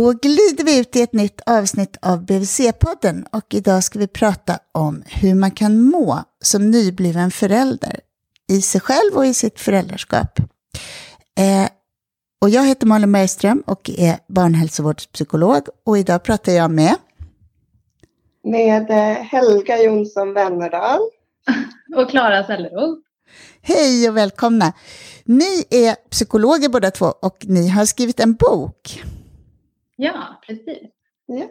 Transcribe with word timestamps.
Då 0.00 0.12
glider 0.12 0.64
vi 0.64 0.78
ut 0.78 0.96
i 0.96 1.02
ett 1.02 1.12
nytt 1.12 1.40
avsnitt 1.46 1.96
av 2.02 2.26
BVC-podden 2.26 3.26
och 3.32 3.54
idag 3.54 3.84
ska 3.84 3.98
vi 3.98 4.06
prata 4.06 4.58
om 4.72 5.02
hur 5.06 5.34
man 5.34 5.50
kan 5.50 5.82
må 5.82 6.18
som 6.42 6.70
nybliven 6.70 7.30
förälder 7.30 8.00
i 8.48 8.62
sig 8.62 8.80
själv 8.80 9.16
och 9.16 9.26
i 9.26 9.34
sitt 9.34 9.60
föräldraskap. 9.60 10.38
Eh, 11.38 11.70
och 12.42 12.50
jag 12.50 12.66
heter 12.66 12.86
Malin 12.86 13.12
Bergström 13.12 13.62
och 13.66 13.90
är 13.90 14.18
barnhälsovårdspsykolog 14.28 15.62
och 15.86 15.98
idag 15.98 16.22
pratar 16.22 16.52
jag 16.52 16.70
med 16.70 16.94
med 18.44 18.90
eh, 18.90 19.24
Helga 19.24 19.82
Jonsson 19.82 20.34
Wennerdal. 20.34 21.00
Och 21.96 22.10
Klara 22.10 22.44
Selleroth. 22.46 23.00
Hej 23.62 24.08
och 24.08 24.16
välkomna! 24.16 24.72
Ni 25.24 25.64
är 25.70 25.94
psykologer 26.10 26.68
båda 26.68 26.90
två 26.90 27.06
och 27.06 27.36
ni 27.48 27.68
har 27.68 27.84
skrivit 27.84 28.20
en 28.20 28.34
bok. 28.34 29.02
Ja, 30.02 30.40
precis. 30.46 30.88
Ja. 31.26 31.44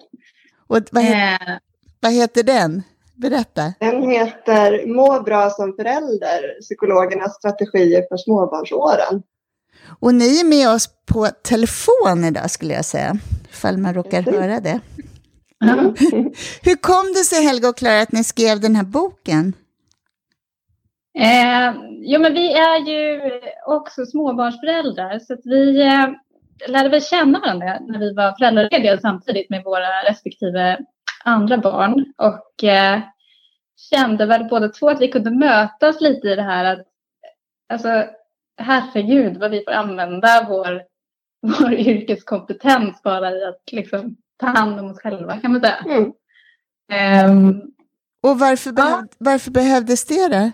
Och 0.67 0.79
vad, 0.91 1.03
heter, 1.03 1.51
eh. 1.51 1.57
vad 1.99 2.11
heter 2.13 2.43
den? 2.43 2.83
Berätta. 3.15 3.73
Den 3.79 4.09
heter 4.09 4.87
Må 4.87 5.21
bra 5.21 5.49
som 5.49 5.73
förälder, 5.73 6.61
psykologernas 6.61 7.35
strategier 7.35 8.05
för 8.09 8.17
småbarnsåren. 8.17 9.23
Och 9.99 10.15
ni 10.15 10.39
är 10.39 10.45
med 10.45 10.69
oss 10.69 10.89
på 11.05 11.27
telefon 11.43 12.25
idag 12.25 12.51
skulle 12.51 12.73
jag 12.73 12.85
säga, 12.85 13.17
ifall 13.49 13.77
man 13.77 13.93
råkar 13.93 14.21
höra 14.21 14.59
det. 14.59 14.79
Mm. 15.63 15.85
Hur 16.63 16.75
kom 16.75 17.13
det 17.13 17.23
sig 17.23 17.43
Helga 17.43 17.69
och 17.69 17.77
Klara 17.77 18.01
att 18.01 18.11
ni 18.11 18.23
skrev 18.23 18.59
den 18.59 18.75
här 18.75 18.83
boken? 18.83 19.53
Eh, 21.19 21.73
jo, 22.01 22.21
men 22.21 22.33
vi 22.33 22.53
är 22.53 22.77
ju 22.87 23.21
också 23.65 24.05
småbarnsföräldrar 24.05 25.19
så 25.19 25.33
att 25.33 25.45
vi 25.45 25.81
eh, 25.81 26.07
lärde 26.67 26.89
väl 26.89 27.03
känna 27.03 27.39
varandra 27.39 27.79
när 27.79 27.99
vi 27.99 28.13
var 28.13 28.35
föräldralediga 28.37 28.99
samtidigt 28.99 29.49
med 29.49 29.63
våra 29.63 30.03
respektive 30.09 30.77
andra 31.23 31.57
barn 31.57 32.13
och 32.17 32.63
eh, 32.63 33.01
kände 33.89 34.25
väl 34.25 34.47
båda 34.49 34.69
två 34.69 34.89
att 34.89 35.01
vi 35.01 35.07
kunde 35.07 35.31
mötas 35.31 36.01
lite 36.01 36.27
i 36.27 36.35
det 36.35 36.41
här 36.41 36.65
att 36.65 36.87
alltså 37.73 38.05
herregud 38.57 39.37
vad 39.37 39.51
vi 39.51 39.63
får 39.63 39.71
använda 39.71 40.45
vår, 40.49 40.83
vår 41.59 41.73
yrkeskompetens 41.73 43.03
bara 43.03 43.31
i 43.31 43.43
att 43.43 43.61
liksom 43.71 44.17
ta 44.37 44.47
hand 44.47 44.79
om 44.79 44.91
oss 44.91 44.99
själva 44.99 45.37
kan 45.37 45.51
man 45.51 45.61
säga. 45.61 45.85
Mm. 45.85 46.13
Um, 47.31 47.61
och 48.23 48.39
varför, 48.39 48.71
behöv, 48.71 49.07
varför 49.17 49.51
behövdes 49.51 50.05
det 50.05 50.27
då? 50.27 50.51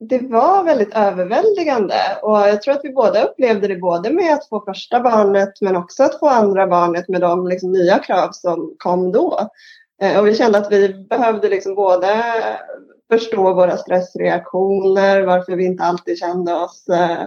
Det 0.00 0.18
var 0.18 0.64
väldigt 0.64 0.94
överväldigande 0.94 1.94
och 2.22 2.38
jag 2.38 2.62
tror 2.62 2.74
att 2.74 2.84
vi 2.84 2.92
båda 2.92 3.22
upplevde 3.22 3.68
det 3.68 3.76
både 3.76 4.10
med 4.10 4.34
att 4.34 4.48
få 4.48 4.60
första 4.60 5.00
barnet 5.00 5.60
men 5.60 5.76
också 5.76 6.02
att 6.02 6.18
få 6.18 6.28
andra 6.28 6.66
barnet 6.66 7.08
med 7.08 7.20
de 7.20 7.48
liksom 7.48 7.72
nya 7.72 7.98
krav 7.98 8.28
som 8.32 8.74
kom 8.78 9.12
då. 9.12 9.50
Eh, 10.02 10.18
och 10.18 10.26
vi 10.26 10.34
kände 10.34 10.58
att 10.58 10.72
vi 10.72 10.94
behövde 10.94 11.48
liksom 11.48 11.74
både 11.74 12.22
förstå 13.12 13.54
våra 13.54 13.76
stressreaktioner, 13.76 15.22
varför 15.22 15.56
vi 15.56 15.64
inte 15.64 15.84
alltid 15.84 16.18
kände 16.18 16.54
oss 16.54 16.88
eh, 16.88 17.26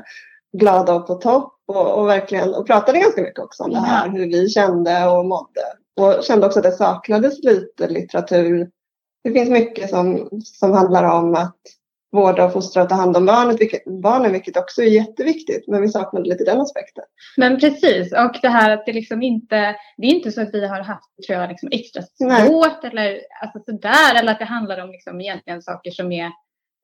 glada 0.58 0.94
och 0.94 1.08
på 1.08 1.16
topp 1.16 1.54
och, 1.68 2.00
och 2.00 2.08
verkligen 2.08 2.54
och 2.54 2.68
pratade 2.68 3.00
ganska 3.00 3.22
mycket 3.22 3.40
också 3.40 3.64
om 3.64 3.72
det 3.72 3.80
här, 3.80 4.10
hur 4.10 4.26
vi 4.26 4.50
kände 4.50 5.08
och 5.08 5.26
mådde. 5.26 5.62
Och 6.00 6.24
kände 6.24 6.46
också 6.46 6.60
att 6.60 6.64
det 6.64 6.72
saknades 6.72 7.44
lite 7.44 7.88
litteratur. 7.88 8.70
Det 9.24 9.32
finns 9.32 9.50
mycket 9.50 9.90
som, 9.90 10.30
som 10.44 10.72
handlar 10.72 11.04
om 11.04 11.36
att 11.36 11.58
vårda 12.12 12.46
och 12.46 12.54
fostra 12.54 12.84
och 12.84 12.90
ta 12.90 12.96
hand 12.96 13.18
om 13.18 13.26
barnet, 13.26 13.62
vilket, 13.62 13.86
barnen, 13.86 14.32
vilket 14.32 14.58
också 14.58 14.82
är 14.82 14.88
jätteviktigt. 14.88 15.68
Men 15.68 15.82
vi 15.82 15.90
saknade 15.90 16.30
lite 16.30 16.44
den 16.44 16.62
aspekten. 16.62 17.04
Men 17.38 17.60
precis, 17.60 18.14
och 18.14 18.40
det 18.42 18.50
här 18.50 18.72
att 18.72 18.86
det 18.86 18.94
liksom 18.94 19.24
inte, 19.24 19.76
det 19.98 20.08
är 20.08 20.12
inte 20.12 20.32
så 20.32 20.42
att 20.42 20.54
vi 20.54 20.68
har 20.68 20.82
haft, 20.82 21.10
tror 21.28 21.40
jag, 21.40 21.50
liksom 21.50 21.70
extra 21.72 22.02
svårt 22.02 22.84
eller 22.84 23.22
alltså 23.42 23.60
sådär, 23.66 24.20
eller 24.20 24.32
att 24.32 24.40
det 24.40 24.46
handlar 24.46 24.84
om 24.84 24.92
liksom 24.92 25.22
egentligen 25.22 25.62
saker 25.62 25.92
som 25.92 26.12
är 26.12 26.32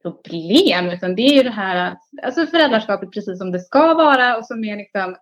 problem, 0.03 0.89
utan 0.89 1.15
det 1.15 1.21
är 1.21 1.33
ju 1.33 1.43
det 1.43 1.49
här 1.49 1.91
att, 1.91 1.99
alltså 2.23 2.45
föräldraskapet 2.45 3.11
precis 3.11 3.37
som 3.37 3.51
det 3.51 3.59
ska 3.59 3.93
vara 3.93 4.37
och 4.37 4.45
som 4.45 4.63
är 4.63 4.77
liksom 4.77 5.15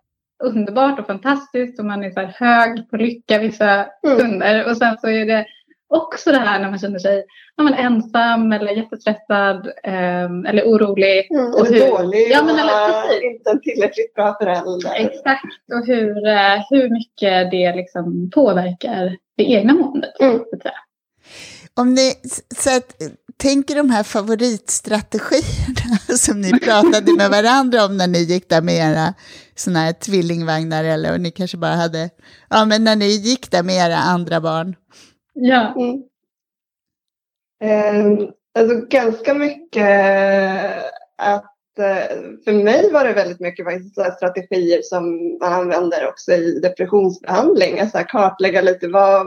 underbart 0.44 0.98
och 0.98 1.06
fantastiskt 1.06 1.78
och 1.78 1.84
man 1.84 2.04
är 2.04 2.10
så 2.10 2.20
här 2.20 2.34
hög 2.38 2.90
på 2.90 2.96
lycka 2.96 3.38
vissa 3.38 3.70
mm. 3.74 4.18
stunder 4.18 4.54
mm. 4.54 4.70
och 4.70 4.76
sen 4.76 4.98
så 4.98 5.08
är 5.08 5.26
det 5.26 5.46
också 5.88 6.32
det 6.32 6.38
här 6.38 6.60
när 6.60 6.70
man 6.70 6.78
känner 6.78 6.98
sig 6.98 7.24
ja, 7.56 7.64
men 7.64 7.74
ensam 7.74 8.52
eller 8.52 8.72
jättestressad 8.72 9.66
eh, 9.84 10.24
eller 10.24 10.62
orolig. 10.64 11.30
Mm, 11.30 11.54
och 11.54 11.66
hur, 11.66 11.90
dålig, 11.90 12.30
ja, 12.30 12.42
men, 12.42 12.58
eller, 12.58 13.24
inte 13.30 13.50
en 13.50 13.60
tillräckligt 13.60 14.14
bra 14.14 14.36
förälder. 14.40 14.92
Exakt, 14.94 15.44
och 15.74 15.86
hur, 15.86 16.26
eh, 16.26 16.64
hur 16.70 16.90
mycket 16.90 17.50
det 17.50 17.76
liksom 17.76 18.30
påverkar 18.34 19.16
det 19.36 19.44
egna 19.44 19.74
måendet. 19.74 20.20
Mm. 20.20 20.40
Om 21.74 21.94
ni 21.94 22.12
så 22.56 22.76
att, 22.76 23.02
tänker 23.36 23.74
de 23.74 23.90
här 23.90 24.02
favoritstrategierna 24.02 25.98
som 26.18 26.40
ni 26.40 26.60
pratade 26.60 27.12
med 27.16 27.30
varandra 27.30 27.84
om 27.84 27.96
när 27.96 28.06
ni 28.06 28.18
gick 28.18 28.48
där 28.48 28.62
med 28.62 28.74
era 28.74 29.14
såna 29.54 29.78
här 29.78 29.92
tvillingvagnar 29.92 30.84
eller 30.84 31.12
och 31.12 31.20
ni 31.20 31.30
kanske 31.30 31.56
bara 31.56 31.74
hade, 31.74 32.10
ja 32.50 32.64
men 32.64 32.84
när 32.84 32.96
ni 32.96 33.06
gick 33.06 33.50
där 33.50 33.62
med 33.62 33.76
era 33.76 33.96
andra 33.96 34.40
barn. 34.40 34.74
Ja. 35.38 35.74
Mm. 35.76 36.02
Eh, 37.60 38.28
alltså 38.58 38.86
ganska 38.88 39.34
mycket 39.34 39.88
att 41.16 41.78
eh, 41.78 42.16
för 42.44 42.52
mig 42.64 42.92
var 42.92 43.04
det 43.04 43.12
väldigt 43.12 43.40
mycket 43.40 43.64
faktiskt 43.64 44.14
strategier 44.16 44.82
som 44.82 45.36
man 45.40 45.52
använder 45.52 46.08
också 46.08 46.32
i 46.32 46.60
depressionsbehandling. 46.60 47.80
Alltså 47.80 47.98
kartlägga 47.98 48.62
lite 48.62 48.88
vad, 48.88 49.26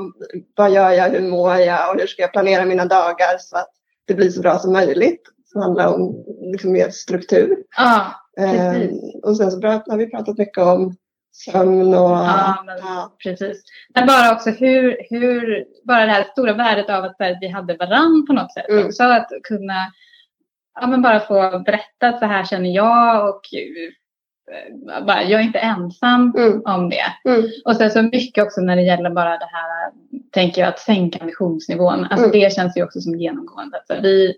vad 0.56 0.72
gör 0.72 0.92
jag, 0.92 1.10
hur 1.10 1.30
mår 1.30 1.56
jag 1.56 1.94
och 1.94 2.00
hur 2.00 2.08
ska 2.08 2.22
jag 2.22 2.32
planera 2.32 2.66
mina 2.66 2.86
dagar 2.86 3.38
så 3.40 3.58
att 3.58 3.70
det 4.06 4.14
blir 4.14 4.30
så 4.30 4.42
bra 4.42 4.60
som 4.60 4.74
möjligt. 4.74 5.22
Det 5.54 5.60
handlar 5.60 5.94
om 5.94 6.26
liksom 6.42 6.72
mer 6.72 6.90
struktur. 6.90 7.58
Ah, 7.78 8.06
eh, 8.38 8.90
och 9.24 9.38
sen 9.38 9.52
så 9.52 9.68
har 9.68 9.98
vi 9.98 10.10
pratat 10.10 10.38
mycket 10.38 10.64
om 10.64 10.96
sömn 11.32 11.94
och... 11.94 12.10
Ja, 12.10 12.64
men, 12.66 12.78
ja. 12.78 13.16
precis. 13.24 13.64
Men 13.96 14.08
bara 14.08 14.34
också 14.34 14.50
hur, 14.50 14.98
hur, 15.10 15.66
bara 15.84 16.06
det 16.06 16.12
här 16.12 16.24
stora 16.24 16.54
värdet 16.54 16.90
av 16.90 17.04
att 17.04 17.16
vi 17.42 17.48
hade 17.48 17.76
varann 17.76 18.26
på 18.28 18.34
något 18.34 18.54
sätt. 18.54 18.70
Mm. 18.70 18.86
Också 18.86 19.04
att 19.04 19.28
kunna, 19.44 19.92
ja 20.82 20.88
men 20.88 21.02
bara 21.02 21.20
få 21.20 21.60
berätta 21.66 22.08
att 22.08 22.20
så 22.20 22.26
här 22.26 22.46
känner 22.46 22.70
jag 22.70 23.30
och 23.30 23.42
eh, 23.54 23.94
bara, 25.06 25.24
jag 25.24 25.42
är 25.42 25.46
inte 25.46 25.60
ensam 25.60 26.34
mm. 26.38 26.62
om 26.66 26.90
det. 26.90 27.30
Mm. 27.30 27.50
Och 27.66 27.76
sen 27.76 27.92
så 27.92 28.02
mycket 28.02 28.44
också 28.44 28.62
när 28.62 28.76
det 28.76 28.82
gäller 28.82 29.10
bara 29.10 29.38
det 29.38 29.50
här, 29.52 29.92
tänker 30.32 30.62
jag, 30.62 30.70
att 30.70 30.80
sänka 30.80 31.20
ambitionsnivån. 31.20 32.04
Alltså 32.04 32.26
mm. 32.26 32.32
det 32.32 32.54
känns 32.54 32.78
ju 32.78 32.84
också 32.84 33.02
som 33.02 33.20
genomgående. 33.20 33.78
Alltså 33.78 34.02
vi, 34.02 34.36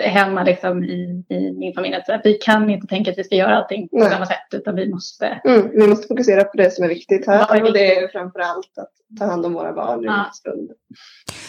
hemma 0.00 0.44
liksom 0.44 0.84
i, 0.84 1.24
i 1.28 1.52
min 1.52 1.74
familj. 1.74 1.94
Att 1.94 2.20
vi 2.24 2.34
kan 2.34 2.70
inte 2.70 2.86
tänka 2.86 3.10
att 3.10 3.18
vi 3.18 3.24
ska 3.24 3.34
göra 3.34 3.56
allting 3.56 3.88
på 3.88 3.98
Nej. 3.98 4.10
samma 4.10 4.26
sätt 4.26 4.48
utan 4.52 4.74
vi 4.74 4.88
måste. 4.88 5.40
Mm, 5.44 5.70
vi 5.70 5.88
måste 5.88 6.08
fokusera 6.08 6.44
på 6.44 6.56
det 6.56 6.70
som 6.70 6.84
är 6.84 6.88
viktigt 6.88 7.26
här 7.26 7.56
är 7.56 7.62
och 7.64 7.72
det 7.72 7.96
är 7.96 8.08
framför 8.08 8.40
allt 8.40 8.78
att 8.78 9.18
ta 9.18 9.24
hand 9.24 9.46
om 9.46 9.52
våra 9.52 9.72
barn 9.72 10.04
i 10.04 10.06
ja. 10.06 10.30
stund. 10.34 10.70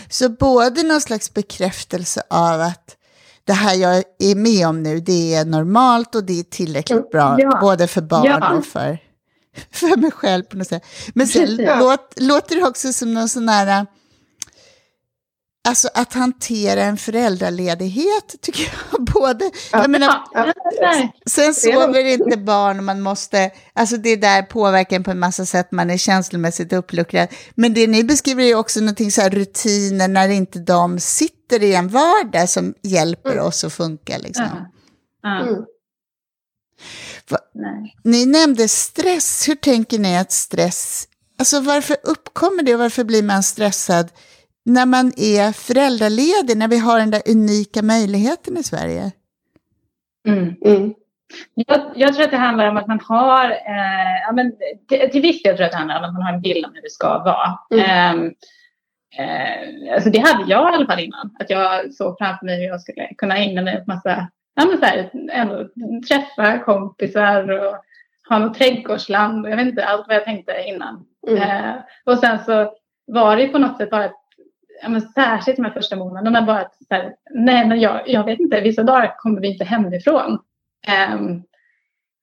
Så 0.09 0.29
både 0.29 0.83
någon 0.83 1.01
slags 1.01 1.33
bekräftelse 1.33 2.21
av 2.29 2.61
att 2.61 2.95
det 3.43 3.53
här 3.53 3.75
jag 3.75 4.03
är 4.19 4.35
med 4.35 4.67
om 4.67 4.83
nu, 4.83 4.99
det 4.99 5.35
är 5.35 5.45
normalt 5.45 6.15
och 6.15 6.23
det 6.23 6.39
är 6.39 6.43
tillräckligt 6.43 7.11
bra, 7.11 7.35
ja. 7.39 7.57
både 7.61 7.87
för 7.87 8.01
barn 8.01 8.25
ja. 8.25 8.57
och 8.57 8.65
för, 8.65 8.97
för 9.71 9.97
mig 9.97 10.11
själv 10.11 10.43
på 10.43 10.57
något 10.57 10.67
sätt. 10.67 10.85
Men 11.13 11.27
sen 11.27 11.55
låt, 11.79 12.13
låter 12.19 12.55
det 12.55 12.63
också 12.63 12.93
som 12.93 13.13
någon 13.13 13.29
sån 13.29 13.49
här 13.49 13.85
Alltså 15.67 15.89
att 15.93 16.13
hantera 16.13 16.83
en 16.83 16.97
föräldraledighet 16.97 18.35
tycker 18.41 18.73
jag 18.91 19.05
både... 19.13 19.51
Ja, 19.71 19.81
jag 19.81 19.89
menar, 19.89 20.23
sen 21.29 21.53
sover 21.53 22.05
inte 22.05 22.37
barn 22.37 22.77
och 22.77 22.83
man 22.83 23.01
måste... 23.01 23.51
Alltså 23.73 23.97
det 23.97 24.15
där 24.15 24.41
påverkar 24.41 24.95
en 24.95 25.03
på 25.03 25.11
en 25.11 25.19
massa 25.19 25.45
sätt, 25.45 25.71
man 25.71 25.89
är 25.89 25.97
känslomässigt 25.97 26.73
uppluckrad. 26.73 27.27
Men 27.55 27.73
det 27.73 27.87
ni 27.87 28.03
beskriver 28.03 28.43
är 28.43 28.55
också 28.55 28.79
någonting 28.79 29.11
så 29.11 29.21
här 29.21 29.29
rutiner 29.29 30.07
när 30.07 30.29
inte 30.29 30.59
de 30.59 30.99
sitter 30.99 31.63
i 31.63 31.75
en 31.75 31.87
vardag 31.87 32.49
som 32.49 32.73
hjälper 32.83 33.31
mm. 33.31 33.45
oss 33.45 33.63
att 33.63 33.73
funka 33.73 34.17
liksom. 34.17 34.45
Mm. 35.25 35.63
Ni 38.03 38.25
nämnde 38.25 38.67
stress, 38.67 39.47
hur 39.47 39.55
tänker 39.55 39.99
ni 39.99 40.17
att 40.17 40.31
stress... 40.31 41.05
Alltså 41.39 41.59
varför 41.59 41.97
uppkommer 42.03 42.63
det 42.63 42.73
och 42.73 42.79
varför 42.79 43.03
blir 43.03 43.23
man 43.23 43.43
stressad? 43.43 44.09
När 44.69 44.85
man 44.85 45.11
är 45.17 45.51
föräldraledig, 45.51 46.57
när 46.57 46.67
vi 46.67 46.77
har 46.77 46.99
den 46.99 47.11
där 47.11 47.21
unika 47.31 47.81
möjligheten 47.81 48.57
i 48.57 48.63
Sverige? 48.63 49.11
Mm. 50.27 50.55
Mm. 50.65 50.93
Jag, 51.53 51.91
jag, 51.95 52.13
tror 52.13 52.25
att 52.25 52.31
det 52.31 52.37
handlar 52.37 52.69
om 52.69 52.77
att 52.77 52.87
man 52.87 52.99
har, 53.03 53.51
eh, 53.51 54.19
ja, 54.25 54.31
men 54.33 54.53
till, 54.89 55.11
till 55.11 55.21
viss 55.21 55.43
del 55.43 55.55
tror 55.55 55.61
jag 55.61 55.65
att 55.65 55.71
det 55.71 55.77
handlar 55.77 55.97
om 55.97 56.03
att 56.03 56.13
man 56.13 56.21
har 56.21 56.33
en 56.33 56.41
bild 56.41 56.65
om 56.65 56.71
hur 56.73 56.81
det 56.81 56.91
ska 56.91 57.07
vara. 57.07 57.59
Mm. 57.71 58.33
Eh, 59.17 59.25
eh, 59.25 59.93
alltså 59.93 60.09
det 60.09 60.19
hade 60.19 60.51
jag 60.51 60.73
i 60.73 60.75
alla 60.75 60.85
fall 60.85 60.99
innan, 60.99 61.35
att 61.39 61.49
jag 61.49 61.93
såg 61.93 62.17
framför 62.17 62.45
mig 62.45 62.57
hur 62.57 62.67
jag 62.67 62.81
skulle 62.81 63.07
kunna 63.17 63.37
ägna 63.37 63.61
mig 63.61 63.81
åt 63.81 63.87
massa, 63.87 64.27
ja 64.55 64.65
men 64.65 64.77
så 64.77 64.85
här, 64.85 65.09
ändå, 65.31 65.67
träffa 66.07 66.59
kompisar 66.59 67.51
och 67.51 67.75
ha 68.29 68.39
något 68.39 68.57
trädgårdsland. 68.57 69.47
Jag 69.47 69.57
vet 69.57 69.67
inte 69.67 69.85
allt 69.85 70.07
vad 70.07 70.15
jag 70.15 70.25
tänkte 70.25 70.63
innan. 70.67 71.05
Mm. 71.27 71.41
Eh, 71.41 71.75
och 72.05 72.17
sen 72.17 72.39
så 72.45 72.73
var 73.07 73.37
det 73.37 73.47
på 73.47 73.57
något 73.57 73.77
sätt 73.77 73.89
bara 73.89 74.05
ett, 74.05 74.11
men 74.87 75.01
särskilt 75.01 75.57
de 75.57 75.65
här 75.65 75.73
första 75.73 75.95
månaderna 75.95 76.41
bara 76.41 76.59
att 76.59 76.75
så 76.75 76.95
här, 76.95 77.15
nej 77.29 77.67
men 77.67 77.79
jag, 77.79 78.09
jag 78.09 78.23
vet 78.23 78.39
inte, 78.39 78.61
vissa 78.61 78.83
dagar 78.83 79.15
kommer 79.17 79.41
vi 79.41 79.51
inte 79.51 79.65
hemifrån. 79.65 80.39
Um, 81.13 81.43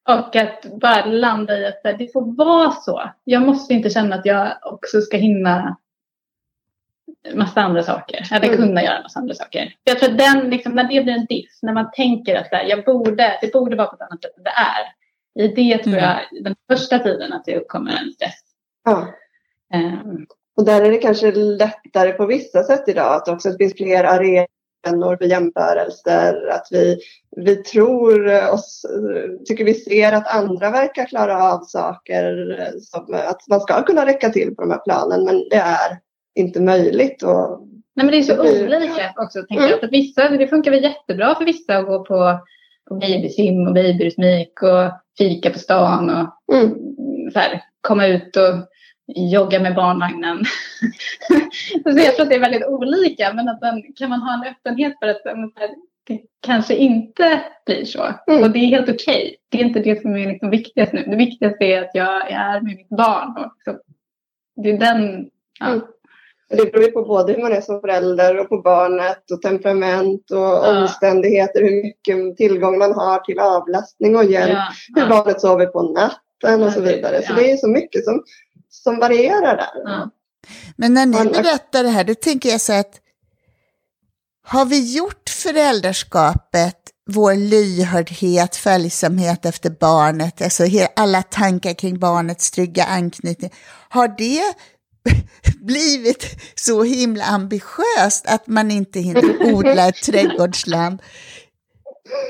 och 0.09 0.37
att 0.37 0.67
bara 0.81 1.05
landa 1.05 1.59
i 1.59 1.67
att 1.67 1.83
det 1.83 2.13
får 2.13 2.37
vara 2.37 2.71
så. 2.71 3.11
Jag 3.25 3.43
måste 3.43 3.75
inte 3.75 3.91
känna 3.91 4.17
att 4.17 4.27
jag 4.27 4.59
också 4.63 5.01
ska 5.01 5.17
hinna 5.17 5.77
massa 7.35 7.61
andra 7.61 7.83
saker. 7.83 8.27
Eller 8.33 8.47
mm. 8.47 8.57
kunna 8.57 8.83
göra 8.83 9.03
massa 9.03 9.19
andra 9.19 9.35
saker. 9.35 9.75
Jag 9.85 9.99
tror 9.99 10.11
att 10.11 10.19
den, 10.19 10.51
liksom, 10.51 10.73
när 10.73 10.83
det 10.85 11.05
blir 11.05 11.15
en 11.15 11.27
diss, 11.27 11.59
när 11.63 11.73
man 11.73 11.91
tänker 11.91 12.35
att 12.37 12.49
här, 12.53 12.65
jag 12.65 12.85
borde, 12.85 13.39
det 13.41 13.53
borde 13.53 13.77
vara 13.77 13.87
på 13.87 13.95
ett 13.95 14.03
annat 14.03 14.23
sätt 14.23 14.37
än 14.37 14.45
det 14.45 14.51
är. 14.51 14.97
I 15.45 15.49
det 15.49 15.79
tror 15.79 15.95
mm. 15.95 16.05
jag, 16.05 16.45
den 16.45 16.57
första 16.71 16.99
tiden, 16.99 17.33
att 17.33 17.45
det 17.45 17.57
uppkommer 17.57 17.91
en 17.91 18.13
stress. 18.13 18.41
Ja. 18.85 19.07
Um, 19.75 20.27
och 20.57 20.65
där 20.65 20.83
är 20.83 20.91
det 20.91 20.99
kanske 20.99 21.33
lättare 21.33 22.13
på 22.13 22.27
vissa 22.27 22.63
sätt 22.63 22.85
idag 22.87 23.15
att 23.15 23.29
också 23.29 23.51
det 23.51 23.59
finns 23.59 23.75
fler 23.75 24.05
arenor 24.05 25.17
för 25.17 25.25
jämförelser. 25.25 26.49
Att 26.51 26.69
vi, 26.71 26.99
vi 27.37 27.57
tror 27.57 28.51
oss, 28.53 28.87
tycker 29.49 29.65
vi 29.65 29.75
ser 29.75 30.13
att 30.13 30.35
andra 30.35 30.71
verkar 30.71 31.07
klara 31.07 31.53
av 31.53 31.61
saker. 31.61 32.47
Som, 32.81 33.15
att 33.15 33.49
man 33.49 33.61
ska 33.61 33.83
kunna 33.83 34.07
räcka 34.07 34.31
till 34.31 34.57
på 34.57 34.63
de 34.63 34.71
här 34.71 34.85
planen 34.85 35.25
men 35.25 35.49
det 35.51 35.57
är 35.57 35.99
inte 36.35 36.61
möjligt. 36.61 37.23
Och 37.23 37.67
Nej, 37.97 38.07
men 38.07 38.11
det 38.11 38.19
är 38.19 38.23
så 38.23 38.43
blir... 38.43 38.67
olika 38.67 39.15
också. 39.17 39.39
Tänker 39.39 39.65
mm. 39.65 39.71
jag. 39.71 39.81
För 39.81 39.89
vissa, 39.89 40.29
det 40.29 40.49
funkar 40.49 40.71
väl 40.71 40.83
jättebra 40.83 41.35
för 41.35 41.45
vissa 41.45 41.77
att 41.77 41.87
gå 41.87 42.05
på, 42.05 42.39
på 42.89 42.95
babysim 42.95 43.67
och 43.67 43.75
babyrytmik 43.75 44.63
och 44.63 44.93
fika 45.19 45.51
på 45.51 45.59
stan 45.59 46.11
och 46.11 46.55
mm. 46.57 46.75
så 47.33 47.39
här, 47.39 47.63
komma 47.81 48.07
ut 48.07 48.37
och 48.37 48.55
jogga 49.07 49.61
med 49.61 49.75
barnvagnen. 49.75 50.45
så 51.83 51.99
jag 51.99 52.15
tror 52.17 52.23
att 52.23 52.31
det 52.31 52.37
är 52.37 52.41
väldigt 52.41 52.67
olika 52.67 53.33
men 53.35 53.49
att 53.49 53.61
man, 53.61 53.83
kan 53.97 54.11
man 54.11 54.23
ha 54.23 54.35
en 54.35 54.53
öppenhet 54.53 54.99
för 54.99 55.07
att 55.07 55.23
det 56.07 56.21
kanske 56.41 56.75
inte 56.75 57.43
blir 57.67 57.85
så. 57.85 58.15
Mm. 58.27 58.43
Och 58.43 58.51
det 58.51 58.59
är 58.59 58.67
helt 58.67 58.89
okej. 58.89 59.23
Okay. 59.23 59.37
Det 59.49 59.61
är 59.61 59.65
inte 59.65 59.81
det 59.81 60.03
som 60.03 60.17
är 60.17 60.27
liksom 60.27 60.51
viktigast 60.51 60.93
nu. 60.93 61.05
Det 61.07 61.17
viktigaste 61.17 61.65
är 61.65 61.83
att 61.83 61.91
jag 61.95 62.31
är 62.31 62.61
med 62.61 62.77
mitt 62.77 62.89
barn. 62.89 63.45
Och 63.45 63.53
så, 63.65 63.79
det 64.63 64.71
är 64.71 64.79
den... 64.79 65.31
Ja. 65.61 65.67
Mm. 65.67 65.81
Det 66.49 66.73
beror 66.73 66.85
ju 66.85 66.91
på 66.91 67.03
både 67.03 67.33
hur 67.33 67.43
man 67.43 67.53
är 67.53 67.61
som 67.61 67.81
förälder 67.81 68.39
och 68.39 68.49
på 68.49 68.59
barnet 68.59 69.31
och 69.31 69.43
temperament 69.43 70.31
och 70.31 70.39
ja. 70.39 70.81
omständigheter, 70.81 71.63
hur 71.63 71.83
mycket 71.83 72.37
tillgång 72.37 72.79
man 72.79 72.95
har 72.95 73.19
till 73.19 73.39
avlastning 73.39 74.17
och 74.17 74.25
hjälp, 74.25 74.53
ja. 74.53 75.03
hur 75.03 75.09
barnet 75.09 75.41
sover 75.41 75.67
på 75.67 75.83
natten 75.83 76.63
och 76.63 76.73
så 76.73 76.81
vidare. 76.81 77.23
Så 77.23 77.33
det 77.33 77.51
är 77.51 77.57
så 77.57 77.69
mycket 77.69 78.05
som 78.05 78.23
som 78.69 78.99
varierar 78.99 79.57
där. 79.57 79.71
Ja. 79.85 80.11
Men 80.77 80.95
när 80.95 81.07
ni 81.07 81.25
berättar 81.31 81.83
det 81.83 81.91
här, 81.91 82.05
då 82.05 82.15
tänker 82.15 82.49
jag 82.49 82.61
så 82.61 82.73
att 82.73 83.01
har 84.43 84.65
vi 84.65 84.97
gjort 84.97 85.31
föräldraskapet, 85.31 86.77
vår 87.11 87.35
lyhördhet, 87.35 88.57
följsamhet 88.57 89.47
efter 89.47 89.71
barnet, 89.71 90.43
alltså 90.43 90.65
alla 90.97 91.23
tankar 91.23 91.75
kring 91.75 91.99
barnets 91.99 92.51
trygga 92.51 92.85
anknytning, 92.85 93.53
har 93.89 94.09
det 94.09 94.55
blivit 95.61 96.27
så 96.55 96.83
himla 96.83 97.25
ambitiöst 97.25 98.27
att 98.27 98.47
man 98.47 98.71
inte 98.71 99.01
hinner 99.01 99.55
odla 99.55 99.89
ett 99.89 100.03
trädgårdsland? 100.03 101.03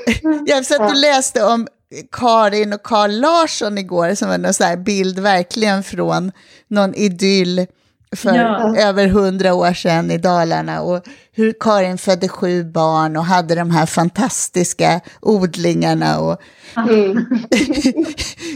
Jag 0.45 0.65
satt 0.65 0.91
och 0.91 0.95
läste 0.95 1.43
om 1.43 1.67
Karin 2.11 2.73
och 2.73 2.83
Karl 2.83 3.11
Larsson 3.11 3.77
igår, 3.77 4.15
som 4.15 4.27
var 4.27 4.35
en 4.35 4.53
sån 4.53 4.67
här 4.67 4.77
bild 4.77 5.19
verkligen 5.19 5.83
från 5.83 6.31
någon 6.67 6.95
idyll 6.95 7.67
för 8.15 8.35
ja. 8.35 8.77
över 8.77 9.07
hundra 9.07 9.53
år 9.53 9.73
sedan 9.73 10.11
i 10.11 10.17
Dalarna. 10.17 10.81
Och 10.81 11.03
hur 11.31 11.53
Karin 11.59 11.97
födde 11.97 12.27
sju 12.27 12.63
barn 12.63 13.17
och 13.17 13.25
hade 13.25 13.55
de 13.55 13.71
här 13.71 13.85
fantastiska 13.85 15.01
odlingarna. 15.21 16.19
Och 16.19 16.41
mm. 16.77 17.25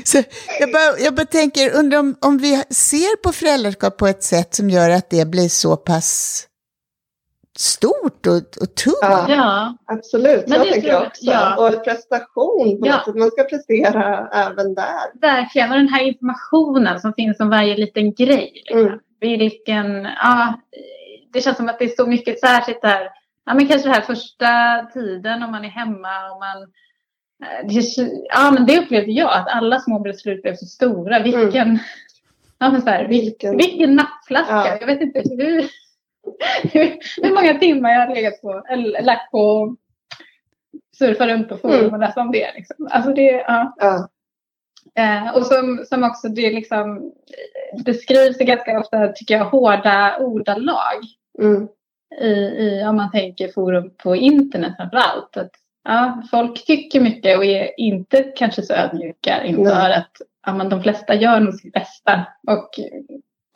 så 0.04 0.18
jag, 0.60 0.72
bara, 0.72 1.00
jag 1.00 1.16
bara 1.16 1.26
tänker, 1.26 1.76
undrar 1.76 2.00
om, 2.00 2.16
om 2.22 2.38
vi 2.38 2.64
ser 2.70 3.22
på 3.24 3.32
föräldraskap 3.32 3.98
på 3.98 4.08
ett 4.08 4.24
sätt 4.24 4.56
som 4.56 4.70
gör 4.70 4.90
att 4.90 5.10
det 5.10 5.26
blir 5.26 5.50
så 5.50 5.78
pass 5.78 6.44
stort 7.58 8.28
och, 8.28 8.62
och 8.62 8.76
tungt. 8.76 9.30
Ja, 9.30 9.78
absolut. 9.86 10.48
Men 10.48 10.58
jag 10.58 10.68
tänker 10.68 10.88
jag 10.88 11.08
också. 11.08 11.26
Ja. 11.26 11.68
Och 11.68 11.84
prestation 11.84 12.80
på 12.80 12.88
ja. 12.88 12.96
något 12.96 13.06
sätt. 13.06 13.16
Man 13.16 13.32
ska 13.32 13.44
prestera 13.44 14.30
även 14.34 14.76
där. 14.76 15.20
Verkligen. 15.22 15.72
Och 15.72 15.78
den 15.78 15.88
här 15.88 16.04
informationen 16.04 17.00
som 17.00 17.14
finns 17.14 17.40
om 17.40 17.50
varje 17.50 17.78
liten 17.78 18.14
grej. 18.14 18.52
Liksom. 18.66 18.80
Mm. 18.80 19.00
Vilken, 19.20 20.04
ja, 20.04 20.62
det 21.34 21.42
känns 21.42 21.58
som 21.58 21.70
att 21.70 21.80
det 21.80 21.86
är 21.86 21.96
så 21.96 22.08
mycket 22.08 22.40
särskilt 22.40 22.82
där. 22.82 23.10
Ja, 23.46 23.54
men 23.54 23.68
kanske 23.68 23.88
den 23.88 23.96
här 23.96 24.02
första 24.02 24.48
tiden 24.94 25.44
om 25.44 25.52
man 25.52 25.66
är 25.66 25.70
hemma 25.70 26.32
och 26.32 26.40
man 26.40 26.62
eh, 27.44 27.68
det, 27.68 27.82
ja, 28.30 28.52
men 28.52 28.66
det 28.66 28.80
upplevde 28.80 29.12
jag, 29.12 29.34
att 29.34 29.48
alla 29.48 29.80
små 29.80 30.00
beslut 30.00 30.42
blev 30.42 30.56
så 30.56 30.66
stora. 30.66 31.20
Vilken, 31.20 31.68
mm. 31.68 31.80
ja, 32.60 32.72
men 32.72 32.82
så 32.82 32.90
här, 32.90 33.08
vilken, 33.08 33.58
vilken 33.58 33.96
nappflaska. 33.96 34.54
Ja. 34.54 34.78
Jag 34.80 34.88
vet 34.88 35.02
inte 35.02 35.24
hur, 35.38 35.70
hur 37.22 37.36
många 37.36 37.60
timmar 37.60 37.90
jag 37.90 38.08
har 38.08 38.16
legat 38.16 38.42
på, 38.42 38.64
eller 38.70 39.02
lagt 39.02 39.32
på 39.32 39.76
surfa 40.98 41.28
runt 41.28 41.50
på 41.50 41.58
forum 41.58 41.80
mm. 41.80 41.94
och 41.94 42.00
läsa 42.00 42.22
om 42.22 42.32
det. 42.32 42.54
Liksom. 42.56 42.88
Alltså 42.92 43.14
det, 43.14 43.32
ja. 43.48 43.76
ja. 43.78 44.10
Eh, 44.96 45.36
och 45.36 45.46
som, 45.46 45.86
som 45.90 46.04
också 46.04 46.30
det 46.30 46.52
liksom 46.52 47.14
beskrivs 47.86 48.42
i 48.42 48.44
ganska 48.44 48.80
ofta, 48.80 49.08
tycker 49.08 49.38
jag, 49.38 49.46
hårda 49.46 50.18
ordalag. 50.20 51.04
Mm. 51.40 51.68
I, 52.22 52.32
i, 52.34 52.86
om 52.86 52.96
man 52.96 53.12
tänker 53.12 53.52
forum 53.52 53.94
på 53.98 54.16
internet 54.16 54.74
framför 54.78 54.98
allt. 54.98 55.38
Att, 55.38 55.52
ja, 55.84 56.24
folk 56.32 56.66
tycker 56.66 57.02
mycket 57.02 57.38
och 57.38 57.46
är 57.46 57.80
inte 57.80 58.24
kanske 58.24 58.62
så 58.62 58.74
ödmjuka 58.74 59.44
inför 59.44 59.90
att 59.90 60.12
ja, 60.46 60.54
men 60.54 60.70
de 60.70 60.84
flesta 60.84 61.16
gör 61.16 61.40
nog 61.40 61.54
sitt 61.54 61.74
bästa. 61.74 62.28
Och 62.48 62.70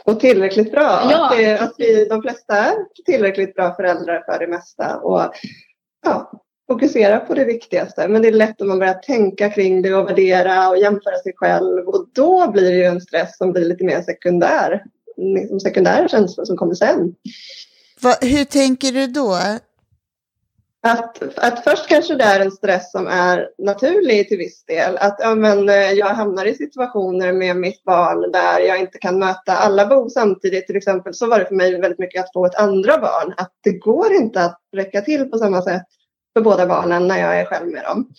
och 0.03 0.19
tillräckligt 0.19 0.71
bra. 0.71 1.07
Ja. 1.11 1.25
Att, 1.25 1.37
det, 1.37 1.59
att 1.59 1.73
vi, 1.77 2.05
de 2.05 2.21
flesta 2.21 2.57
är 2.57 2.75
tillräckligt 3.05 3.55
bra 3.55 3.75
föräldrar 3.75 4.23
för 4.25 4.39
det 4.39 4.47
mesta. 4.47 4.97
Och 4.97 5.31
ja, 6.05 6.31
fokusera 6.67 7.19
på 7.19 7.33
det 7.33 7.45
viktigaste. 7.45 8.07
Men 8.07 8.21
det 8.21 8.27
är 8.27 8.31
lätt 8.31 8.61
om 8.61 8.67
man 8.67 8.79
börjar 8.79 8.93
tänka 8.93 9.49
kring 9.49 9.81
det 9.81 9.93
och 9.93 10.09
värdera 10.09 10.69
och 10.69 10.77
jämföra 10.77 11.17
sig 11.17 11.33
själv. 11.35 11.87
Och 11.87 12.07
då 12.13 12.51
blir 12.51 12.71
det 12.71 12.77
ju 12.77 12.83
en 12.83 13.01
stress 13.01 13.37
som 13.37 13.51
blir 13.51 13.65
lite 13.65 13.83
mer 13.83 14.01
sekundär. 14.01 14.83
Liksom 15.17 15.59
sekundära 15.59 16.07
känslor 16.07 16.45
som 16.45 16.57
kommer 16.57 16.75
sen. 16.75 17.15
Va, 18.01 18.15
hur 18.21 18.45
tänker 18.45 18.91
du 18.91 19.07
då? 19.07 19.37
Att, 20.87 21.37
att 21.37 21.63
först 21.63 21.87
kanske 21.87 22.15
det 22.15 22.23
är 22.23 22.39
en 22.39 22.51
stress 22.51 22.91
som 22.91 23.07
är 23.07 23.49
naturlig 23.57 24.27
till 24.27 24.37
viss 24.37 24.65
del. 24.65 24.97
Att 24.97 25.15
ja, 25.19 25.35
men, 25.35 25.69
eh, 25.69 25.91
jag 25.91 26.05
hamnar 26.05 26.45
i 26.45 26.53
situationer 26.53 27.33
med 27.33 27.57
mitt 27.57 27.83
barn 27.83 28.31
där 28.31 28.59
jag 28.59 28.79
inte 28.79 28.97
kan 28.97 29.19
möta 29.19 29.51
alla 29.51 29.85
behov 29.85 30.09
samtidigt. 30.09 30.67
Till 30.67 30.75
exempel 30.75 31.13
så 31.13 31.27
var 31.27 31.39
det 31.39 31.45
för 31.45 31.55
mig 31.55 31.81
väldigt 31.81 31.99
mycket 31.99 32.23
att 32.23 32.33
få 32.33 32.45
ett 32.45 32.55
andra 32.55 32.97
barn. 32.97 33.33
Att 33.37 33.51
det 33.63 33.71
går 33.71 34.13
inte 34.13 34.41
att 34.41 34.59
räcka 34.75 35.01
till 35.01 35.29
på 35.29 35.37
samma 35.37 35.61
sätt 35.61 35.83
för 36.37 36.41
båda 36.41 36.67
barnen 36.67 37.07
när 37.07 37.19
jag 37.19 37.39
är 37.39 37.45
själv 37.45 37.67
med 37.67 37.83
dem. 37.83 38.09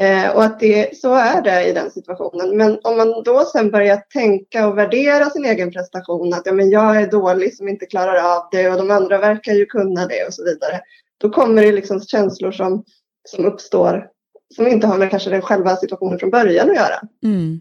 Eh, 0.00 0.30
och 0.36 0.44
att 0.44 0.60
det, 0.60 0.96
så 0.96 1.14
är 1.14 1.42
det 1.42 1.68
i 1.68 1.72
den 1.72 1.90
situationen. 1.90 2.56
Men 2.56 2.78
om 2.82 2.96
man 2.96 3.22
då 3.24 3.44
sen 3.44 3.70
börjar 3.70 3.96
tänka 3.96 4.66
och 4.66 4.78
värdera 4.78 5.30
sin 5.30 5.44
egen 5.44 5.72
prestation. 5.72 6.34
Att 6.34 6.46
ja, 6.46 6.52
men 6.52 6.70
jag 6.70 7.02
är 7.02 7.10
dålig 7.10 7.56
som 7.56 7.68
inte 7.68 7.86
klarar 7.86 8.36
av 8.36 8.48
det 8.52 8.70
och 8.70 8.76
de 8.76 8.90
andra 8.90 9.18
verkar 9.18 9.52
ju 9.52 9.66
kunna 9.66 10.06
det 10.06 10.26
och 10.26 10.34
så 10.34 10.44
vidare 10.44 10.80
då 11.18 11.30
kommer 11.30 11.62
det 11.62 11.72
liksom 11.72 12.00
känslor 12.00 12.52
som, 12.52 12.84
som 13.28 13.44
uppstår 13.44 14.08
som 14.54 14.66
inte 14.66 14.86
har 14.86 14.98
med 14.98 15.10
kanske 15.10 15.30
den 15.30 15.42
själva 15.42 15.76
situationen 15.76 16.18
från 16.18 16.30
början 16.30 16.70
att 16.70 16.76
göra. 16.76 17.00
Mm. 17.24 17.60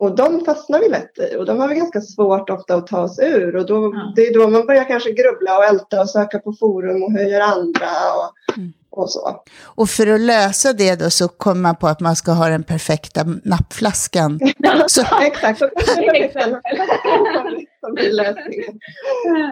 Och 0.00 0.16
de 0.16 0.44
fastnar 0.44 0.80
vi 0.80 0.88
lätt 0.88 1.18
i 1.18 1.36
och 1.36 1.46
de 1.46 1.60
har 1.60 1.68
vi 1.68 1.74
ganska 1.74 2.00
svårt 2.00 2.50
ofta 2.50 2.74
att 2.74 2.86
ta 2.86 3.02
oss 3.02 3.18
ur. 3.18 3.56
Och 3.56 3.66
då, 3.66 3.92
ja. 3.94 4.12
Det 4.16 4.26
är 4.26 4.34
då 4.34 4.48
man 4.48 4.66
börjar 4.66 4.84
kanske 4.84 5.10
grubbla 5.10 5.58
och 5.58 5.64
älta 5.64 6.00
och 6.00 6.10
söka 6.10 6.38
på 6.38 6.52
forum 6.52 7.02
och 7.02 7.12
gör 7.12 7.40
andra 7.40 7.88
och, 8.16 8.56
mm. 8.56 8.72
och 8.90 9.10
så. 9.10 9.42
Och 9.62 9.88
för 9.88 10.06
att 10.06 10.20
lösa 10.20 10.72
det 10.72 10.94
då 10.94 11.10
så 11.10 11.28
kommer 11.28 11.60
man 11.60 11.76
på 11.76 11.86
att 11.86 12.00
man 12.00 12.16
ska 12.16 12.32
ha 12.32 12.48
den 12.48 12.62
perfekta 12.62 13.24
nappflaskan. 13.44 14.40
så. 14.86 15.02
Exakt, 15.22 15.58
så 15.58 15.64
som 17.80 17.94
blir 17.94 18.12
lösningen. 18.12 18.78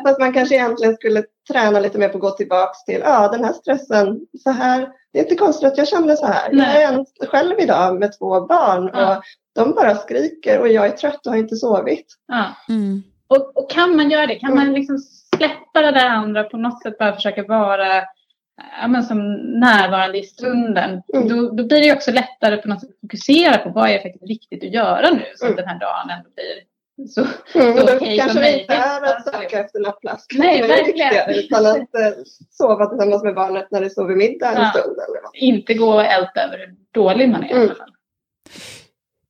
Fast 0.06 0.20
man 0.20 0.32
kanske 0.32 0.54
egentligen 0.54 0.94
skulle 0.94 1.24
träna 1.52 1.80
lite 1.80 1.98
mer 1.98 2.08
på 2.08 2.18
att 2.18 2.22
gå 2.22 2.30
tillbaka 2.30 2.74
till, 2.86 3.00
ja 3.04 3.28
den 3.28 3.44
här 3.44 3.52
stressen, 3.52 4.20
så 4.42 4.50
här, 4.50 4.88
det 5.12 5.18
är 5.18 5.22
inte 5.22 5.34
konstigt 5.34 5.68
att 5.68 5.78
jag 5.78 5.88
känner 5.88 6.16
så 6.16 6.26
här. 6.26 6.52
Nej. 6.52 6.82
Jag 6.82 6.94
är 6.94 7.26
själv 7.26 7.54
idag 7.58 7.98
med 7.98 8.18
två 8.18 8.40
barn 8.40 8.90
ja. 8.92 9.22
De 9.58 9.74
bara 9.74 9.94
skriker 9.94 10.60
och 10.60 10.68
jag 10.68 10.86
är 10.86 10.90
trött 10.90 11.26
och 11.26 11.32
har 11.32 11.38
inte 11.38 11.56
sovit. 11.56 12.06
Ja. 12.26 12.44
Mm. 12.68 13.02
Och, 13.28 13.56
och, 13.56 13.70
kan 13.70 13.96
man 13.96 14.10
göra 14.10 14.26
det? 14.26 14.34
Kan 14.34 14.52
mm. 14.52 14.64
man 14.64 14.74
liksom 14.74 14.98
släppa 14.98 15.82
det 15.82 15.90
där 15.90 16.08
andra 16.08 16.44
på 16.44 16.56
något 16.56 16.82
sätt 16.82 16.98
bara 16.98 17.14
försöka 17.14 17.42
vara 17.42 18.02
ja, 18.80 18.88
men 18.88 19.04
som 19.04 19.18
närvarande 19.60 20.18
i 20.18 20.22
stunden. 20.22 21.02
Mm. 21.14 21.28
Då, 21.28 21.50
då 21.50 21.64
blir 21.64 21.80
det 21.80 21.92
också 21.92 22.10
lättare 22.10 22.56
på 22.56 22.68
något 22.68 22.80
sätt 22.80 22.90
att 22.90 23.00
fokusera 23.00 23.58
på 23.58 23.70
vad 23.70 23.90
är 23.90 23.98
faktiskt 23.98 24.30
viktigt 24.30 24.64
att 24.64 24.72
göra 24.72 25.10
nu 25.10 25.24
så 25.36 25.44
att 25.44 25.52
mm. 25.52 25.56
den 25.56 25.68
här 25.68 25.80
dagen 25.80 26.10
ändå 26.10 26.30
blir 26.34 26.68
så, 27.08 27.20
mm, 27.20 27.76
så 27.76 27.82
okej 27.82 27.96
okay 27.96 28.18
kanske 28.18 28.40
det 28.40 28.60
inte 28.60 28.74
är 28.74 29.02
att 29.02 29.24
söka 29.24 29.60
efter 29.60 29.80
nappflask. 29.80 30.34
Nej, 30.38 30.68
verkligen. 30.68 31.30
Utan 31.30 31.66
att 31.66 31.76
äh, 31.76 32.12
sova 32.50 32.86
tillsammans 32.86 33.22
med 33.22 33.34
barnet 33.34 33.70
när 33.70 33.80
det 33.80 33.90
sover 33.90 34.14
middag 34.14 34.48
en 34.52 34.62
ja, 34.62 34.70
stund. 34.70 34.96
Eller 34.98 35.22
vad. 35.22 35.30
Inte 35.34 35.74
gå 35.74 35.94
och 35.94 36.04
älta 36.04 36.42
över 36.42 36.58
hur 36.58 36.76
dålig 36.92 37.28
man 37.28 37.44
är 37.44 37.50
mm. 37.50 37.62
i 37.62 37.66
alla 37.66 37.74
fall. 37.74 37.92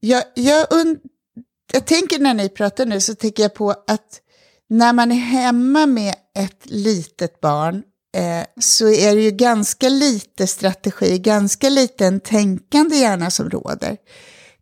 Jag, 0.00 0.22
jag, 0.34 0.66
jag 1.72 1.86
tänker 1.86 2.18
när 2.18 2.34
ni 2.34 2.48
pratar 2.48 2.86
nu 2.86 3.00
så 3.00 3.14
tänker 3.14 3.42
jag 3.42 3.54
på 3.54 3.70
att 3.70 4.20
när 4.68 4.92
man 4.92 5.12
är 5.12 5.16
hemma 5.16 5.86
med 5.86 6.14
ett 6.38 6.62
litet 6.62 7.40
barn 7.40 7.82
eh, 8.16 8.46
så 8.60 8.88
är 8.88 9.14
det 9.14 9.22
ju 9.22 9.30
ganska 9.30 9.88
lite 9.88 10.46
strategi, 10.46 11.18
ganska 11.18 11.68
lite 11.68 12.06
en 12.06 12.20
tänkande 12.20 12.96
hjärna 12.96 13.30
som 13.30 13.50
råder. 13.50 13.96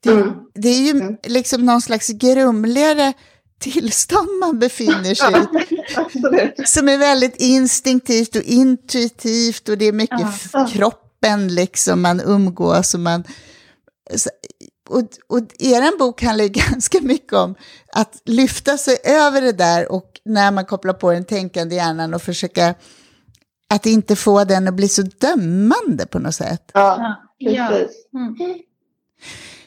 Det, 0.01 0.11
mm. 0.11 0.33
det 0.55 0.69
är 0.69 0.81
ju 0.81 0.91
mm. 0.91 1.17
liksom 1.25 1.67
någon 1.67 1.83
slags 1.83 2.09
grumligare 2.09 3.13
tillstånd 3.59 4.29
man 4.41 4.59
befinner 4.59 5.15
sig 5.15 5.35
i. 6.61 6.65
som 6.67 6.89
är 6.89 6.99
väldigt 6.99 7.37
instinktivt 7.37 8.37
och 8.37 8.43
intuitivt 8.43 9.69
och 9.69 9.79
det 9.79 9.85
är 9.85 9.93
mycket 9.93 10.51
ja. 10.53 10.69
kroppen 10.73 11.55
liksom 11.55 12.03
man 12.03 12.21
umgås 12.21 12.95
och 12.95 13.01
man... 13.01 13.25
Och, 14.89 15.03
och 15.27 15.39
er 15.59 15.99
bok 15.99 16.23
handlar 16.23 16.45
ju 16.45 16.51
ganska 16.71 17.01
mycket 17.01 17.33
om 17.33 17.55
att 17.93 18.23
lyfta 18.25 18.79
sig 18.79 18.99
över 19.05 19.41
det 19.41 19.53
där 19.53 19.93
och 19.93 20.21
när 20.25 20.51
man 20.51 20.65
kopplar 20.65 20.93
på 20.93 21.13
den 21.13 21.25
tänkande 21.25 21.77
hjärnan 21.77 22.15
och 22.15 22.23
försöka 22.23 22.75
att 23.71 23.87
inte 23.87 24.17
få 24.17 24.45
den 24.45 24.69
att 24.69 24.75
bli 24.75 24.89
så 24.89 25.03
dömande 25.03 26.07
på 26.11 26.19
något 26.19 26.35
sätt. 26.35 26.71
Ja, 26.75 27.17
precis. 27.45 28.07
Mm. 28.15 28.35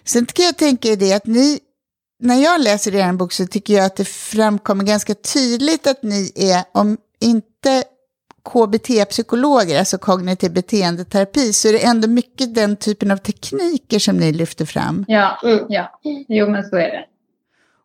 Sen 0.05 0.25
kan 0.25 0.45
jag 0.45 0.57
tänka 0.57 0.95
det 0.95 1.13
att 1.13 1.25
ni, 1.25 1.59
när 2.19 2.35
jag 2.35 2.61
läser 2.61 2.95
er 2.95 3.13
bok 3.13 3.33
så 3.33 3.47
tycker 3.47 3.73
jag 3.73 3.85
att 3.85 3.95
det 3.95 4.05
framkommer 4.05 4.83
ganska 4.83 5.15
tydligt 5.15 5.87
att 5.87 6.03
ni 6.03 6.31
är, 6.35 6.63
om 6.71 6.97
inte 7.19 7.83
KBT-psykologer, 8.53 9.79
alltså 9.79 9.97
kognitiv 9.97 10.53
beteendeterapi, 10.53 11.53
så 11.53 11.67
är 11.67 11.73
det 11.73 11.85
ändå 11.85 12.07
mycket 12.07 12.55
den 12.55 12.75
typen 12.75 13.11
av 13.11 13.17
tekniker 13.17 13.99
som 13.99 14.17
ni 14.17 14.31
lyfter 14.31 14.65
fram. 14.65 15.05
Ja, 15.07 15.39
mm. 15.43 15.65
ja. 15.69 15.99
jo 16.27 16.49
men 16.49 16.63
så 16.63 16.75
är 16.75 16.89
det. 16.89 17.05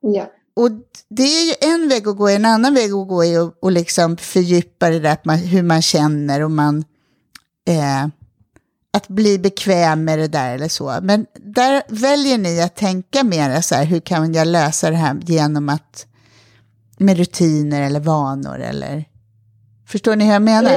Ja. 0.00 0.30
Och 0.56 0.71
det 1.09 1.23
är 1.23 1.44
ju 1.44 1.73
en 1.73 1.88
väg 1.88 2.09
att 2.09 2.16
gå, 2.16 2.28
en 2.28 2.44
annan 2.44 2.75
väg 2.75 2.92
att 2.92 3.09
gå 3.09 3.25
är 3.25 3.47
att 3.47 3.59
och 3.61 3.73
liksom 3.73 4.16
fördjupa 4.16 4.90
det 4.90 5.00
där 5.00 5.16
man, 5.25 5.38
hur 5.38 5.62
man 5.62 5.83
känner 5.83 6.42
och 6.42 6.50
man... 6.50 6.85
Eh, 7.68 8.06
att 8.92 9.09
bli 9.09 9.38
bekväm 9.38 10.04
med 10.04 10.18
det 10.18 10.28
där 10.28 10.54
eller 10.54 10.68
så. 10.68 10.99
Men 11.02 11.26
där 11.35 11.83
väljer 11.88 12.38
ni 12.38 12.61
att 12.61 12.76
tänka 12.76 13.25
mer 13.25 13.61
så 13.61 13.75
här, 13.75 13.85
hur 13.85 14.00
kan 14.00 14.35
jag 14.35 14.47
lösa 14.47 14.90
det 14.90 14.97
här 14.97 15.16
genom 15.25 15.68
att 15.68 16.06
med 16.99 17.16
rutiner 17.16 17.83
eller 17.83 18.00
vanor 18.00 18.61
eller 18.61 19.04
Förstår 19.88 20.17
ni 20.17 20.25
hur 20.25 20.33
jag 20.33 20.43
menar? 20.43 20.71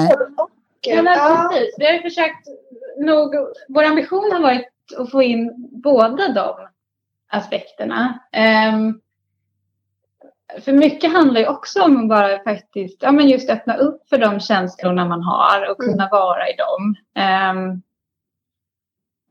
Ja, 0.81 1.01
men 1.01 1.49
precis. 1.49 1.75
Vi 1.77 1.85
har 1.85 2.01
försökt 2.01 2.47
nog, 2.97 3.35
vår 3.67 3.83
ambition 3.83 4.31
har 4.31 4.41
varit 4.41 4.67
att 4.97 5.11
få 5.11 5.21
in 5.21 5.53
båda 5.83 6.27
de 6.27 6.67
aspekterna. 7.27 8.19
Um, 8.73 9.01
för 10.61 10.71
mycket 10.71 11.11
handlar 11.11 11.41
ju 11.41 11.47
också 11.47 11.81
om 11.81 12.01
att 12.01 12.09
bara 12.09 12.43
faktiskt, 12.43 13.03
ja 13.03 13.11
men 13.11 13.29
just 13.29 13.49
öppna 13.49 13.77
upp 13.77 14.09
för 14.09 14.17
de 14.17 14.39
känslorna 14.39 15.05
man 15.05 15.23
har 15.23 15.71
och 15.71 15.77
kunna 15.77 16.03
mm. 16.03 16.09
vara 16.11 16.49
i 16.49 16.55
dem. 16.55 16.95
Um, 17.51 17.81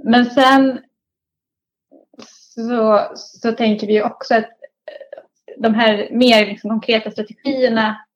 men 0.04 0.26
sen 0.26 0.80
så, 2.54 3.10
så 3.14 3.52
tänker 3.52 3.86
vi 3.86 4.02
också 4.02 4.34
att 4.34 4.50
de 5.56 5.74
här 5.74 6.08
mer 6.10 6.46
liksom 6.46 6.70
konkreta 6.70 7.10
strategierna 7.10 8.06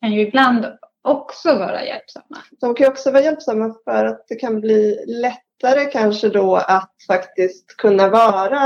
kan 0.00 0.12
ju 0.12 0.20
ibland 0.20 0.66
också 1.02 1.58
vara 1.58 1.84
hjälpsamma. 1.84 2.38
De 2.60 2.74
kan 2.74 2.88
också 2.88 3.10
vara 3.10 3.22
hjälpsamma 3.22 3.74
för 3.84 4.04
att 4.04 4.24
det 4.28 4.34
kan 4.34 4.60
bli 4.60 5.04
lättare 5.06 5.84
kanske 5.84 6.28
då 6.28 6.56
att 6.56 6.94
faktiskt 7.06 7.76
kunna 7.76 8.08
vara 8.08 8.60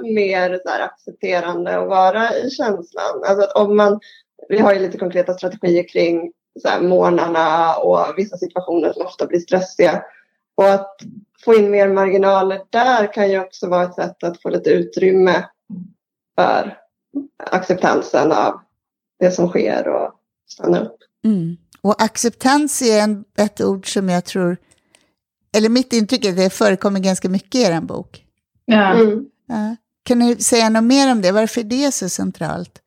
mer 0.00 0.60
så 0.64 0.70
accepterande 0.70 1.78
och 1.78 1.88
vara 1.88 2.34
i 2.34 2.50
känslan. 2.50 3.24
Alltså 3.26 3.44
att 3.44 3.52
om 3.52 3.76
man, 3.76 4.00
vi 4.48 4.58
har 4.58 4.74
ju 4.74 4.80
lite 4.80 4.98
konkreta 4.98 5.34
strategier 5.34 5.88
kring 5.88 6.32
så 6.62 6.68
här, 6.68 6.80
månaderna 6.80 7.76
och 7.76 8.14
vissa 8.16 8.36
situationer 8.36 8.92
som 8.92 9.06
ofta 9.06 9.26
blir 9.26 9.40
stressiga. 9.40 10.04
Och 10.54 10.68
att 10.68 10.96
få 11.44 11.54
in 11.54 11.70
mer 11.70 11.88
marginaler 11.88 12.62
där 12.70 13.12
kan 13.12 13.30
ju 13.30 13.40
också 13.40 13.68
vara 13.68 13.84
ett 13.84 13.94
sätt 13.94 14.24
att 14.24 14.42
få 14.42 14.48
lite 14.48 14.70
utrymme 14.70 15.44
för 16.34 16.78
acceptansen 17.50 18.32
av 18.32 18.60
det 19.18 19.30
som 19.30 19.48
sker 19.48 19.88
och 19.88 20.14
stanna 20.48 20.80
upp. 20.80 20.96
Mm. 21.24 21.56
Och 21.80 22.02
acceptans 22.02 22.82
är 22.82 23.02
en, 23.02 23.24
ett 23.38 23.60
ord 23.60 23.92
som 23.92 24.08
jag 24.08 24.24
tror, 24.24 24.56
eller 25.56 25.68
mitt 25.68 25.92
intryck 25.92 26.24
är 26.24 26.30
att 26.30 26.36
det 26.36 26.50
förekommer 26.50 27.00
ganska 27.00 27.28
mycket 27.28 27.54
i 27.54 27.62
er 27.62 27.80
bok. 27.80 28.24
Ja. 28.64 28.94
Mm. 28.94 29.26
ja. 29.46 29.76
Kan 30.04 30.18
ni 30.18 30.36
säga 30.36 30.68
något 30.68 30.84
mer 30.84 31.12
om 31.12 31.22
det? 31.22 31.32
Varför 31.32 31.60
är 31.60 31.64
det 31.64 31.94
så 31.94 32.08
centralt? 32.08 32.82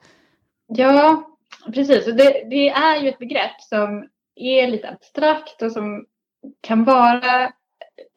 Ja, 0.68 1.30
precis. 1.74 2.06
Det, 2.06 2.48
det 2.50 2.70
är 2.70 3.02
ju 3.02 3.10
ett 3.10 3.20
begrepp 3.20 3.62
som 3.62 4.10
är 4.36 4.68
lite 4.68 4.90
abstrakt 4.90 5.62
och 5.62 5.72
som 5.72 6.06
kan 6.62 6.84
vara, 6.84 7.44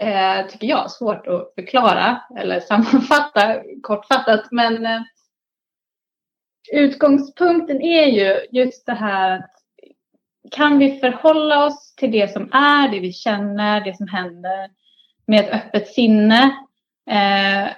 eh, 0.03 0.47
tycker 0.49 0.67
jag, 0.67 0.91
svårt 0.91 1.27
att 1.27 1.53
förklara 1.55 2.23
eller 2.37 2.61
sammanfatta 2.69 3.63
kortfattat. 3.83 4.49
Men 4.51 4.87
eh, 4.87 5.01
utgångspunkten 6.73 7.83
är 7.83 8.07
ju 8.07 8.61
just 8.61 8.87
det 8.87 8.95
här 8.95 9.39
att 9.39 9.58
kan 10.51 10.79
vi 10.79 10.99
förhålla 10.99 11.65
oss 11.65 11.95
till 11.95 12.11
det 12.11 12.33
som 12.33 12.53
är, 12.53 12.89
det 12.89 13.01
vi 13.01 13.13
känner, 13.13 13.81
det 13.85 13.97
som 13.97 14.09
händer 14.09 14.71
med 15.27 15.45
ett 15.45 15.53
öppet 15.53 15.89
sinne 15.89 16.43
eh, 17.11 17.69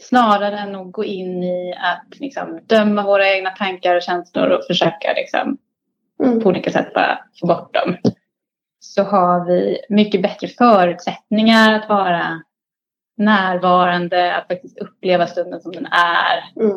snarare 0.00 0.58
än 0.58 0.76
att 0.76 0.92
gå 0.92 1.04
in 1.04 1.42
i 1.42 1.74
att 1.78 2.20
liksom, 2.20 2.60
döma 2.66 3.02
våra 3.02 3.28
egna 3.28 3.50
tankar 3.50 3.96
och 3.96 4.02
känslor 4.02 4.48
och 4.48 4.64
försöka 4.66 5.12
liksom, 5.16 5.58
mm. 6.22 6.40
på 6.40 6.48
olika 6.48 6.70
sätt 6.70 6.94
bara 6.94 7.18
få 7.40 7.46
bort 7.46 7.74
dem. 7.74 7.96
Så 8.80 9.02
har 9.02 9.44
vi 9.44 9.78
mycket 9.88 10.22
bättre 10.22 10.48
förutsättningar 10.48 11.74
att 11.74 11.88
vara 11.88 12.42
närvarande, 13.16 14.36
att 14.36 14.48
faktiskt 14.48 14.78
uppleva 14.78 15.26
stunden 15.26 15.60
som 15.60 15.72
den 15.72 15.86
är. 15.86 16.60
Mm. 16.60 16.76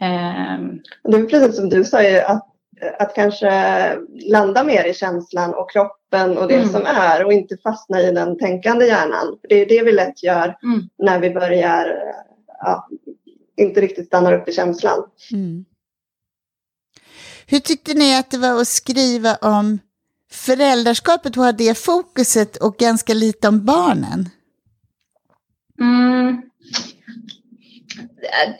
Um, 0.00 0.82
det 1.02 1.16
är 1.16 1.26
precis 1.26 1.56
som 1.56 1.68
du 1.68 1.84
säger, 1.84 2.24
att 2.24 2.46
att 2.98 3.14
kanske 3.14 3.50
landa 4.10 4.64
mer 4.64 4.84
i 4.84 4.94
känslan 4.94 5.54
och 5.54 5.70
kroppen 5.70 6.38
och 6.38 6.48
det 6.48 6.54
mm. 6.54 6.68
som 6.68 6.86
är 6.86 7.24
och 7.24 7.32
inte 7.32 7.56
fastna 7.56 8.00
i 8.00 8.12
den 8.12 8.38
tänkande 8.38 8.86
hjärnan. 8.86 9.38
det 9.48 9.54
är 9.54 9.66
det 9.66 9.82
vi 9.82 9.92
lätt 9.92 10.22
gör 10.22 10.56
mm. 10.62 10.88
när 10.98 11.18
vi 11.18 11.30
börjar 11.30 11.96
ja, 12.46 12.88
inte 13.56 13.80
riktigt 13.80 14.06
stannar 14.06 14.32
upp 14.32 14.48
i 14.48 14.52
känslan. 14.52 15.04
Mm. 15.32 15.64
Hur 17.46 17.58
tyckte 17.58 17.94
ni 17.94 18.18
att 18.18 18.30
det 18.30 18.38
var 18.38 18.60
att 18.60 18.68
skriva 18.68 19.34
om 19.34 19.78
föräldraskapet 20.30 21.36
och 21.36 21.44
ha 21.44 21.52
det 21.52 21.78
fokuset 21.78 22.56
och 22.56 22.76
ganska 22.76 23.14
lite 23.14 23.48
om 23.48 23.64
barnen? 23.64 24.28
Mm. 25.80 26.42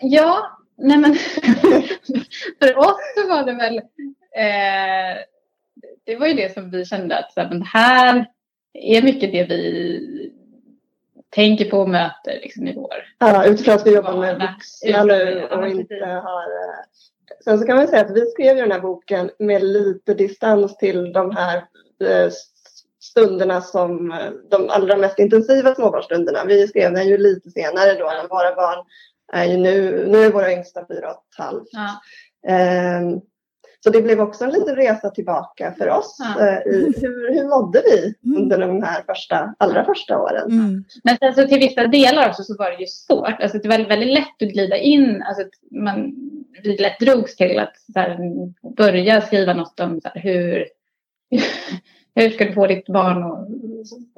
Ja, 0.01 0.58
Nej 0.79 0.99
men 0.99 1.15
för 2.59 2.79
oss 2.79 3.15
så 3.17 3.29
var 3.29 3.45
det 3.45 3.53
väl, 3.53 3.77
eh, 3.77 5.23
det 6.05 6.17
var 6.17 6.27
ju 6.27 6.35
det 6.35 6.55
som 6.55 6.71
vi 6.71 6.85
kände 6.85 7.19
att 7.19 7.33
så 7.33 7.41
här, 7.41 7.49
men 7.49 7.63
här 7.63 8.27
är 8.73 9.03
mycket 9.03 9.33
det 9.33 9.45
vi 9.45 10.33
tänker 11.31 11.71
på 11.71 11.79
och 11.79 11.89
möter 11.89 12.33
liksom, 12.43 12.67
i 12.67 12.75
vår 12.75 12.95
Ja, 13.19 13.45
utifrån 13.45 13.75
att 13.75 13.87
vi 13.87 13.95
jobbar 13.95 14.17
med 14.17 14.35
vuxna 14.35 15.05
nu 15.05 15.45
och 15.45 15.69
inte 15.69 15.95
har... 16.05 16.43
Eh, 16.43 16.85
sen 17.45 17.59
så 17.59 17.67
kan 17.67 17.77
man 17.77 17.89
säga 17.89 18.05
att 18.05 18.17
vi 18.17 18.27
skrev 18.27 18.57
ju 18.57 18.63
den 18.63 18.73
här 18.73 18.81
boken 18.81 19.31
med 19.39 19.63
lite 19.63 20.15
distans 20.15 20.77
till 20.77 21.13
de 21.13 21.37
här 21.37 21.57
eh, 22.05 22.31
stunderna 23.01 23.61
som 23.61 24.13
eh, 24.13 24.31
de 24.51 24.69
allra 24.69 24.97
mest 24.97 25.19
intensiva 25.19 25.75
småbarnsstunderna. 25.75 26.45
Vi 26.45 26.69
skrev 26.69 26.93
den 26.93 27.09
ju 27.09 27.19
lite 27.19 27.51
senare 27.51 27.95
då 27.95 28.05
när 28.05 28.29
våra 28.29 28.55
barn 28.55 28.85
är 29.33 29.45
ju 29.45 29.57
nu, 29.57 30.07
nu 30.09 30.19
är 30.19 30.33
våra 30.33 30.53
yngsta 30.53 30.87
fyra 30.89 31.11
och 31.11 31.17
ett 31.17 31.39
halvt. 31.39 31.69
Ja. 31.73 32.01
Um, 33.01 33.21
så 33.85 33.91
det 33.91 34.03
blev 34.03 34.21
också 34.21 34.45
en 34.45 34.51
liten 34.51 34.77
resa 34.77 35.11
tillbaka 35.11 35.75
för 35.79 35.89
oss. 35.89 36.17
Ja. 36.19 36.47
Uh, 36.47 36.75
i 36.75 36.93
hur, 36.97 37.35
hur 37.35 37.49
mådde 37.49 37.83
vi 37.85 38.15
mm. 38.25 38.43
under 38.43 38.59
de 38.59 38.83
här 38.83 39.03
första, 39.03 39.55
allra 39.59 39.85
första 39.85 40.19
åren? 40.19 40.51
Mm. 40.51 40.85
Men 41.05 41.17
alltså, 41.21 41.49
till 41.49 41.59
vissa 41.59 41.87
delar 41.87 42.29
också 42.29 42.43
så 42.43 42.57
var 42.59 42.71
det 42.71 42.77
ju 42.77 42.87
svårt. 42.87 43.41
Alltså, 43.41 43.59
det 43.59 43.69
var 43.69 43.79
väldigt, 43.79 44.15
lätt 44.15 44.43
att 44.43 44.49
glida 44.49 44.77
in. 44.77 45.23
Alltså, 45.23 45.45
man, 45.71 46.15
vi 46.63 46.77
lätt 46.77 47.01
drogs 47.01 47.37
till 47.37 47.59
att 47.59 47.75
här, 47.95 48.19
börja 48.77 49.21
skriva 49.21 49.55
något 49.55 49.81
om 49.81 50.01
här, 50.05 50.21
hur, 50.21 50.67
hur 52.15 52.31
ska 52.31 52.45
du 52.45 52.53
få 52.53 52.67
ditt 52.67 52.87
barn 52.87 53.23
och 53.23 53.49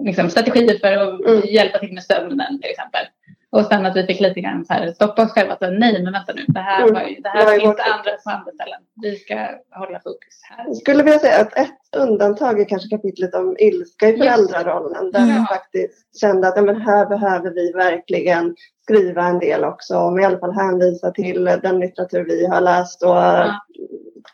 liksom, 0.05 0.31
strategier 0.31 0.79
för 0.79 0.93
att 0.93 1.21
mm. 1.21 1.43
hjälpa 1.45 1.79
till 1.79 1.93
med 1.93 2.03
sömnen 2.03 2.61
till 2.61 2.71
exempel. 2.71 3.07
Och 3.53 3.67
sen 3.67 3.87
att 3.87 3.97
vi 3.97 4.07
fick 4.07 4.21
lite 4.21 4.41
grann 4.41 4.65
så 4.65 4.73
här, 4.73 4.93
stoppa 4.93 5.23
oss 5.23 5.33
själva. 5.33 5.57
Så, 5.57 5.71
nej, 5.71 6.03
men 6.03 6.13
vänta 6.13 6.33
nu. 6.33 6.45
Det 6.49 6.61
här, 6.61 6.83
mm. 6.83 6.95
var 6.95 7.03
ju, 7.03 7.21
det 7.21 7.29
här 7.29 7.45
Nej, 7.47 7.61
finns 7.61 7.77
det 7.77 7.83
andra 7.83 8.11
på 8.25 8.31
andra 8.31 8.53
ställen. 8.53 8.81
Vi 9.03 9.17
ska 9.17 9.35
hålla 9.71 10.01
fokus 10.01 10.41
här. 10.43 10.65
Jag 10.67 10.77
skulle 10.77 11.03
vilja 11.03 11.19
säga 11.19 11.41
att 11.41 11.57
ett 11.57 11.97
undantag 11.97 12.61
är 12.61 12.65
kanske 12.65 12.89
kapitlet 12.89 13.35
om 13.35 13.57
ilska 13.59 14.09
i 14.09 14.19
föräldrarollen. 14.19 15.13
Där 15.13 15.21
mm. 15.21 15.37
jag 15.37 15.49
faktiskt 15.49 16.21
kände 16.21 16.49
att 16.49 16.57
ja, 16.57 16.63
men 16.63 16.81
här 16.81 17.07
behöver 17.07 17.51
vi 17.51 17.73
verkligen 17.73 18.57
skriva 18.83 19.25
en 19.25 19.39
del 19.39 19.65
också. 19.65 19.99
Om 19.99 20.19
i 20.19 20.25
alla 20.25 20.39
fall 20.39 20.55
hänvisa 20.55 21.11
till 21.11 21.45
den 21.45 21.81
litteratur 21.81 22.25
vi 22.25 22.47
har 22.47 22.61
läst 22.61 23.03
och 23.03 23.17
ja. 23.17 23.61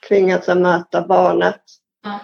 kring 0.08 0.32
att 0.32 0.58
möta 0.58 1.06
barnet. 1.06 1.62
Ja. 2.04 2.20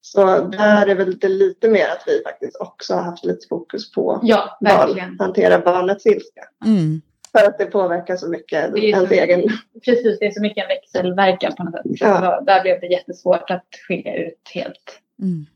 Så 0.00 0.40
där 0.40 0.86
är 0.86 0.94
väl 0.94 1.18
det 1.18 1.28
lite 1.28 1.68
mer 1.68 1.88
att 1.88 2.02
vi 2.06 2.22
faktiskt 2.24 2.56
också 2.60 2.94
har 2.94 3.02
haft 3.02 3.24
lite 3.24 3.46
fokus 3.48 3.92
på 3.92 4.20
ja, 4.22 4.58
barn, 4.60 5.16
hantera 5.18 5.58
barnets 5.58 6.06
ilska. 6.06 6.42
Mm. 6.64 7.00
För 7.32 7.44
att 7.44 7.58
det 7.58 7.66
påverkar 7.66 8.16
så 8.16 8.28
mycket 8.28 8.76
ens 8.76 9.08
så, 9.08 9.14
egen... 9.14 9.42
Precis, 9.84 10.18
det 10.18 10.26
är 10.26 10.30
så 10.30 10.40
mycket 10.40 10.62
en 10.62 10.68
växelverkan 10.68 11.54
på 11.56 11.64
något 11.64 11.72
sätt. 11.74 11.82
Ja. 12.00 12.40
Där 12.40 12.62
blev 12.62 12.80
det 12.80 12.86
jättesvårt 12.86 13.50
att 13.50 13.66
skilja 13.88 14.16
ut 14.16 14.50
helt. 14.54 15.00
Mm. 15.22 15.46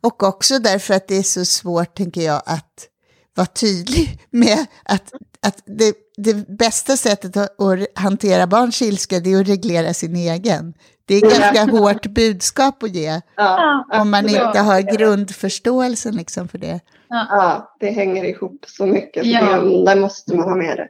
Och 0.00 0.22
också 0.22 0.58
därför 0.58 0.94
att 0.94 1.08
det 1.08 1.16
är 1.16 1.22
så 1.22 1.44
svårt, 1.44 1.94
tänker 1.94 2.20
jag, 2.20 2.42
att 2.46 2.88
vara 3.34 3.46
tydlig 3.46 4.18
med 4.30 4.66
att, 4.84 5.12
att 5.46 5.62
det, 5.66 5.94
det 6.16 6.48
bästa 6.48 6.96
sättet 6.96 7.36
att 7.36 7.56
hantera 7.94 8.46
barns 8.46 8.82
ilska 8.82 9.16
är 9.16 9.40
att 9.40 9.48
reglera 9.48 9.94
sin 9.94 10.16
egen. 10.16 10.74
Det 11.10 11.16
är 11.16 11.20
ganska 11.20 11.64
hårt 11.64 12.06
budskap 12.06 12.82
att 12.82 12.90
ge 12.90 13.20
ja, 13.36 13.84
om 13.92 14.10
man 14.10 14.28
inte 14.28 14.58
har 14.58 14.96
grundförståelsen 14.96 16.16
liksom 16.16 16.48
för 16.48 16.58
det. 16.58 16.80
Ja, 17.08 17.76
det 17.80 17.90
hänger 17.90 18.24
ihop 18.24 18.64
så 18.66 18.86
mycket. 18.86 19.24
Så 19.24 19.30
ja. 19.30 19.60
det, 19.60 19.84
där 19.84 19.96
måste 19.96 20.36
man 20.36 20.48
ha 20.48 20.56
med 20.56 20.76
det. 20.76 20.88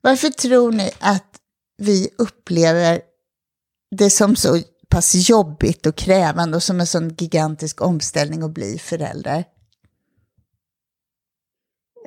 Varför 0.00 0.28
tror 0.28 0.72
ni 0.72 0.90
att 1.00 1.36
vi 1.78 2.08
upplever 2.18 3.00
det 3.96 4.10
som 4.10 4.36
så 4.36 4.58
pass 4.88 5.28
jobbigt 5.30 5.86
och 5.86 5.96
krävande 5.96 6.56
och 6.56 6.62
som 6.62 6.80
en 6.80 6.86
sån 6.86 7.08
gigantisk 7.08 7.80
omställning 7.80 8.42
att 8.42 8.54
bli 8.54 8.78
förälder? 8.78 9.44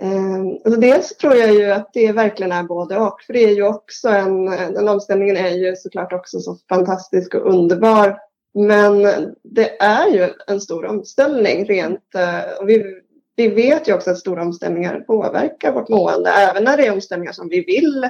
Eh, 0.03 0.39
alltså 0.65 0.79
dels 0.79 1.17
tror 1.17 1.35
jag 1.35 1.53
ju 1.53 1.71
att 1.71 1.93
det 1.93 2.11
verkligen 2.11 2.51
är 2.51 2.63
både 2.63 2.97
och. 2.97 3.21
För 3.21 3.33
det 3.33 3.43
är 3.43 3.55
ju 3.55 3.63
också 3.63 4.09
en, 4.09 4.45
den 4.45 4.87
omställningen 4.87 5.37
är 5.37 5.49
ju 5.49 5.75
såklart 5.75 6.13
också 6.13 6.39
så 6.39 6.57
fantastisk 6.69 7.35
och 7.35 7.53
underbar. 7.53 8.17
Men 8.53 9.01
det 9.43 9.81
är 9.81 10.07
ju 10.07 10.29
en 10.47 10.61
stor 10.61 10.85
omställning 10.85 11.65
rent. 11.65 12.15
Eh, 12.15 12.59
och 12.59 12.69
vi, 12.69 13.01
vi 13.35 13.47
vet 13.47 13.87
ju 13.87 13.93
också 13.93 14.11
att 14.11 14.17
stora 14.17 14.41
omställningar 14.41 14.99
påverkar 14.99 15.73
vårt 15.73 15.89
mående. 15.89 16.29
Även 16.29 16.63
när 16.63 16.77
det 16.77 16.87
är 16.87 16.93
omställningar 16.93 17.33
som 17.33 17.49
vi 17.49 17.63
vill 17.63 18.09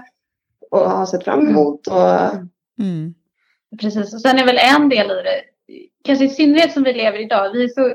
och 0.71 0.89
har 0.89 1.05
sett 1.05 1.23
fram 1.23 1.47
emot. 1.47 1.87
Och... 1.87 2.09
Mm. 2.79 3.13
Precis, 3.81 4.13
och 4.13 4.21
sen 4.21 4.39
är 4.39 4.45
väl 4.45 4.57
en 4.57 4.89
del 4.89 5.11
i 5.11 5.13
det, 5.13 5.43
kanske 6.03 6.25
i 6.25 6.29
synnerhet 6.29 6.73
som 6.73 6.83
vi 6.83 6.93
lever 6.93 7.19
idag, 7.19 7.51
vi 7.53 7.63
är 7.63 7.67
så, 7.67 7.93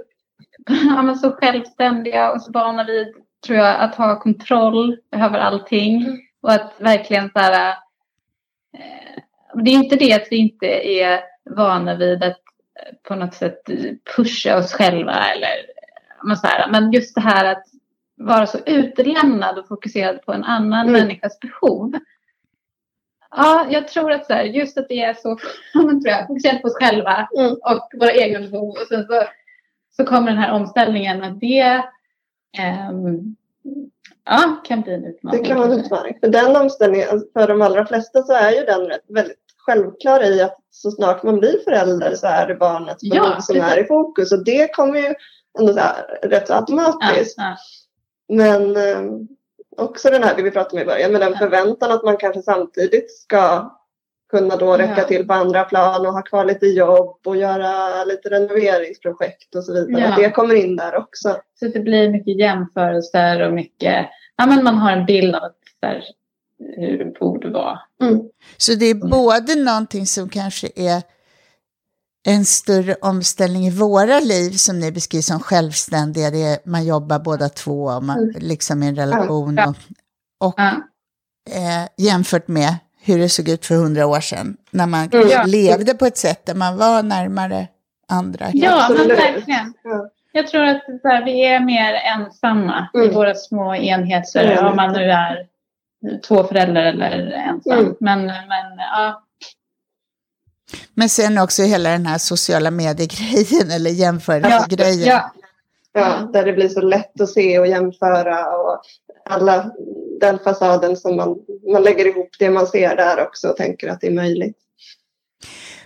ja, 1.06 1.14
så 1.14 1.30
självständiga 1.30 2.32
och 2.32 2.42
så 2.42 2.52
vana 2.52 2.84
vid 2.84 3.14
tror 3.46 3.58
jag, 3.58 3.80
att 3.80 3.94
ha 3.94 4.20
kontroll 4.20 4.96
över 5.12 5.38
allting. 5.38 6.02
Mm. 6.02 6.18
Och 6.40 6.52
att 6.52 6.72
verkligen 6.78 7.30
så 7.30 7.38
här, 7.38 7.70
eh, 8.74 9.22
det 9.62 9.70
är 9.70 9.74
inte 9.74 9.96
det 9.96 10.12
att 10.12 10.28
vi 10.30 10.36
inte 10.36 10.66
är 11.00 11.20
vana 11.50 11.94
vid 11.94 12.22
att 12.24 12.40
eh, 12.80 12.94
på 13.02 13.14
något 13.14 13.34
sätt 13.34 13.60
pusha 14.16 14.56
oss 14.56 14.72
själva 14.72 15.12
eller 15.12 15.50
men, 16.22 16.36
så 16.36 16.46
här, 16.46 16.70
men 16.70 16.92
just 16.92 17.14
det 17.14 17.20
här 17.20 17.44
att 17.44 17.64
vara 18.16 18.46
så 18.46 18.58
utelämnad 18.66 19.58
och 19.58 19.68
fokuserad 19.68 20.22
på 20.22 20.32
en 20.32 20.44
annan 20.44 20.88
mm. 20.88 20.92
människas 20.92 21.40
behov. 21.40 21.92
Ja, 23.30 23.66
jag 23.70 23.88
tror 23.88 24.12
att 24.12 24.26
så 24.26 24.32
här, 24.32 24.44
just 24.44 24.78
att 24.78 24.86
vi 24.88 25.02
är 25.02 25.14
så 25.14 25.36
tror 25.72 26.08
jag, 26.08 26.26
fokuserade 26.26 26.58
på 26.58 26.68
oss 26.68 26.78
själva 26.78 27.28
mm. 27.38 27.52
och 27.52 27.90
våra 28.00 28.12
egna 28.12 28.48
behov 28.48 28.70
och 28.70 28.86
sen 28.88 29.06
så, 29.06 29.24
så 29.96 30.04
kommer 30.04 30.30
den 30.30 30.40
här 30.40 30.52
omställningen 30.52 31.22
att 31.22 31.40
det 31.40 31.82
ja, 34.24 34.60
kan 34.64 34.80
bli 34.80 34.94
en 34.94 35.04
utmaning. 35.04 35.42
Det 35.42 35.48
kan 35.48 35.58
vara 35.58 35.72
en 35.72 35.80
utmaning. 35.80 36.18
För 36.20 36.28
den 36.28 36.56
omställningen, 36.56 37.08
för 37.32 37.48
de 37.48 37.62
allra 37.62 37.86
flesta 37.86 38.22
så 38.22 38.32
är 38.32 38.50
ju 38.50 38.64
den 38.64 38.92
väldigt 39.08 39.38
självklar 39.58 40.22
i 40.22 40.42
att 40.42 40.56
så 40.70 40.90
snart 40.90 41.22
man 41.22 41.38
blir 41.38 41.64
förälder 41.64 42.14
så 42.14 42.26
är 42.26 42.46
det 42.46 42.54
barnets 42.54 43.10
behov 43.10 43.28
ja, 43.34 43.40
som 43.40 43.56
är 43.56 43.84
i 43.84 43.84
fokus. 43.84 44.32
Och 44.32 44.44
det 44.44 44.74
kommer 44.74 44.98
ju 44.98 45.14
ändå 45.58 45.72
så 45.72 45.78
här, 45.78 46.18
rätt 46.22 46.46
så 46.46 46.54
automatiskt. 46.54 47.34
Ja, 47.36 47.44
ja. 47.44 47.56
Men 48.34 48.76
eh, 48.76 49.12
också 49.76 50.10
den 50.10 50.22
här, 50.22 50.36
det 50.36 50.42
vi 50.42 50.50
pratade 50.50 50.76
om 50.76 50.82
i 50.82 50.84
början, 50.84 51.12
med 51.12 51.20
den 51.20 51.36
förväntan 51.36 51.90
att 51.90 52.04
man 52.04 52.16
kanske 52.16 52.42
samtidigt 52.42 53.18
ska 53.20 53.70
kunna 54.28 54.56
då 54.56 54.76
räcka 54.76 54.98
ja. 54.98 55.04
till 55.04 55.26
på 55.26 55.32
andra 55.32 55.64
plan 55.64 56.06
och 56.06 56.12
ha 56.12 56.22
kvar 56.22 56.44
lite 56.44 56.66
jobb 56.66 57.20
och 57.26 57.36
göra 57.36 58.04
lite 58.04 58.28
renoveringsprojekt 58.28 59.54
och 59.54 59.64
så 59.64 59.72
vidare. 59.72 60.14
Ja. 60.16 60.16
Det 60.16 60.30
kommer 60.30 60.54
in 60.54 60.76
där 60.76 60.96
också. 60.96 61.36
Så 61.60 61.66
det 61.66 61.80
blir 61.80 62.10
mycket 62.10 62.38
jämförelser 62.38 63.46
och 63.46 63.52
mycket, 63.52 64.06
ja 64.36 64.46
men 64.46 64.64
man 64.64 64.74
har 64.74 64.92
en 64.92 65.06
bild 65.06 65.34
av 65.34 65.50
där, 65.80 66.04
hur 66.76 66.98
det 66.98 67.18
borde 67.20 67.50
vara. 67.50 67.78
Mm. 68.02 68.20
Så 68.56 68.74
det 68.74 68.86
är 68.86 68.94
både 68.94 69.54
någonting 69.54 70.06
som 70.06 70.28
kanske 70.28 70.68
är 70.76 71.02
en 72.26 72.44
större 72.44 72.94
omställning 72.94 73.66
i 73.66 73.70
våra 73.70 74.20
liv 74.20 74.50
som 74.50 74.78
ni 74.80 74.92
beskriver 74.92 75.22
som 75.22 75.40
självständiga, 75.40 76.30
det 76.30 76.42
är, 76.42 76.58
man 76.64 76.86
jobbar 76.86 77.18
båda 77.18 77.48
två 77.48 77.84
och 77.84 78.04
man 78.04 78.18
mm. 78.18 78.34
liksom 78.38 78.82
i 78.82 78.86
en 78.86 78.96
relation 78.96 79.56
ja. 79.56 79.74
och, 80.38 80.48
och 80.48 80.60
eh, 81.56 81.88
jämfört 81.96 82.48
med 82.48 82.74
hur 83.00 83.18
det 83.18 83.28
såg 83.28 83.48
ut 83.48 83.66
för 83.66 83.74
hundra 83.74 84.06
år 84.06 84.20
sedan. 84.20 84.56
När 84.70 84.86
man 84.86 85.08
mm. 85.12 85.46
levde 85.46 85.94
på 85.94 86.06
ett 86.06 86.16
sätt 86.16 86.46
där 86.46 86.54
man 86.54 86.76
var 86.76 87.02
närmare 87.02 87.68
andra. 88.08 88.46
Ja, 88.52 88.88
men 88.96 89.08
verkligen. 89.08 89.74
Jag 90.32 90.46
tror 90.46 90.64
att 90.64 90.82
här, 91.04 91.24
vi 91.24 91.46
är 91.46 91.60
mer 91.60 91.94
ensamma 91.94 92.88
mm. 92.94 93.10
i 93.10 93.14
våra 93.14 93.34
små 93.34 93.74
enheter. 93.74 94.44
Mm. 94.44 94.66
Om 94.66 94.76
man 94.76 94.92
nu 94.92 95.10
är 95.10 95.46
två 96.28 96.44
föräldrar 96.44 96.82
eller 96.82 97.30
ensam. 97.30 97.78
Mm. 97.78 97.94
Men, 98.00 98.26
men, 98.26 98.78
ja. 98.78 99.22
men 100.94 101.08
sen 101.08 101.38
också 101.38 101.62
hela 101.62 101.90
den 101.90 102.06
här 102.06 102.18
sociala 102.18 102.70
mediegrejen 102.70 103.70
eller 103.70 103.90
jämförelsegrejen. 103.90 105.08
Ja, 105.08 105.32
ja. 105.92 106.00
ja, 106.00 106.30
där 106.32 106.44
det 106.44 106.52
blir 106.52 106.68
så 106.68 106.80
lätt 106.80 107.20
att 107.20 107.28
se 107.28 107.58
och 107.58 107.66
jämföra. 107.66 108.56
Och 108.56 108.80
alla 109.24 109.70
den 110.20 110.38
fasaden 110.38 110.96
som 110.96 111.16
man, 111.16 111.36
man 111.72 111.82
lägger 111.82 112.06
ihop 112.06 112.30
det 112.38 112.50
man 112.50 112.66
ser 112.66 112.96
där 112.96 113.26
också 113.26 113.48
och 113.48 113.56
tänker 113.56 113.88
att 113.88 114.00
det 114.00 114.06
är 114.06 114.14
möjligt. 114.14 114.58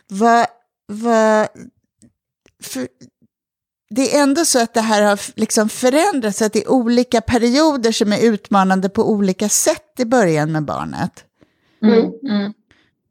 Vad, 0.09 0.47
vad, 0.87 1.49
för, 2.63 2.89
det 3.91 4.15
är 4.15 4.23
ändå 4.23 4.45
så 4.45 4.63
att 4.63 4.75
det 4.75 4.81
här 4.81 5.03
har 5.03 5.21
liksom 5.37 5.69
förändrats, 5.69 6.43
att 6.43 6.53
det 6.53 6.63
är 6.63 6.71
olika 6.71 7.21
perioder 7.21 7.93
som 7.93 8.13
är 8.13 8.25
utmanande 8.25 8.89
på 8.89 9.11
olika 9.11 9.49
sätt 9.49 9.93
i 9.99 10.05
början 10.05 10.53
med 10.53 10.65
barnet. 10.65 11.25
Mm. 11.83 12.13
Mm. 12.31 12.53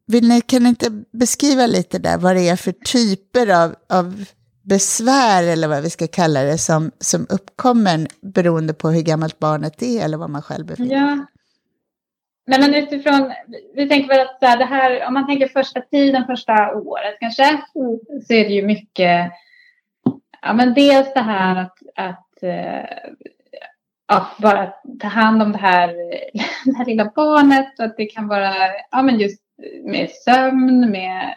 Vill 0.07 0.27
ni, 0.27 0.41
kan 0.41 0.63
ni 0.63 0.69
inte 0.69 1.03
beskriva 1.11 1.65
lite 1.65 1.99
där 1.99 2.17
vad 2.17 2.35
det 2.35 2.49
är 2.49 2.55
för 2.55 2.71
typer 2.71 3.47
av, 3.63 3.75
av 3.89 4.25
besvär 4.61 5.43
eller 5.43 5.67
vad 5.67 5.83
vi 5.83 5.89
ska 5.89 6.07
kalla 6.07 6.43
det 6.43 6.57
som, 6.57 6.91
som 6.99 7.27
uppkommer 7.29 8.07
beroende 8.21 8.73
på 8.73 8.89
hur 8.89 9.01
gammalt 9.01 9.39
barnet 9.39 9.81
är 9.81 10.05
eller 10.05 10.17
vad 10.17 10.29
man 10.29 10.41
själv 10.41 10.65
befinner 10.65 10.89
sig. 10.89 10.97
Ja. 10.97 11.25
Men, 12.47 12.61
men 12.61 12.75
utifrån, 12.75 13.33
vi 13.75 13.89
tänker 13.89 14.07
väl 14.07 14.27
att 14.27 14.39
det 14.39 14.65
här, 14.65 15.07
om 15.07 15.13
man 15.13 15.27
tänker 15.27 15.47
första 15.47 15.81
tiden, 15.81 16.25
första 16.25 16.75
året 16.75 17.17
kanske, 17.19 17.61
så 18.27 18.33
är 18.33 18.43
det 18.43 18.53
ju 18.53 18.65
mycket, 18.65 19.31
ja 20.41 20.53
men 20.53 20.73
dels 20.73 21.13
det 21.13 21.21
här 21.21 21.55
att, 21.55 21.77
att 21.95 22.43
eh, 22.43 22.85
ja, 24.07 24.27
bara 24.37 24.73
ta 24.99 25.07
hand 25.07 25.41
om 25.41 25.51
det 25.51 25.57
här, 25.57 25.87
det 26.65 26.77
här 26.77 26.85
lilla 26.85 27.11
barnet 27.15 27.79
och 27.79 27.85
att 27.85 27.97
det 27.97 28.05
kan 28.05 28.27
vara, 28.27 28.53
ja 28.91 29.01
men 29.01 29.19
just 29.19 29.41
med 29.83 30.09
sömn, 30.09 30.91
med 30.91 31.35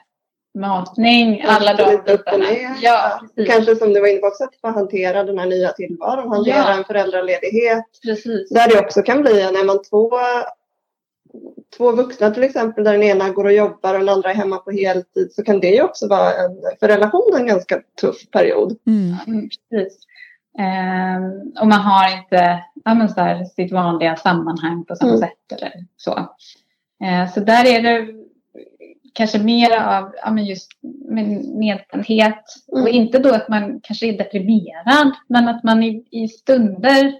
matning, 0.54 1.44
alla 1.48 2.02
bitarna. 2.06 2.44
Ja, 2.82 3.20
Kanske 3.46 3.76
som 3.76 3.92
du 3.92 4.00
var 4.00 4.08
inne 4.08 4.18
på 4.18 4.26
också, 4.26 4.44
att 4.44 4.56
få 4.60 4.68
hantera 4.68 5.24
den 5.24 5.38
här 5.38 5.46
nya 5.46 5.72
tillvaron, 5.72 6.32
hantera 6.32 6.56
ja. 6.56 6.78
en 6.78 6.84
föräldraledighet. 6.84 7.84
Precis. 8.02 8.50
Där 8.50 8.68
det 8.68 8.80
också 8.80 9.02
kan 9.02 9.22
bli, 9.22 9.52
när 9.52 9.64
man 9.64 9.82
två, 9.82 10.10
två 11.76 11.92
vuxna 11.92 12.30
till 12.30 12.42
exempel, 12.42 12.84
där 12.84 12.92
den 12.92 13.02
ena 13.02 13.30
går 13.30 13.44
och 13.44 13.52
jobbar 13.52 13.94
och 13.94 14.00
den 14.00 14.08
andra 14.08 14.30
är 14.30 14.34
hemma 14.34 14.56
på 14.56 14.70
heltid, 14.70 15.32
så 15.32 15.44
kan 15.44 15.60
det 15.60 15.70
ju 15.70 15.82
också 15.82 16.08
vara 16.08 16.30
en, 16.32 16.60
för 16.80 16.88
relationen 16.88 17.40
en 17.40 17.46
ganska 17.46 17.80
tuff 18.00 18.30
period. 18.30 18.76
Mm. 18.86 19.16
Mm, 19.26 19.48
precis. 19.70 19.98
Um, 20.58 21.52
och 21.60 21.66
man 21.66 21.80
har 21.80 22.18
inte 22.18 22.64
ja, 22.84 22.94
men 22.94 23.08
så 23.08 23.20
här, 23.20 23.44
sitt 23.44 23.72
vanliga 23.72 24.16
sammanhang 24.16 24.84
på 24.84 24.96
samma 24.96 25.10
mm. 25.10 25.20
sätt 25.20 25.52
eller 25.52 25.72
så. 25.96 26.10
Uh, 27.04 27.32
så 27.34 27.40
där 27.40 27.66
är 27.66 27.82
det 27.82 28.23
kanske 29.14 29.38
mer 29.38 29.70
av 29.70 30.12
ja, 30.22 30.30
men 30.30 30.44
just 30.44 30.70
nedstämdhet. 31.54 32.44
Mm. 32.72 32.82
Och 32.82 32.88
inte 32.88 33.18
då 33.18 33.34
att 33.34 33.48
man 33.48 33.80
kanske 33.82 34.06
är 34.06 34.18
deprimerad, 34.18 35.12
men 35.28 35.48
att 35.48 35.64
man 35.64 35.82
i, 35.82 36.06
i 36.10 36.28
stunder 36.28 37.12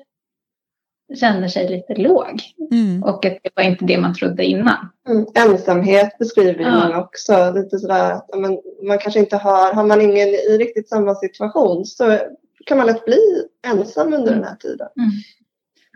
känner 1.20 1.48
sig 1.48 1.68
lite 1.68 1.94
låg. 1.94 2.42
Mm. 2.70 3.02
Och 3.02 3.24
att 3.26 3.38
det 3.42 3.50
var 3.54 3.62
inte 3.62 3.84
det 3.84 3.98
man 3.98 4.14
trodde 4.14 4.44
innan. 4.44 4.88
Mm. 5.08 5.26
Ensamhet 5.34 6.18
beskriver 6.18 6.64
ja. 6.64 6.70
man 6.70 6.94
också. 6.94 7.52
Lite 7.54 7.78
sådär 7.78 8.12
att 8.12 8.30
man, 8.34 8.58
man 8.82 8.98
kanske 8.98 9.20
inte 9.20 9.36
har, 9.36 9.72
har 9.72 9.84
man 9.84 10.00
ingen 10.00 10.28
i 10.28 10.58
riktigt 10.58 10.88
samma 10.88 11.14
situation 11.14 11.84
så 11.84 12.18
kan 12.66 12.78
man 12.78 12.86
lätt 12.86 13.04
bli 13.04 13.44
ensam 13.66 14.06
under 14.06 14.32
mm. 14.32 14.40
den 14.40 14.44
här 14.44 14.56
tiden. 14.56 14.88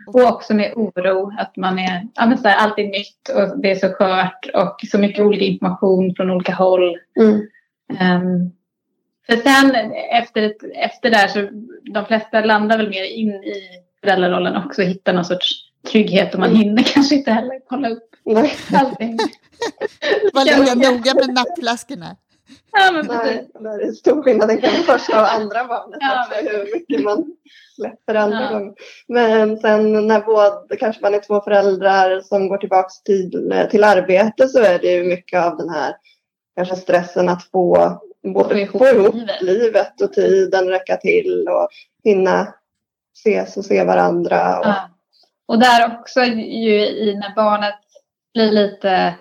Och 0.07 0.23
också 0.23 0.53
med 0.53 0.73
oro, 0.75 1.33
att 1.37 1.55
man 1.55 1.79
är, 1.79 2.07
ja, 2.15 2.37
så 2.37 2.47
här, 2.47 2.57
allt 2.57 2.79
är 2.79 2.83
nytt 2.83 3.29
och 3.35 3.61
det 3.61 3.71
är 3.71 3.75
så 3.75 3.87
skört 3.89 4.49
och 4.53 4.77
så 4.91 4.97
mycket 4.97 5.25
olika 5.25 5.45
information 5.45 6.15
från 6.15 6.29
olika 6.29 6.53
håll. 6.53 6.97
Mm. 7.19 7.41
Um, 7.89 8.51
för 9.25 9.35
sen 9.35 9.91
efter, 10.11 10.53
efter 10.75 11.11
där 11.11 11.27
så 11.27 11.47
de 11.93 12.05
flesta 12.05 12.45
landar 12.45 12.77
väl 12.77 12.89
mer 12.89 13.03
in 13.03 13.29
i 13.29 13.63
föräldrarollen 14.01 14.55
också 14.65 14.81
och 14.81 14.87
hittar 14.87 15.13
någon 15.13 15.25
sorts 15.25 15.49
trygghet 15.91 16.33
och 16.33 16.39
man 16.39 16.49
mm. 16.49 16.61
hinner 16.61 16.83
kanske 16.93 17.15
inte 17.15 17.31
heller 17.31 17.59
kolla 17.69 17.89
upp 17.89 18.15
allting. 18.73 19.17
Var 20.33 20.75
noga 20.75 21.13
med 21.13 21.33
nappflaskorna. 21.33 22.15
Ja, 22.71 22.91
men 22.91 23.05
Nej, 23.07 23.49
det 23.53 23.87
är 23.87 23.91
stor 23.91 24.23
skillnad. 24.23 24.47
Den 24.47 24.61
kan 24.61 24.71
första 24.71 25.21
och 25.21 25.33
andra 25.33 25.65
barnet 25.65 25.97
ja, 26.01 26.25
också, 26.27 26.57
hur 26.57 26.73
mycket 26.73 27.03
man 27.03 27.35
släpper 27.75 28.15
andra 28.15 28.41
ja. 28.41 28.49
gånger. 28.49 28.73
Men 29.07 29.57
sen 29.57 30.07
när 30.07 30.21
både, 30.21 30.77
kanske 30.77 31.01
man 31.01 31.13
är 31.13 31.19
två 31.19 31.41
föräldrar 31.41 32.21
som 32.21 32.47
går 32.47 32.57
tillbaka 32.57 32.89
till, 33.05 33.67
till 33.71 33.83
arbete 33.83 34.47
så 34.47 34.59
är 34.59 34.79
det 34.79 34.91
ju 34.91 35.03
mycket 35.03 35.45
av 35.45 35.57
den 35.57 35.69
här 35.69 35.95
kanske 36.55 36.75
stressen 36.75 37.29
att 37.29 37.43
få, 37.43 37.99
både, 38.23 38.49
få 38.49 38.55
ihop, 38.55 38.77
få 38.77 38.87
ihop 38.87 39.15
livet. 39.15 39.41
livet 39.41 40.01
och 40.01 40.13
tiden 40.13 40.69
räcka 40.69 40.97
till 40.97 41.47
och 41.49 41.67
hinna 42.03 42.53
ses 43.17 43.57
och 43.57 43.65
se 43.65 43.83
varandra. 43.83 44.59
Och, 44.59 44.65
ja. 44.65 44.89
och 45.45 45.59
där 45.59 45.99
också 45.99 46.23
ju 46.23 46.85
i 46.85 47.15
när 47.15 47.35
barnet 47.35 47.79
blir 48.33 48.51
lite 48.51 49.15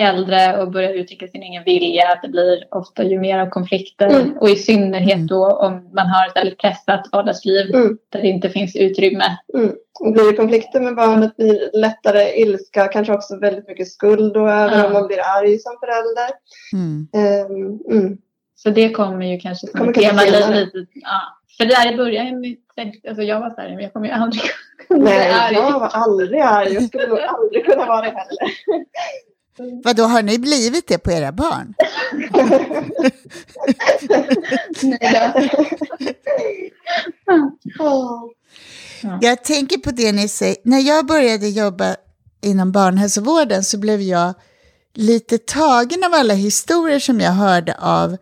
äldre 0.00 0.62
och 0.62 0.70
börjar 0.70 0.92
uttrycka 0.92 1.28
sin 1.28 1.42
egen 1.42 1.64
vilja. 1.64 2.08
Att 2.08 2.22
det 2.22 2.28
blir 2.28 2.64
ofta 2.70 3.04
ju 3.04 3.18
mer 3.18 3.38
av 3.38 3.46
konflikter 3.46 4.06
mm. 4.06 4.38
och 4.38 4.50
i 4.50 4.56
synnerhet 4.56 5.14
mm. 5.14 5.26
då 5.26 5.46
om 5.46 5.90
man 5.94 6.06
har 6.06 6.26
ett 6.26 6.36
väldigt 6.36 6.58
pressat 6.58 7.08
vardagsliv 7.12 7.74
mm. 7.74 7.98
där 8.08 8.22
det 8.22 8.28
inte 8.28 8.50
finns 8.50 8.76
utrymme. 8.76 9.38
Mm. 9.54 9.72
Blir 10.12 10.30
det 10.30 10.36
konflikter 10.36 10.80
med 10.80 10.96
barnet 10.96 11.36
blir 11.36 11.70
lättare 11.72 12.40
ilska, 12.40 12.88
kanske 12.88 13.12
också 13.12 13.36
väldigt 13.36 13.68
mycket 13.68 13.88
skuld 13.88 14.36
och 14.36 14.50
över 14.50 14.86
om 14.86 14.92
man 14.92 15.06
blir 15.06 15.20
arg 15.20 15.58
som 15.58 15.72
förälder. 15.80 16.30
Um, 17.48 18.18
så 18.54 18.70
det 18.70 18.90
kommer 18.90 19.26
ju 19.26 19.38
kanske 19.38 19.66
som 19.66 19.88
ett 19.88 19.94
tema 19.94 20.22
lite. 20.22 20.86
Ja. 20.94 21.20
För 21.56 21.64
där 21.64 21.92
i 21.92 21.96
början, 21.96 22.56
alltså 23.08 23.22
jag 23.22 23.40
var 23.40 23.50
så 23.50 23.60
här, 23.60 23.68
men 23.68 23.78
jag 23.78 23.92
kommer 23.92 24.06
ju 24.06 24.12
aldrig 24.12 24.42
kunna 24.88 25.04
Nej, 25.04 25.32
arg. 25.32 25.54
jag 25.54 25.80
var 25.80 25.88
aldrig 25.88 26.40
arg. 26.40 26.74
Jag 26.74 26.82
skulle 26.82 27.06
nog 27.06 27.18
aldrig 27.20 27.64
kunna 27.64 27.86
vara 27.86 28.00
det 28.00 28.06
heller. 28.06 28.54
Vad 29.84 29.98
har 29.98 30.22
ni 30.22 30.38
blivit 30.38 30.88
det 30.88 30.98
på 30.98 31.10
era 31.12 31.32
barn? 31.32 31.74
jag 39.20 39.44
tänker 39.44 39.78
på 39.78 39.90
det 39.90 40.12
ni 40.12 40.28
säger. 40.28 40.56
När 40.64 40.78
jag 40.80 41.06
började 41.06 41.48
jobba 41.48 41.96
inom 42.42 42.72
barnhälsovården 42.72 43.64
så 43.64 43.78
blev 43.78 44.00
jag 44.00 44.34
lite 44.94 45.38
tagen 45.38 46.04
av 46.04 46.14
alla 46.14 46.34
historier 46.34 46.98
som 46.98 47.20
jag 47.20 47.32
hörde 47.32 47.74
av 47.80 48.16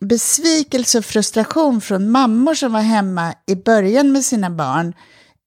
besvikelse 0.00 0.98
och 0.98 1.04
frustration 1.04 1.80
från 1.80 2.10
mammor 2.10 2.54
som 2.54 2.72
var 2.72 2.80
hemma 2.80 3.34
i 3.46 3.54
början 3.54 4.12
med 4.12 4.24
sina 4.24 4.50
barn 4.50 4.94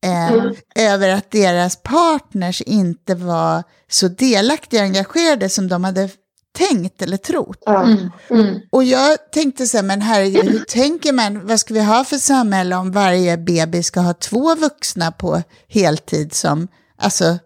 eh, 0.03 0.31
mm. 0.31 0.55
över 0.75 1.09
att 1.09 1.31
deras 1.31 1.75
partners 1.75 2.61
inte 2.61 3.15
var 3.15 3.63
så 3.89 4.07
delaktiga 4.07 4.79
och 4.79 4.85
engagerade 4.85 5.49
som 5.49 5.67
de 5.67 5.83
hade 5.83 6.09
tänkt 6.57 7.01
eller 7.01 7.17
trott. 7.17 7.63
Mm. 7.67 8.11
Mm. 8.29 8.59
Och 8.71 8.83
jag 8.83 9.31
tänkte 9.31 9.67
så 9.67 9.77
här, 9.77 9.83
men 9.83 10.01
herregud, 10.01 10.49
hur 10.49 10.59
tänker 10.59 11.13
man, 11.13 11.47
vad 11.47 11.59
ska 11.59 11.73
vi 11.73 11.83
ha 11.83 12.03
för 12.03 12.17
samhälle 12.17 12.75
om 12.75 12.91
varje 12.91 13.37
bebis 13.37 13.87
ska 13.87 13.99
ha 13.99 14.13
två 14.13 14.55
vuxna 14.55 15.11
på 15.11 15.41
heltid 15.67 16.33
som, 16.33 16.67
alltså, 16.97 17.37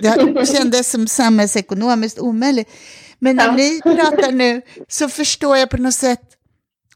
det 0.00 0.48
kändes 0.48 0.90
som 0.90 1.08
samhällsekonomiskt 1.08 2.18
omöjligt. 2.18 2.68
Men 3.18 3.36
när 3.36 3.46
ja. 3.46 3.52
ni 3.52 3.80
pratar 3.82 4.32
nu 4.32 4.62
så 4.88 5.08
förstår 5.08 5.56
jag 5.56 5.70
på 5.70 5.76
något 5.76 5.94
sätt 5.94 6.20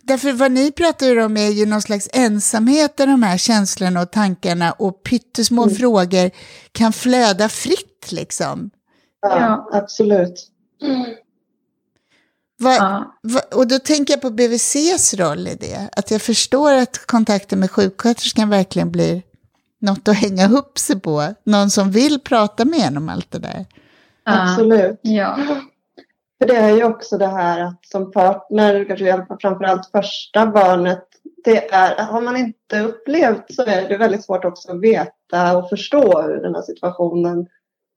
Därför 0.08 0.32
vad 0.32 0.52
ni 0.52 0.72
pratar 0.72 1.18
om 1.18 1.36
är 1.36 1.48
ju 1.48 1.66
någon 1.66 1.82
slags 1.82 2.08
ensamhet 2.12 2.96
där 2.96 3.06
de 3.06 3.22
här 3.22 3.38
känslorna 3.38 4.02
och 4.02 4.10
tankarna 4.10 4.72
och 4.72 5.02
pyttesmå 5.02 5.62
mm. 5.62 5.74
frågor 5.74 6.30
kan 6.72 6.92
flöda 6.92 7.48
fritt 7.48 8.12
liksom. 8.12 8.70
Ja, 9.20 9.40
ja. 9.40 9.78
absolut. 9.78 10.46
Mm. 10.82 11.04
Va, 12.60 12.74
ja. 12.74 13.18
va, 13.22 13.40
och 13.54 13.66
då 13.66 13.78
tänker 13.78 14.12
jag 14.12 14.20
på 14.20 14.30
BVCs 14.30 15.14
roll 15.14 15.48
i 15.48 15.54
det. 15.54 15.88
Att 15.96 16.10
jag 16.10 16.22
förstår 16.22 16.72
att 16.72 17.06
kontakten 17.06 17.60
med 17.60 17.70
sjuksköterskan 17.70 18.48
verkligen 18.48 18.92
blir 18.92 19.22
något 19.80 20.08
att 20.08 20.16
hänga 20.16 20.48
upp 20.48 20.78
sig 20.78 21.00
på. 21.00 21.34
Någon 21.44 21.70
som 21.70 21.90
vill 21.90 22.20
prata 22.20 22.64
med 22.64 22.80
en 22.80 22.96
om 22.96 23.08
allt 23.08 23.30
det 23.30 23.38
där. 23.38 23.66
Absolut. 24.24 25.00
Ja. 25.02 25.38
För 26.38 26.46
det 26.46 26.56
är 26.56 26.76
ju 26.76 26.84
också 26.84 27.18
det 27.18 27.26
här 27.26 27.60
att 27.60 27.86
som 27.86 28.10
partner, 28.10 28.84
kanske 28.84 29.04
hjälpa 29.04 29.38
framförallt 29.40 29.90
första 29.90 30.46
barnet, 30.46 31.04
det 31.44 31.72
är, 31.72 32.04
har 32.04 32.20
man 32.20 32.36
inte 32.36 32.80
upplevt 32.80 33.54
så 33.54 33.62
är 33.62 33.88
det 33.88 33.96
väldigt 33.96 34.24
svårt 34.24 34.44
också 34.44 34.72
att 34.72 34.80
veta 34.80 35.56
och 35.56 35.68
förstå 35.68 36.22
hur 36.22 36.42
den 36.42 36.54
här 36.54 36.62
situationen 36.62 37.46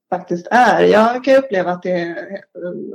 faktiskt 0.09 0.47
är. 0.51 0.83
Jag 0.83 1.23
kan 1.23 1.35
uppleva 1.35 1.71
att 1.71 1.83
det 1.83 2.15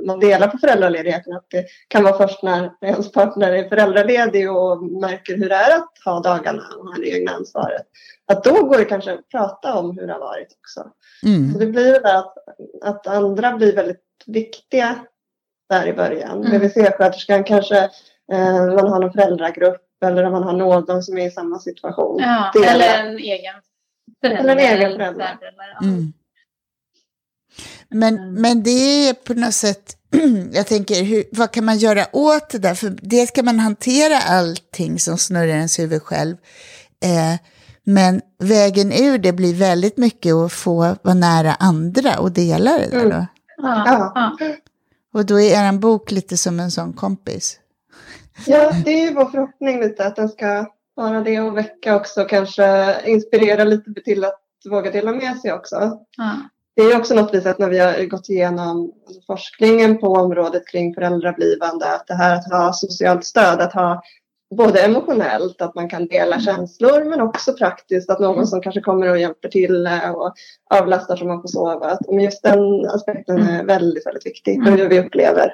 man 0.05 0.19
delar 0.19 0.47
på 0.47 0.57
föräldraledigheten, 0.57 1.33
att 1.33 1.45
det 1.49 1.65
kan 1.87 2.03
vara 2.03 2.17
först 2.17 2.43
när 2.43 2.71
ens 2.81 3.11
partner 3.11 3.51
är 3.51 3.69
föräldraledig 3.69 4.51
och 4.51 4.83
märker 4.83 5.37
hur 5.37 5.49
det 5.49 5.55
är 5.55 5.77
att 5.77 5.91
ha 6.05 6.19
dagarna 6.19 6.63
och 6.79 6.87
ha 6.87 6.93
det 6.97 7.09
egna 7.09 7.31
ansvaret. 7.31 7.81
Att 8.25 8.43
då 8.43 8.63
går 8.63 8.77
det 8.77 8.85
kanske 8.85 9.13
att 9.13 9.29
prata 9.29 9.75
om 9.75 9.97
hur 9.97 10.07
det 10.07 10.13
har 10.13 10.19
varit 10.19 10.57
också. 10.59 10.91
Mm. 11.25 11.53
Så 11.53 11.59
det 11.59 11.65
blir 11.65 11.87
ju 11.87 12.07
att, 12.07 12.33
att 12.81 13.07
andra 13.07 13.51
blir 13.51 13.75
väldigt 13.75 14.03
viktiga 14.25 14.95
där 15.69 15.87
i 15.87 15.93
början. 15.93 16.45
Mm. 16.45 16.51
BVC-sköterskan 16.51 17.43
kanske 17.43 17.77
eh, 18.31 18.65
man 18.65 18.87
har 18.87 18.99
någon 18.99 19.13
föräldragrupp 19.13 19.81
eller 20.05 20.23
om 20.23 20.31
man 20.31 20.43
har 20.43 20.53
någon 20.53 21.03
som 21.03 21.17
är 21.17 21.27
i 21.27 21.31
samma 21.31 21.59
situation. 21.59 22.19
Ja, 22.19 22.51
eller 22.65 22.99
en 22.99 23.17
egen 23.17 23.53
förälder. 24.21 24.39
Eller 24.39 24.51
en 24.51 24.77
egen 24.77 24.91
förälder. 24.91 25.37
Mm. 25.81 26.13
Men, 27.89 28.17
mm. 28.17 28.33
men 28.33 28.63
det 28.63 29.09
är 29.09 29.13
på 29.13 29.33
något 29.33 29.53
sätt, 29.53 29.97
jag 30.51 30.67
tänker, 30.67 31.03
hur, 31.03 31.23
vad 31.31 31.51
kan 31.51 31.65
man 31.65 31.77
göra 31.77 32.05
åt 32.11 32.49
det 32.49 32.57
där? 32.57 32.73
För 32.73 32.89
det 33.01 33.27
ska 33.27 33.43
man 33.43 33.59
hantera 33.59 34.17
allting 34.17 34.99
som 34.99 35.17
snurrar 35.17 35.47
i 35.47 35.49
ens 35.49 35.79
huvud 35.79 36.01
själv. 36.01 36.35
Eh, 37.03 37.39
men 37.83 38.21
vägen 38.39 38.91
ur 38.91 39.17
det 39.17 39.33
blir 39.33 39.53
väldigt 39.53 39.97
mycket 39.97 40.33
att 40.33 40.53
få 40.53 40.95
vara 41.01 41.13
nära 41.13 41.53
andra 41.53 42.19
och 42.19 42.31
dela 42.31 42.71
det 42.71 42.89
där 42.89 42.97
mm. 42.97 43.09
då. 43.09 43.15
Mm. 43.15 43.27
Ja, 43.57 44.11
ja. 44.39 44.55
Och 45.17 45.25
då 45.25 45.39
är 45.39 45.67
er 45.67 45.77
bok 45.77 46.11
lite 46.11 46.37
som 46.37 46.59
en 46.59 46.71
sån 46.71 46.93
kompis. 46.93 47.59
Ja, 48.45 48.71
det 48.85 48.91
är 48.91 49.07
ju 49.07 49.13
vår 49.13 49.25
förhoppning 49.25 49.79
lite 49.79 50.05
att 50.05 50.15
den 50.15 50.29
ska 50.29 50.65
vara 50.95 51.21
det 51.21 51.39
och 51.39 51.57
väcka 51.57 51.95
också, 51.95 52.23
kanske 52.23 52.95
inspirera 53.05 53.63
lite 53.63 53.93
till 54.05 54.25
att 54.25 54.41
våga 54.69 54.91
dela 54.91 55.11
med 55.11 55.37
sig 55.37 55.53
också. 55.53 55.99
Ja. 56.17 56.35
Det 56.75 56.81
är 56.81 56.97
också 56.97 57.15
något 57.15 57.33
vi 57.33 57.41
sett 57.41 57.59
när 57.59 57.69
vi 57.69 57.79
har 57.79 58.05
gått 58.05 58.29
igenom 58.29 58.91
forskningen 59.27 59.97
på 59.97 60.07
området 60.07 60.67
kring 60.67 60.93
föräldrablivande, 60.93 61.95
att 61.95 62.07
det 62.07 62.15
här 62.15 62.35
att 62.35 62.51
ha 62.51 62.73
socialt 62.73 63.25
stöd, 63.25 63.61
att 63.61 63.73
ha 63.73 64.01
både 64.55 64.79
emotionellt, 64.79 65.61
att 65.61 65.75
man 65.75 65.89
kan 65.89 66.07
dela 66.07 66.35
mm. 66.35 66.39
känslor, 66.39 67.09
men 67.09 67.21
också 67.21 67.53
praktiskt, 67.53 68.09
att 68.09 68.19
någon 68.19 68.35
mm. 68.35 68.45
som 68.45 68.61
kanske 68.61 68.81
kommer 68.81 69.09
och 69.09 69.19
hjälper 69.19 69.49
till 69.49 69.87
och 70.15 70.33
avlastar 70.69 71.15
så 71.15 71.25
man 71.25 71.41
får 71.41 71.47
sova. 71.47 71.97
Men 72.07 72.19
just 72.19 72.43
den 72.43 72.85
aspekten 72.85 73.37
är 73.37 73.53
mm. 73.53 73.67
väldigt, 73.67 74.05
väldigt 74.05 74.25
viktig 74.25 74.63
för 74.63 74.71
hur 74.71 74.89
vi 74.89 74.99
upplever 74.99 75.53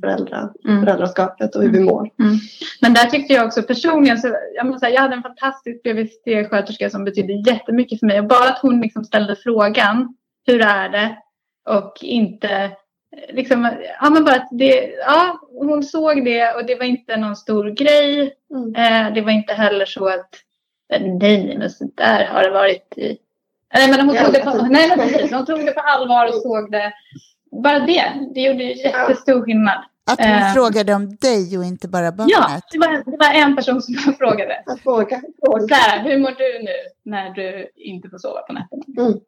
föräldra, 0.00 0.50
föräldraskapet 0.64 1.56
och 1.56 1.62
hur 1.62 1.70
vi 1.70 1.80
mår. 1.80 2.00
Mm. 2.00 2.36
Men 2.80 2.94
där 2.94 3.04
tyckte 3.04 3.34
jag 3.34 3.46
också 3.46 3.62
personligen, 3.62 4.18
så 4.18 4.36
jag, 4.54 4.66
måste 4.66 4.80
säga, 4.80 4.94
jag 4.94 5.02
hade 5.02 5.14
en 5.14 5.22
fantastisk 5.22 5.82
BVC-sköterska 5.82 6.90
som 6.90 7.04
betydde 7.04 7.32
jättemycket 7.32 8.00
för 8.00 8.06
mig. 8.06 8.20
Och 8.20 8.26
bara 8.26 8.48
att 8.48 8.58
hon 8.62 8.80
liksom 8.80 9.04
ställde 9.04 9.36
frågan, 9.36 10.14
hur 10.46 10.60
är 10.60 10.88
det? 10.88 11.16
Och 11.70 11.94
inte 12.00 12.70
liksom, 13.28 13.70
ja 14.00 14.10
men 14.10 14.24
bara 14.24 14.34
att 14.36 14.48
det, 14.50 14.94
ja, 15.06 15.40
hon 15.52 15.82
såg 15.82 16.24
det 16.24 16.54
och 16.54 16.66
det 16.66 16.74
var 16.74 16.84
inte 16.84 17.16
någon 17.16 17.36
stor 17.36 17.70
grej. 17.70 18.34
Mm. 18.50 18.74
Eh, 18.74 19.14
det 19.14 19.20
var 19.20 19.30
inte 19.30 19.52
heller 19.52 19.86
så 19.86 20.08
att, 20.08 20.30
nej 21.20 21.56
men 21.58 21.70
så 21.70 21.90
där 21.94 22.24
har 22.24 22.42
det 22.42 22.50
varit 22.50 22.98
i, 22.98 23.18
nej 23.74 23.90
men 23.90 24.08
hon 24.08 24.16
tog 24.16 24.32
det 24.32 24.40
på, 24.40 24.66
nej, 24.70 24.88
men 24.88 24.98
precis, 24.98 25.32
hon 25.32 25.46
tog 25.46 25.66
det 25.66 25.72
på 25.72 25.80
allvar 25.80 26.26
och 26.26 26.34
såg 26.34 26.70
det 26.70 26.92
bara 27.62 27.78
det, 27.78 28.12
det 28.34 28.40
gjorde 28.40 28.64
jättestor 28.64 29.44
skillnad. 29.44 29.84
Att 30.10 30.20
hon 30.20 30.32
uh, 30.32 30.52
frågade 30.54 30.94
om 30.94 31.16
dig 31.16 31.58
och 31.58 31.64
inte 31.64 31.88
bara 31.88 32.12
barnet? 32.12 32.32
Ja, 32.32 32.60
det 32.72 32.78
var, 32.78 33.10
det 33.10 33.16
var 33.16 33.34
en 33.34 33.56
person 33.56 33.82
som 33.82 34.14
frågade. 34.18 34.62
Att 34.66 34.80
fråga. 34.80 35.22
fråga. 35.44 35.66
Så 35.68 35.74
här, 35.74 36.04
hur 36.04 36.18
mår 36.18 36.30
du 36.30 36.62
nu 36.64 36.72
när 37.02 37.30
du 37.30 37.70
inte 37.76 38.08
får 38.08 38.18
sova 38.18 38.40
på 38.40 38.52
nätterna? 38.52 38.82
Mm. 38.98 39.18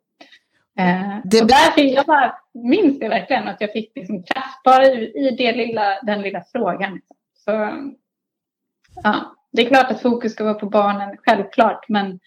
Uh, 0.80 1.20
det 1.24 1.42
och 1.42 1.48
där 1.48 1.82
jag 1.84 2.06
bara, 2.06 2.38
minns 2.54 2.98
det 2.98 3.08
verkligen 3.08 3.48
att 3.48 3.60
jag 3.60 3.72
fick 3.72 3.92
liksom 3.96 4.22
kraft 4.22 4.62
bara 4.64 4.86
i, 4.86 5.28
i 5.28 5.36
det 5.38 5.52
lilla, 5.52 6.00
den 6.02 6.22
lilla 6.22 6.44
frågan. 6.52 7.00
Så, 7.44 7.50
ja, 9.02 9.36
det 9.52 9.62
är 9.62 9.68
klart 9.68 9.90
att 9.90 10.02
fokus 10.02 10.32
ska 10.32 10.44
vara 10.44 10.54
på 10.54 10.66
barnen, 10.66 11.16
självklart, 11.16 11.88
men 11.88 12.20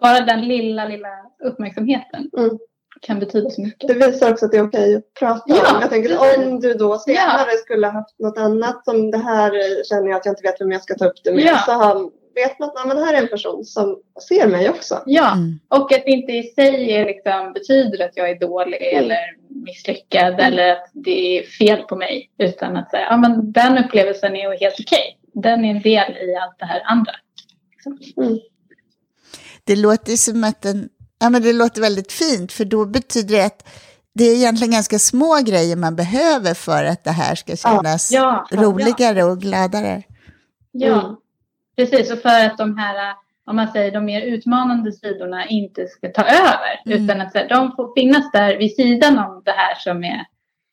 bara 0.00 0.20
den 0.20 0.48
lilla, 0.48 0.84
lilla 0.84 1.08
uppmärksamheten. 1.44 2.30
Mm 2.38 2.58
kan 3.00 3.18
betyda 3.18 3.50
så 3.50 3.62
mycket. 3.62 3.88
Det 3.88 3.94
visar 3.94 4.32
också 4.32 4.44
att 4.44 4.52
det 4.52 4.58
är 4.58 4.66
okej 4.68 4.96
att 4.96 5.14
prata 5.14 5.42
ja, 5.46 5.74
om. 5.74 5.80
Jag 5.80 5.90
tänker 5.90 6.18
om 6.18 6.60
du 6.60 6.74
då 6.74 6.98
senare 6.98 7.50
ja. 7.52 7.58
skulle 7.64 7.86
haft 7.86 8.18
något 8.18 8.38
annat 8.38 8.84
som 8.84 9.10
det 9.10 9.18
här 9.18 9.84
känner 9.84 10.08
jag 10.08 10.16
att 10.16 10.26
jag 10.26 10.32
inte 10.32 10.42
vet 10.42 10.60
vem 10.60 10.72
jag 10.72 10.82
ska 10.82 10.94
ta 10.94 11.06
upp 11.06 11.24
det 11.24 11.32
med. 11.32 11.44
Ja. 11.44 11.58
Så 11.66 11.72
har, 11.72 12.10
vet 12.34 12.58
man 12.58 12.90
att 12.90 12.96
det 12.96 13.04
här 13.04 13.14
är 13.14 13.22
en 13.22 13.28
person 13.28 13.64
som 13.64 13.98
ser 14.28 14.48
mig 14.48 14.70
också. 14.70 15.02
Ja, 15.06 15.32
mm. 15.32 15.60
och 15.68 15.92
att 15.92 16.02
det 16.04 16.10
inte 16.10 16.32
i 16.32 16.42
sig 16.42 16.92
är 16.92 17.06
liksom, 17.06 17.52
betyder 17.52 18.04
att 18.04 18.16
jag 18.16 18.30
är 18.30 18.40
dålig 18.40 18.82
mm. 18.82 19.04
eller 19.04 19.18
misslyckad 19.64 20.32
mm. 20.34 20.46
eller 20.46 20.72
att 20.72 20.90
det 20.92 21.38
är 21.38 21.42
fel 21.42 21.82
på 21.82 21.96
mig. 21.96 22.30
Utan 22.38 22.76
att 22.76 22.90
säga, 22.90 23.06
ja 23.10 23.16
men 23.16 23.52
den 23.52 23.84
upplevelsen 23.84 24.36
är 24.36 24.60
helt 24.60 24.80
okej. 24.80 25.18
Den 25.34 25.64
är 25.64 25.70
en 25.70 25.82
del 25.82 26.12
i 26.12 26.36
allt 26.42 26.58
det 26.58 26.66
här 26.66 26.82
andra. 26.84 27.12
Mm. 28.16 28.38
Det 29.64 29.76
låter 29.76 30.12
som 30.12 30.44
att 30.44 30.64
en 30.64 30.88
Ja, 31.22 31.30
men 31.30 31.42
det 31.42 31.52
låter 31.52 31.80
väldigt 31.80 32.12
fint, 32.12 32.52
för 32.52 32.64
då 32.64 32.86
betyder 32.86 33.36
det 33.36 33.44
att 33.44 33.68
det 34.14 34.24
är 34.24 34.34
egentligen 34.34 34.72
ganska 34.72 34.98
små 34.98 35.38
grejer 35.44 35.76
man 35.76 35.96
behöver 35.96 36.54
för 36.54 36.84
att 36.84 37.04
det 37.04 37.10
här 37.10 37.34
ska 37.34 37.56
kännas 37.56 38.12
ja, 38.12 38.46
ja, 38.50 38.62
roligare 38.62 39.18
ja. 39.18 39.26
och 39.26 39.40
gladare. 39.40 40.02
Ja, 40.72 41.00
mm. 41.00 41.16
Precis. 41.76 42.12
Och 42.12 42.18
för 42.18 42.46
att 42.46 42.58
de 42.58 42.78
här, 42.78 43.14
om 43.46 43.56
man 43.56 43.68
säger 43.68 43.92
de 43.92 44.04
mer 44.04 44.20
utmanande 44.20 44.92
sidorna 44.92 45.46
inte 45.46 45.86
ska 45.86 46.08
ta 46.08 46.22
över. 46.22 46.82
Mm. 46.86 47.04
Utan 47.04 47.20
att 47.20 47.48
de 47.48 47.76
får 47.76 47.94
finnas 47.94 48.32
där 48.32 48.56
vid 48.56 48.74
sidan 48.74 49.18
om 49.18 49.42
det 49.44 49.52
här 49.52 49.74
som 49.74 50.04
är 50.04 50.24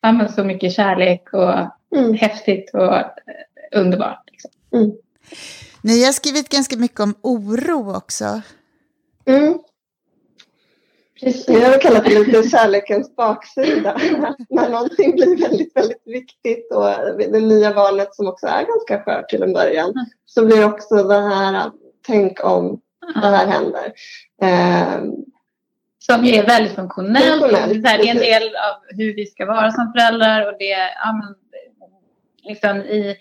ja, 0.02 0.28
så 0.28 0.44
mycket 0.44 0.74
kärlek 0.74 1.34
och 1.34 1.54
mm. 1.98 2.14
häftigt 2.14 2.74
och 2.74 2.96
eh, 2.96 3.06
underbart. 3.72 4.24
Liksom. 4.32 4.52
Mm. 4.74 4.92
Ni 5.82 6.06
har 6.06 6.12
skrivit 6.12 6.50
ganska 6.50 6.78
mycket 6.78 7.00
om 7.00 7.16
oro 7.22 7.96
också. 7.96 8.42
Mm. 9.26 9.60
Precis. 11.20 11.48
Jag 11.48 11.72
har 11.72 11.82
kallat 11.82 12.06
det 12.06 12.20
lite 12.20 12.50
kärlekens 12.50 13.16
baksida. 13.16 13.98
När 14.50 14.70
någonting 14.70 15.16
blir 15.16 15.42
väldigt, 15.42 15.78
väldigt 15.78 16.04
viktigt 16.06 16.72
och 16.74 16.86
det 17.18 17.40
nya 17.40 17.74
valet 17.74 18.16
som 18.16 18.28
också 18.28 18.48
är 18.48 18.66
ganska 18.66 19.04
skört 19.04 19.30
till 19.30 19.44
en 19.44 19.54
början 19.54 19.94
så 20.26 20.46
blir 20.46 20.66
också 20.66 21.04
det 21.04 21.22
här 21.22 21.72
tänk 22.08 22.44
om 22.44 22.82
det 23.14 23.28
här 23.28 23.48
händer. 23.48 23.94
Eh, 24.42 25.04
som 26.00 26.26
är 26.26 26.46
väldigt 26.46 26.76
funktionellt. 26.76 27.42
funktionellt 27.42 27.84
det 27.84 27.90
är 27.90 28.12
en 28.12 28.18
del 28.18 28.44
av 28.44 28.98
hur 28.98 29.16
vi 29.16 29.26
ska 29.26 29.46
vara 29.46 29.72
som 29.72 29.94
föräldrar 29.94 30.48
och 30.48 30.58
det 30.60 30.78
ja, 31.04 31.36
liksom 32.44 32.78
i 32.78 33.16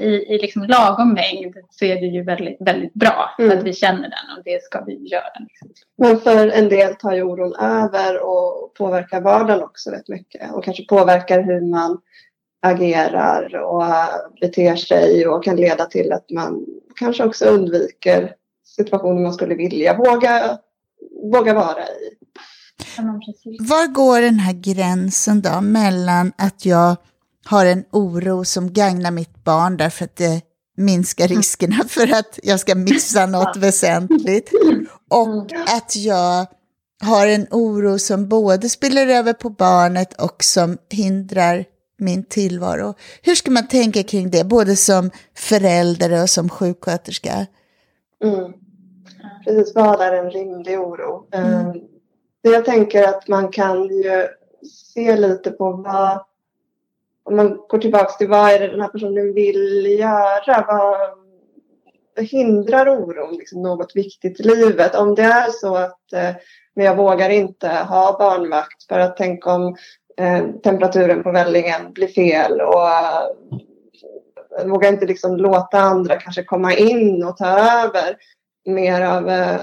I 0.00 0.34
i 0.34 0.38
liksom 0.42 0.62
lagom 0.62 1.14
mängd 1.14 1.54
så 1.70 1.84
är 1.84 2.00
det 2.00 2.06
ju 2.06 2.22
väldigt, 2.22 2.56
väldigt 2.60 2.94
bra 2.94 3.34
mm. 3.38 3.58
att 3.58 3.64
vi 3.64 3.72
känner 3.72 4.02
den 4.02 4.36
och 4.38 4.44
det 4.44 4.62
ska 4.62 4.84
vi 4.84 5.08
göra. 5.08 5.38
Liksom. 5.40 5.68
Men 5.98 6.20
för 6.20 6.48
en 6.48 6.68
del 6.68 6.94
tar 6.94 7.12
ju 7.12 7.22
oron 7.22 7.54
över 7.54 8.22
och 8.22 8.74
påverkar 8.74 9.20
vardagen 9.20 9.62
också 9.62 9.90
rätt 9.90 10.08
mycket 10.08 10.52
och 10.52 10.64
kanske 10.64 10.84
påverkar 10.84 11.42
hur 11.42 11.60
man 11.60 12.00
agerar 12.62 13.54
och 13.56 13.84
beter 14.40 14.76
sig 14.76 15.26
och 15.26 15.44
kan 15.44 15.56
leda 15.56 15.84
till 15.84 16.12
att 16.12 16.30
man 16.30 16.66
kanske 16.96 17.24
också 17.24 17.44
undviker 17.44 18.34
situationer 18.64 19.22
man 19.22 19.32
skulle 19.32 19.54
vilja 19.54 19.96
våga, 19.96 20.58
våga 21.32 21.54
vara 21.54 21.82
i. 21.82 22.16
Var 23.60 23.92
går 23.92 24.20
den 24.20 24.38
här 24.38 24.52
gränsen 24.52 25.42
då 25.42 25.60
mellan 25.60 26.32
att 26.38 26.66
jag 26.66 26.96
har 27.44 27.66
en 27.66 27.84
oro 27.90 28.44
som 28.44 28.72
gagnar 28.72 29.10
mitt 29.10 29.44
barn 29.44 29.76
därför 29.76 30.04
att 30.04 30.16
det 30.16 30.40
minskar 30.76 31.24
mm. 31.24 31.36
riskerna 31.36 31.84
för 31.88 32.14
att 32.14 32.38
jag 32.42 32.60
ska 32.60 32.74
missa 32.74 33.26
något 33.26 33.56
väsentligt. 33.56 34.50
Och 35.10 35.52
att 35.76 35.96
jag 35.96 36.46
har 37.02 37.26
en 37.26 37.46
oro 37.50 37.98
som 37.98 38.28
både 38.28 38.68
spiller 38.68 39.06
över 39.06 39.32
på 39.32 39.50
barnet 39.50 40.22
och 40.22 40.44
som 40.44 40.78
hindrar 40.90 41.64
min 41.98 42.24
tillvaro. 42.24 42.94
Hur 43.22 43.34
ska 43.34 43.50
man 43.50 43.68
tänka 43.68 44.02
kring 44.02 44.30
det, 44.30 44.44
både 44.44 44.76
som 44.76 45.10
förälder 45.36 46.22
och 46.22 46.30
som 46.30 46.48
sjuksköterska? 46.48 47.46
Mm. 48.24 48.52
Precis, 49.44 49.74
vad 49.74 50.00
är 50.00 50.12
en 50.12 50.30
rimlig 50.30 50.80
oro? 50.80 51.26
Mm. 51.32 51.66
Um, 51.66 51.82
jag 52.42 52.64
tänker 52.64 53.08
att 53.08 53.28
man 53.28 53.48
kan 53.48 53.82
ju 53.82 54.28
se 54.94 55.16
lite 55.16 55.50
på 55.50 55.72
vad 55.72 56.24
om 57.24 57.36
man 57.36 57.56
går 57.68 57.78
tillbaka 57.78 58.12
till 58.12 58.28
vad 58.28 58.50
är 58.50 58.58
det 58.58 58.68
den 58.68 58.80
här 58.80 58.88
personen 58.88 59.34
vill 59.34 59.86
göra? 59.98 60.64
Vad 60.66 62.24
hindrar 62.24 62.88
oron 62.88 63.36
liksom, 63.36 63.62
något 63.62 63.96
viktigt 63.96 64.40
i 64.40 64.42
livet? 64.42 64.94
Om 64.94 65.14
det 65.14 65.22
är 65.22 65.50
så 65.50 65.76
att 65.76 66.12
eh, 66.12 66.34
men 66.74 66.86
jag 66.86 66.96
vågar 66.96 67.30
inte 67.30 67.68
ha 67.68 68.18
barnvakt 68.18 68.84
för 68.88 68.98
att 68.98 69.16
tänk 69.16 69.46
om 69.46 69.76
eh, 70.16 70.44
temperaturen 70.62 71.22
på 71.22 71.30
vällingen 71.32 71.92
blir 71.92 72.08
fel 72.08 72.60
och 72.60 72.88
eh, 74.58 74.66
vågar 74.66 74.88
inte 74.88 75.06
liksom 75.06 75.36
låta 75.36 75.78
andra 75.78 76.16
kanske 76.16 76.44
komma 76.44 76.74
in 76.74 77.24
och 77.24 77.36
ta 77.36 77.46
över 77.46 78.16
mer 78.66 79.02
av 79.02 79.28
eh, 79.28 79.60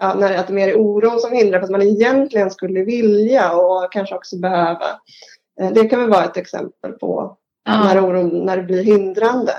ja, 0.00 0.14
när, 0.14 0.36
att 0.36 0.46
det 0.46 0.52
mer 0.52 0.68
är 0.68 0.80
oron 0.80 1.20
som 1.20 1.32
hindrar 1.32 1.60
fast 1.60 1.70
att 1.72 1.78
man 1.78 1.88
egentligen 1.88 2.50
skulle 2.50 2.84
vilja 2.84 3.52
och 3.52 3.92
kanske 3.92 4.14
också 4.14 4.36
behöva. 4.36 5.00
Eh, 5.60 5.72
det 5.72 5.88
kan 5.88 6.00
väl 6.00 6.10
vara 6.10 6.24
ett 6.24 6.36
exempel 6.36 6.92
på 6.92 7.36
ja. 7.64 7.84
när, 7.84 8.04
oron, 8.04 8.44
när 8.46 8.56
det 8.56 8.62
blir 8.62 8.84
hindrande. 8.84 9.52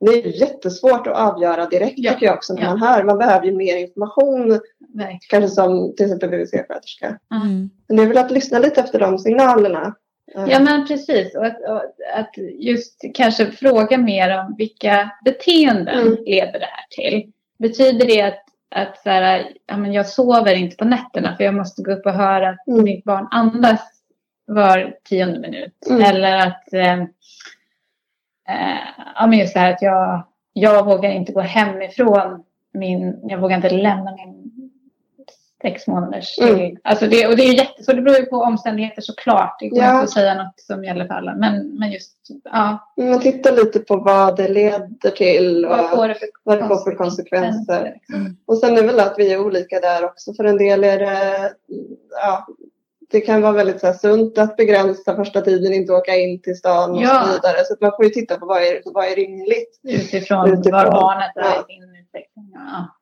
Det 0.00 0.10
är 0.10 0.40
jättesvårt 0.40 1.06
att 1.06 1.16
avgöra 1.16 1.66
direkt 1.66 1.94
ja. 1.96 2.12
tycker 2.12 2.26
jag 2.26 2.34
också 2.34 2.54
när 2.54 2.62
ja. 2.62 2.68
man 2.68 2.82
hör. 2.82 3.04
Man 3.04 3.18
behöver 3.18 3.46
ju 3.46 3.52
mer 3.52 3.76
information. 3.76 4.60
Nej. 4.94 5.18
Kanske 5.28 5.48
som 5.48 5.94
till 5.96 6.06
exempel 6.06 6.30
BVC-sköterska. 6.30 7.18
Mm. 7.34 7.70
Men 7.88 7.96
det 7.96 8.02
är 8.02 8.06
väl 8.06 8.18
att 8.18 8.30
lyssna 8.30 8.58
lite 8.58 8.80
efter 8.80 8.98
de 9.00 9.18
signalerna. 9.18 9.94
Eh. 10.34 10.44
Ja 10.48 10.60
men 10.60 10.86
precis. 10.86 11.34
Och 11.34 11.46
att, 11.46 11.68
och 11.68 11.82
att 12.14 12.34
just 12.58 13.04
kanske 13.14 13.46
fråga 13.46 13.98
mer 13.98 14.38
om 14.38 14.54
vilka 14.58 15.10
beteenden 15.24 16.06
mm. 16.06 16.16
leder 16.26 16.60
det 16.60 16.68
här 16.70 16.86
till. 16.90 17.32
Betyder 17.58 18.06
det 18.06 18.22
att, 18.22 18.44
att 18.70 19.02
så 19.02 19.10
här, 19.10 19.52
ja, 19.66 19.76
men 19.76 19.92
jag 19.92 20.06
sover 20.06 20.54
inte 20.54 20.76
på 20.76 20.84
nätterna 20.84 21.36
för 21.36 21.44
jag 21.44 21.54
måste 21.54 21.82
gå 21.82 21.92
upp 21.92 22.06
och 22.06 22.12
höra 22.12 22.56
mm. 22.66 22.84
mitt 22.84 23.04
barn 23.04 23.28
andas 23.30 23.80
var 24.46 24.96
tionde 25.04 25.38
minut. 25.38 25.86
Mm. 25.90 26.02
Eller 26.02 26.36
att 26.36 26.72
eh, 26.72 27.00
eh, 28.48 28.78
ja, 29.14 29.26
men 29.26 29.38
just 29.38 29.54
det 29.54 29.60
här 29.60 29.72
att 29.72 29.82
jag, 29.82 30.22
jag 30.52 30.84
vågar 30.84 31.10
inte 31.10 31.32
gå 31.32 31.40
hemifrån 31.40 32.44
min, 32.72 33.20
jag 33.22 33.38
vågar 33.38 33.56
inte 33.56 33.70
lämna 33.70 34.16
min 34.16 34.46
sex 35.62 35.86
månaders 35.86 36.38
mm. 36.38 36.76
alltså 36.84 37.06
det, 37.06 37.26
Och 37.26 37.36
det 37.36 37.42
är 37.42 37.54
jättesvårt, 37.54 37.96
det 37.96 38.02
beror 38.02 38.18
ju 38.18 38.26
på 38.26 38.36
omständigheter 38.36 39.02
såklart. 39.02 39.56
Det 39.60 39.68
går 39.68 39.78
ja. 39.78 39.90
inte 39.90 40.04
att 40.04 40.10
säga 40.10 40.34
något 40.34 40.60
som 40.60 40.84
gäller 40.84 41.06
för 41.06 41.14
alla. 41.14 41.34
Men, 41.34 41.78
men 41.78 41.92
just, 41.92 42.16
ja. 42.44 42.92
Man 42.96 43.20
tittar 43.20 43.52
lite 43.52 43.78
på 43.78 43.96
vad 43.96 44.36
det 44.36 44.48
leder 44.48 45.10
till 45.10 45.64
och 45.64 45.70
vad, 45.70 45.90
får 45.90 46.08
det 46.08 46.14
för 46.14 46.28
vad 46.42 46.58
det 46.58 46.68
får 46.68 46.84
för 46.84 46.94
konsekvenser. 46.94 47.94
Mm. 48.14 48.36
Och 48.46 48.58
sen 48.58 48.78
är 48.78 48.82
väl 48.82 49.00
att 49.00 49.14
vi 49.18 49.32
är 49.32 49.40
olika 49.40 49.80
där 49.80 50.04
också. 50.04 50.34
För 50.34 50.44
en 50.44 50.58
del 50.58 50.84
är 50.84 50.98
det, 50.98 51.52
ja, 52.10 52.46
det 53.10 53.20
kan 53.20 53.42
vara 53.42 53.52
väldigt 53.52 53.80
så 53.80 53.86
här, 53.86 53.94
sunt 53.94 54.38
att 54.38 54.56
begränsa 54.56 55.16
första 55.16 55.40
tiden, 55.40 55.72
inte 55.72 55.92
åka 55.92 56.16
in 56.16 56.42
till 56.42 56.56
stan 56.56 56.90
och 56.90 57.02
ja. 57.02 57.24
så 57.26 57.32
vidare. 57.32 57.64
Så 57.64 57.76
man 57.80 57.92
får 57.96 58.04
ju 58.04 58.10
titta 58.10 58.36
på 58.36 58.46
vad 58.46 58.62
är, 58.62 58.82
vad 58.84 59.04
är 59.04 59.16
rimligt. 59.16 59.80
Utifrån, 59.82 60.52
Utifrån 60.52 60.72
var 60.72 60.90
barnet 60.90 61.36
är 61.36 61.42
ja. 61.42 61.66
i 61.68 61.74
sin 61.74 61.96
utveckling. 61.96 62.50
Ja. 62.54 62.96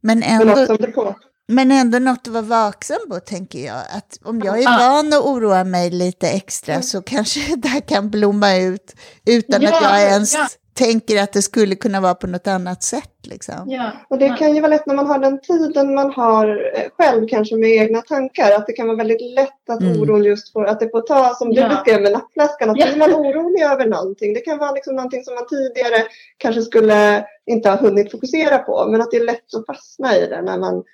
Men 0.00 0.22
ändå, 0.22 1.14
men 1.48 1.70
ändå 1.70 1.98
något 1.98 2.26
att 2.26 2.32
vara 2.32 2.42
vaksam 2.42 2.98
på, 3.08 3.20
tänker 3.20 3.58
jag. 3.58 3.80
Att 3.90 4.18
om 4.24 4.40
jag 4.44 4.62
är 4.62 4.78
van 4.78 5.12
att 5.12 5.24
oroa 5.24 5.64
mig 5.64 5.90
lite 5.90 6.30
extra 6.30 6.74
mm. 6.74 6.82
så 6.82 7.02
kanske 7.02 7.56
det 7.56 7.68
här 7.68 7.80
kan 7.80 8.10
blomma 8.10 8.56
ut 8.56 8.96
utan 9.26 9.62
ja, 9.62 9.76
att 9.76 9.82
jag 9.82 10.02
ens 10.02 10.34
ja 10.34 10.48
tänker 10.74 11.22
att 11.22 11.32
det 11.32 11.42
skulle 11.42 11.74
kunna 11.74 12.00
vara 12.00 12.14
på 12.14 12.26
något 12.26 12.46
annat 12.46 12.82
sätt. 12.82 13.10
Liksom. 13.22 13.64
Ja. 13.66 13.92
Och 14.08 14.18
det 14.18 14.28
kan 14.28 14.54
ju 14.54 14.60
vara 14.60 14.70
lätt 14.70 14.86
när 14.86 14.94
man 14.94 15.06
har 15.06 15.18
den 15.18 15.40
tiden 15.40 15.94
man 15.94 16.12
har 16.12 16.48
eh, 16.74 16.90
själv 16.98 17.28
kanske 17.28 17.56
med 17.56 17.70
egna 17.70 18.02
tankar. 18.02 18.52
Att 18.52 18.66
det 18.66 18.72
kan 18.72 18.86
vara 18.86 18.96
väldigt 18.96 19.34
lätt 19.34 19.70
att 19.70 19.80
mm. 19.80 20.00
oron 20.00 20.24
just 20.24 20.52
får, 20.52 20.64
att 20.64 20.80
det 20.80 20.90
får 20.90 21.00
ta 21.00 21.34
som 21.34 21.52
ja. 21.52 21.62
du 21.62 21.74
beskrev 21.74 22.02
med 22.02 22.12
nappflaskan. 22.12 22.70
Att 22.70 22.78
ja. 22.78 22.86
blir 22.86 22.96
man 22.96 23.14
orolig 23.14 23.62
över 23.62 23.86
någonting. 23.86 24.34
Det 24.34 24.40
kan 24.40 24.58
vara 24.58 24.72
liksom 24.72 24.96
någonting 24.96 25.24
som 25.24 25.34
man 25.34 25.46
tidigare 25.46 26.04
kanske 26.38 26.62
skulle 26.62 27.26
inte 27.46 27.70
ha 27.70 27.76
hunnit 27.76 28.10
fokusera 28.10 28.58
på. 28.58 28.86
Men 28.90 29.00
att 29.00 29.10
det 29.10 29.16
är 29.16 29.24
lätt 29.24 29.54
att 29.54 29.66
fastna 29.66 30.16
i 30.16 30.26
det 30.26 30.42
när 30.42 30.58
man 30.58 30.84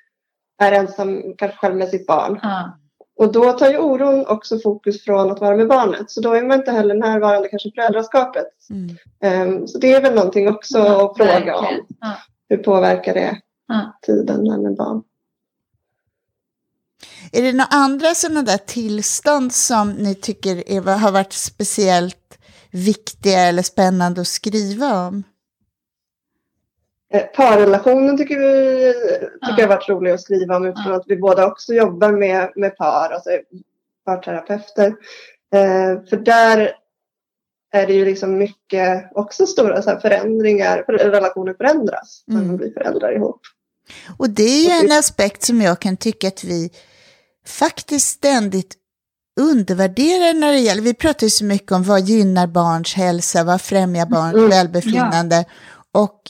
är 0.62 0.72
ensam 0.72 1.22
kanske 1.38 1.58
själv 1.58 1.76
med 1.76 1.88
sitt 1.88 2.06
barn. 2.06 2.38
Ja. 2.42 2.79
Och 3.20 3.32
då 3.32 3.52
tar 3.52 3.70
ju 3.70 3.78
oron 3.78 4.26
också 4.26 4.58
fokus 4.58 5.04
från 5.04 5.30
att 5.30 5.40
vara 5.40 5.56
med 5.56 5.68
barnet. 5.68 6.10
Så 6.10 6.20
då 6.20 6.32
är 6.32 6.42
man 6.42 6.58
inte 6.58 6.70
heller 6.72 6.94
närvarande 6.94 7.48
kanske 7.48 7.68
i 7.68 7.72
föräldraskapet. 7.72 8.46
Mm. 8.70 9.56
Um, 9.58 9.68
så 9.68 9.78
det 9.78 9.92
är 9.92 10.02
väl 10.02 10.14
någonting 10.14 10.48
också 10.48 10.78
ja, 10.78 11.10
att 11.10 11.16
fråga 11.16 11.56
om. 11.56 11.86
Ja. 12.00 12.16
Hur 12.48 12.56
påverkar 12.56 13.14
det 13.14 13.40
ja. 13.68 13.98
tiden 14.02 14.62
med 14.62 14.76
barn? 14.76 15.02
Är 17.32 17.42
det 17.42 17.52
några 17.52 17.68
andra 17.70 18.14
sådana 18.14 18.42
där 18.42 18.58
tillstånd 18.58 19.52
som 19.52 19.90
ni 19.90 20.14
tycker 20.14 20.70
är, 20.70 20.80
har 20.80 21.12
varit 21.12 21.32
speciellt 21.32 22.38
viktiga 22.70 23.40
eller 23.40 23.62
spännande 23.62 24.20
att 24.20 24.28
skriva 24.28 25.06
om? 25.06 25.22
Eh, 27.12 27.22
parrelationen 27.22 28.16
tycker 28.16 28.38
vi 28.38 28.94
tycker 29.46 29.62
ja. 29.62 29.68
har 29.68 29.76
varit 29.76 29.88
rolig 29.88 30.10
att 30.10 30.20
skriva 30.20 30.56
om 30.56 30.66
utifrån 30.66 30.92
att 30.92 31.04
vi 31.06 31.16
båda 31.16 31.46
också 31.46 31.74
jobbar 31.74 32.12
med, 32.12 32.52
med 32.56 32.76
par, 32.76 33.10
alltså 33.10 33.30
parterapeuter. 34.04 34.94
Eh, 35.54 36.08
för 36.10 36.16
där 36.16 36.72
är 37.72 37.86
det 37.86 37.92
ju 37.92 38.04
liksom 38.04 38.38
mycket 38.38 39.10
också 39.14 39.46
stora 39.46 39.82
så 39.82 39.98
förändringar, 40.00 40.84
relationer 40.88 41.54
förändras 41.54 42.24
när 42.26 42.36
man 42.36 42.44
mm. 42.44 42.56
blir 42.56 42.72
föräldrar 42.72 43.16
ihop. 43.16 43.40
Och 44.16 44.30
det 44.30 44.42
är 44.42 44.64
ju 44.64 44.86
en 44.86 44.98
aspekt 44.98 45.42
som 45.42 45.60
jag 45.60 45.80
kan 45.80 45.96
tycka 45.96 46.28
att 46.28 46.44
vi 46.44 46.70
faktiskt 47.46 48.06
ständigt 48.06 48.76
undervärderar 49.40 50.34
när 50.34 50.52
det 50.52 50.58
gäller, 50.58 50.82
vi 50.82 50.94
pratar 50.94 51.26
ju 51.26 51.30
så 51.30 51.44
mycket 51.44 51.72
om 51.72 51.82
vad 51.82 52.00
gynnar 52.00 52.46
barns 52.46 52.94
hälsa, 52.94 53.44
vad 53.44 53.60
främjar 53.60 54.06
barns 54.06 54.34
mm. 54.34 54.48
välbefinnande. 54.48 55.44
Ja. 55.92 56.00
Och 56.00 56.20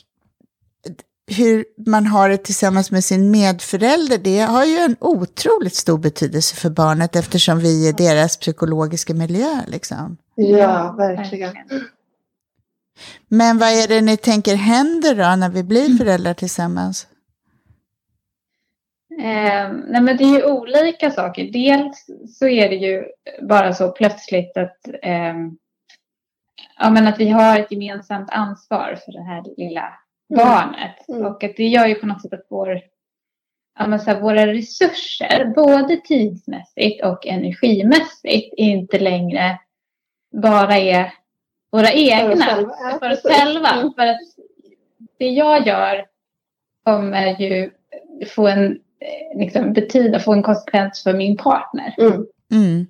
hur 1.38 1.64
man 1.86 2.06
har 2.06 2.28
det 2.28 2.36
tillsammans 2.36 2.90
med 2.90 3.04
sin 3.04 3.30
medförälder, 3.30 4.18
det 4.18 4.40
har 4.40 4.64
ju 4.64 4.76
en 4.76 4.96
otroligt 5.00 5.74
stor 5.74 5.98
betydelse 5.98 6.56
för 6.56 6.70
barnet 6.70 7.16
eftersom 7.16 7.58
vi 7.58 7.88
är 7.88 7.92
deras 7.92 8.36
psykologiska 8.36 9.14
miljö. 9.14 9.60
Liksom. 9.66 10.16
Ja, 10.34 10.94
verkligen. 10.98 11.54
Men 13.28 13.58
vad 13.58 13.68
är 13.68 13.88
det 13.88 14.00
ni 14.00 14.16
tänker 14.16 14.54
händer 14.54 15.14
då 15.14 15.36
när 15.36 15.48
vi 15.48 15.62
blir 15.62 15.98
föräldrar 15.98 16.34
tillsammans? 16.34 17.06
Eh, 19.18 19.72
nej 19.86 20.00
men 20.02 20.16
det 20.16 20.24
är 20.24 20.38
ju 20.38 20.44
olika 20.44 21.10
saker. 21.10 21.44
Dels 21.52 22.06
så 22.38 22.48
är 22.48 22.68
det 22.68 22.74
ju 22.74 23.04
bara 23.48 23.72
så 23.72 23.90
plötsligt 23.90 24.56
att, 24.56 24.88
eh, 25.02 25.34
ja, 26.78 26.90
men 26.90 27.06
att 27.06 27.20
vi 27.20 27.28
har 27.28 27.58
ett 27.58 27.72
gemensamt 27.72 28.30
ansvar 28.30 28.98
för 29.04 29.12
det 29.12 29.22
här 29.22 29.44
lilla. 29.56 29.92
Barnet. 30.36 31.08
Mm. 31.08 31.26
Och 31.26 31.44
att 31.44 31.56
det 31.56 31.68
gör 31.68 31.86
ju 31.86 31.94
på 31.94 32.06
något 32.06 32.22
sätt 32.22 32.32
att 32.32 32.46
vår, 32.48 32.80
här, 33.74 34.20
våra 34.20 34.46
resurser, 34.46 35.52
både 35.56 35.96
tidsmässigt 35.96 37.04
och 37.04 37.26
energimässigt, 37.26 38.54
inte 38.56 38.98
längre 38.98 39.58
bara 40.32 40.76
är 40.76 41.12
våra 41.70 41.92
egna. 41.92 42.20
För 42.20 42.32
oss 42.32 42.42
själva. 42.44 42.98
För, 42.98 43.12
oss 43.12 43.22
själva. 43.22 43.68
Mm. 43.68 43.92
för 43.92 44.06
att 44.06 44.18
det 45.18 45.28
jag 45.28 45.66
gör 45.66 46.06
kommer 46.84 47.40
ju 47.40 47.70
få 48.26 48.48
en, 48.48 48.78
liksom, 49.34 49.72
betyda, 49.72 50.18
få 50.18 50.32
en 50.32 50.42
konsekvens 50.42 51.02
för 51.02 51.12
min 51.12 51.36
partner. 51.36 51.94
Mm. 51.98 52.26
Mm. 52.52 52.86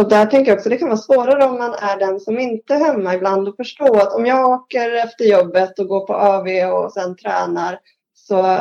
Och 0.00 0.08
där 0.08 0.26
tänker 0.26 0.50
jag 0.50 0.56
också 0.56 0.68
att 0.68 0.70
det 0.70 0.78
kan 0.78 0.88
vara 0.88 0.98
svårare 0.98 1.44
om 1.44 1.58
man 1.58 1.74
är 1.74 1.98
den 1.98 2.20
som 2.20 2.38
inte 2.38 2.74
är 2.74 2.78
hemma 2.78 3.14
ibland 3.14 3.48
och 3.48 3.56
förstå 3.56 3.96
att 3.96 4.14
om 4.14 4.26
jag 4.26 4.50
åker 4.50 5.04
efter 5.04 5.24
jobbet 5.24 5.78
och 5.78 5.88
går 5.88 6.06
på 6.06 6.14
AV 6.14 6.48
och 6.72 6.92
sen 6.92 7.16
tränar 7.16 7.78
så, 8.14 8.58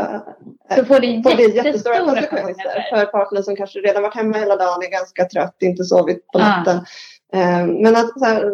så 0.76 0.86
får 0.86 1.00
det, 1.00 1.24
får 1.24 1.38
det 1.38 1.56
jättestora 1.56 2.00
konsekvenser 2.00 2.86
för 2.90 3.06
partnern 3.06 3.44
som 3.44 3.56
kanske 3.56 3.80
redan 3.80 4.04
varit 4.04 4.16
hemma 4.16 4.38
hela 4.38 4.56
dagen, 4.56 4.84
är 4.84 4.92
ganska 4.92 5.26
trött, 5.26 5.56
inte 5.60 5.84
sovit 5.84 6.28
på 6.28 6.40
natten. 6.40 6.78
Ah. 6.78 7.66
Men 7.66 7.96
att 7.96 8.22
här, 8.22 8.52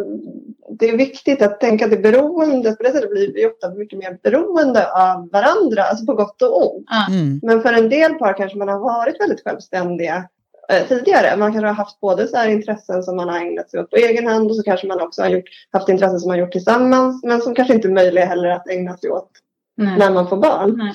det 0.80 0.90
är 0.90 0.98
viktigt 0.98 1.42
att 1.42 1.60
tänka 1.60 1.86
att 1.86 1.92
det 1.92 1.98
beroende, 1.98 2.72
på 2.72 2.84
det 2.84 2.92
sättet 2.92 3.12
blir 3.12 3.34
vi 3.34 3.48
ofta 3.48 3.70
mycket 3.70 4.00
mer 4.00 4.18
beroende 4.24 4.92
av 4.92 5.30
varandra, 5.32 5.84
alltså 5.84 6.06
på 6.06 6.14
gott 6.14 6.42
och 6.42 6.76
ont. 6.76 6.88
Ah. 6.90 7.12
Mm. 7.12 7.40
Men 7.44 7.62
för 7.62 7.74
en 7.74 7.90
del 7.90 8.14
par 8.14 8.34
kanske 8.38 8.58
man 8.58 8.70
har 8.70 8.80
varit 8.80 9.22
väldigt 9.22 9.44
självständiga 9.44 10.24
eh, 10.70 10.88
tidigare. 10.88 11.38
Man 11.38 11.52
kanske 11.52 11.68
har 11.68 11.74
haft 11.74 12.00
både 12.00 12.28
så 12.28 12.38
här 12.38 12.50
intressen 12.50 13.04
som 13.04 13.16
man 13.16 13.30
har 13.30 13.40
ägnat 13.40 13.70
sig 13.70 13.80
åt 13.80 13.90
på 13.90 13.96
egen 13.96 14.28
hand 14.28 14.50
och 14.50 14.56
så 14.56 14.64
kanske 14.64 14.88
man 14.88 15.02
också 15.02 15.22
har 15.22 15.30
gjort, 15.30 15.50
haft 15.72 15.90
intressen 15.90 16.20
som 16.20 16.28
man 16.28 16.40
gjort 16.40 16.52
tillsammans 16.52 17.24
men 17.24 17.42
som 17.42 17.56
kanske 17.56 17.74
inte 17.74 17.88
är 17.88 17.92
möjliga 17.92 18.26
heller 18.26 18.50
att 18.50 18.70
ägna 18.70 18.98
sig 18.98 19.10
åt 19.10 19.32
Nej. 19.78 19.98
när 19.98 20.12
man 20.12 20.30
får 20.30 20.38
barn 20.38 20.78
Nej. 20.78 20.94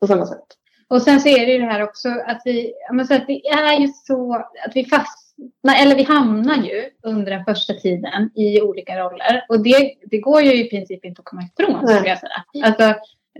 på 0.00 0.06
samma 0.06 0.26
sätt. 0.26 0.46
Och 0.88 1.02
sen 1.02 1.20
så 1.20 1.28
är 1.28 1.46
det 1.46 1.52
ju 1.52 1.58
det 1.58 1.72
här 1.72 1.82
också 1.82 2.08
att 2.08 2.42
vi, 2.44 2.72
så 3.08 3.14
att 3.14 3.26
det 3.26 3.46
är 3.46 3.80
ju 3.80 3.88
så 3.88 4.34
att 4.34 4.72
vi 4.74 4.84
fastnar, 4.84 5.82
eller 5.82 5.96
vi 5.96 6.02
hamnar 6.02 6.56
ju 6.56 6.90
under 7.02 7.32
den 7.32 7.44
första 7.44 7.74
tiden 7.74 8.30
i 8.34 8.60
olika 8.60 8.98
roller. 8.98 9.44
Och 9.48 9.62
det, 9.62 9.94
det 10.10 10.18
går 10.18 10.42
ju 10.42 10.54
i 10.54 10.70
princip 10.70 11.04
inte 11.04 11.20
att 11.20 11.24
komma 11.24 11.42
ifrån, 11.42 11.88
skulle 11.88 12.08
jag 12.08 12.18
säga. 12.18 12.64
Alltså 12.64 12.94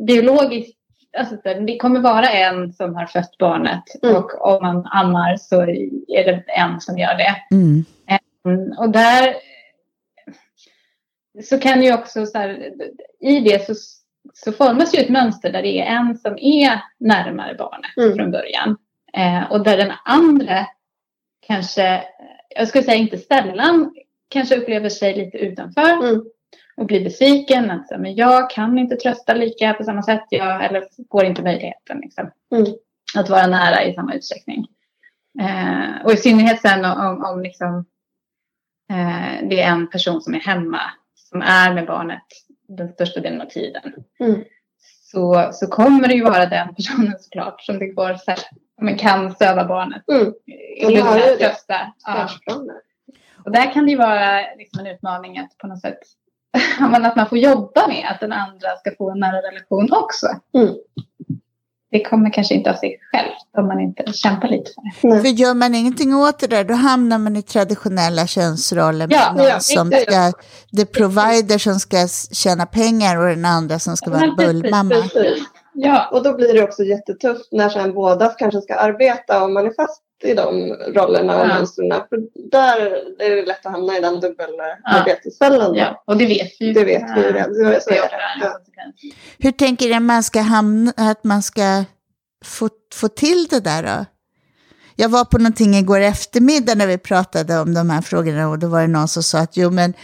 biologiskt 0.07 0.82
alltså, 1.19 1.37
det 1.67 1.79
kommer 1.79 2.01
vara 2.01 2.31
en 2.31 2.73
som 2.73 2.95
har 2.95 3.07
fött 3.07 3.39
barnet 3.39 3.85
mm. 4.03 4.17
och 4.17 4.47
om 4.47 4.63
man 4.63 4.87
ammar 4.87 5.37
så 5.37 5.63
är 6.09 6.25
det 6.25 6.45
en 6.47 6.81
som 6.81 6.99
gör 6.99 7.15
det. 7.15 7.37
Mm. 7.51 7.85
Um, 8.45 8.79
och 8.79 8.91
där 8.91 9.35
så 11.45 11.59
kan 11.59 11.83
ju 11.83 11.95
också 11.95 12.27
så 12.27 12.39
här, 12.39 12.73
i 13.21 13.41
det 13.41 13.67
så, 13.67 13.75
så 14.35 14.53
formas 14.53 14.95
ju 14.95 14.99
ett 14.99 15.09
mönster 15.09 15.53
där 15.53 15.63
det 15.63 15.81
är 15.81 15.87
en 15.87 16.19
som 16.19 16.39
är 16.39 16.83
närmare 16.99 17.55
barnet 17.55 17.97
mm. 17.97 18.17
från 18.17 18.31
början. 18.31 18.77
Eh, 19.17 19.53
och 19.53 19.65
där 19.65 19.77
den 19.77 19.93
andra 20.05 20.67
kanske, 21.47 22.05
jag 22.57 22.69
skulle 22.69 22.85
säga 22.85 22.97
inte 22.97 23.19
sällan, 23.19 23.95
kanske 24.29 24.57
upplever 24.57 24.89
sig 24.89 25.17
lite 25.17 25.39
utanför. 25.39 26.23
Och 26.77 26.87
blir 26.87 27.05
besviken. 27.05 27.71
Att 27.71 28.01
men 28.01 28.15
jag 28.15 28.51
kan 28.51 28.79
inte 28.79 28.97
trösta 28.97 29.35
lika 29.35 29.75
på 29.75 29.85
samma 29.85 30.03
sätt. 30.03 30.25
Jag, 30.31 30.65
eller 30.65 30.85
får 31.11 31.25
inte 31.25 31.43
möjligheten 31.43 31.99
liksom, 31.99 32.31
mm. 32.55 32.67
att 33.17 33.29
vara 33.29 33.47
nära 33.47 33.85
i 33.85 33.95
samma 33.95 34.15
utsträckning. 34.15 34.67
Eh, 35.41 36.05
och 36.05 36.13
i 36.13 36.17
synnerhet 36.17 36.61
sen 36.61 36.85
om, 36.85 37.25
om 37.25 37.43
liksom, 37.43 37.85
eh, 38.91 39.49
det 39.49 39.61
är 39.61 39.71
en 39.71 39.91
person 39.91 40.21
som 40.21 40.35
är 40.35 40.41
hemma. 40.41 40.81
Som 41.15 41.43
är 41.43 41.75
med 41.75 41.87
barnet 41.87 42.23
den 42.77 42.93
största 42.93 43.21
delen 43.21 43.41
av 43.41 43.47
tiden. 43.47 43.93
Mm. 44.21 44.45
Så, 45.11 45.51
så 45.53 45.67
kommer 45.67 46.09
det 46.09 46.15
ju 46.15 46.25
vara 46.25 46.47
den 46.47 46.75
personen 46.75 47.19
såklart 47.19 47.63
som 47.63 47.79
det 47.79 47.87
går 47.87 48.15
så 48.15 48.31
här, 48.31 48.41
men 48.81 48.99
kan 48.99 49.35
söva 49.35 49.65
barnet. 49.65 50.03
Mm. 50.09 50.33
Lugna, 50.95 51.37
trösta. 51.39 51.93
Ja. 52.07 52.29
Och 53.45 53.53
där 53.53 53.73
kan 53.73 53.85
det 53.85 53.91
ju 53.91 53.97
vara 53.97 54.41
liksom 54.57 54.81
en 54.81 54.87
utmaning 54.87 55.39
att 55.39 55.59
på 55.59 55.67
något 55.67 55.81
sätt 55.81 55.99
att 57.05 57.17
man 57.17 57.29
får 57.29 57.39
jobba 57.39 57.87
med 57.87 58.09
att 58.11 58.21
den 58.21 58.33
andra 58.33 58.77
ska 58.81 58.91
få 58.99 59.11
en 59.11 59.21
nära 59.21 59.37
relation 59.37 59.93
också. 59.93 60.27
Mm. 60.55 60.75
Det 61.91 62.05
kommer 62.05 62.33
kanske 62.33 62.55
inte 62.55 62.71
av 62.71 62.75
sig 62.75 62.99
självt 63.13 63.59
om 63.59 63.67
man 63.67 63.81
inte 63.81 64.13
kämpar 64.13 64.49
lite 64.49 64.71
för 65.01 65.09
det. 65.09 65.21
För 65.21 65.29
gör 65.29 65.55
man 65.55 65.75
ingenting 65.75 66.15
åt 66.15 66.39
det 66.39 66.47
där, 66.47 66.65
då 66.65 66.75
hamnar 66.75 67.19
man 67.19 67.37
i 67.37 67.43
traditionella 67.43 68.27
könsroller. 68.27 69.07
Med 69.07 69.17
ja, 69.17 69.33
någon 69.33 69.47
ja, 69.47 69.61
som 69.61 69.91
ska, 69.91 70.33
the 70.77 70.87
provider 70.87 71.59
som 71.59 71.75
ska 71.75 72.09
tjäna 72.33 72.67
pengar 72.67 73.17
och 73.17 73.27
den 73.29 73.45
andra 73.45 73.79
som 73.79 73.97
ska 73.97 74.11
vara 74.11 74.35
bullmamma. 74.37 74.95
Ja, 75.75 76.09
och 76.13 76.23
då 76.23 76.35
blir 76.35 76.55
det 76.55 76.63
också 76.63 76.83
jättetufft 76.83 77.53
när 77.53 77.69
sen 77.69 77.95
båda 77.95 78.29
kanske 78.29 78.61
ska 78.61 78.75
arbeta 78.75 79.45
och 79.45 79.51
man 79.51 79.67
är 79.67 79.73
fast 79.77 80.03
i 80.25 80.35
de 80.35 80.73
rollerna 80.73 81.41
och 81.41 81.49
ja. 81.49 81.55
mönstren. 81.55 81.89
För 82.09 82.19
där 82.51 82.81
är 83.19 83.37
det 83.37 83.47
lätt 83.47 83.67
att 83.67 83.73
hamna 83.73 83.99
i 83.99 84.01
den 84.01 84.21
dubbelarbetesfällan. 84.21 85.75
Ja. 85.75 85.85
ja, 85.85 86.03
och 86.07 86.17
det 86.17 86.27
vet 86.27 86.53
vi. 86.61 86.73
Det 86.73 86.85
vet 86.85 87.17
vi 87.17 87.23
redan. 87.23 87.55
Så, 87.55 87.81
så 87.81 87.91
är 87.91 87.95
det. 87.95 88.21
Ja. 88.41 88.61
Hur 89.39 89.53
tänker 89.53 89.89
du 89.89 89.95
att 89.95 90.03
man 90.03 90.23
ska, 90.23 90.41
hamna, 90.41 90.93
att 90.97 91.25
man 91.25 91.43
ska 91.43 91.85
få, 92.45 92.69
få 92.95 93.09
till 93.09 93.47
det 93.51 93.61
där 93.61 93.83
då? 93.83 94.05
Jag 94.97 95.09
var 95.09 95.25
på 95.25 95.39
någonting 95.39 95.75
igår 95.75 96.01
eftermiddag 96.01 96.75
när 96.75 96.87
vi 96.87 96.99
pratade 96.99 97.61
om 97.61 97.75
de 97.75 97.91
här 97.91 98.03
frågorna 98.03 98.49
och 98.49 98.59
då 98.59 98.67
var 98.67 98.81
det 98.81 98.87
någon 98.87 99.09
som 99.09 99.23
sa 99.23 99.39
att 99.39 99.57
jo 99.57 99.71
men 99.71 99.95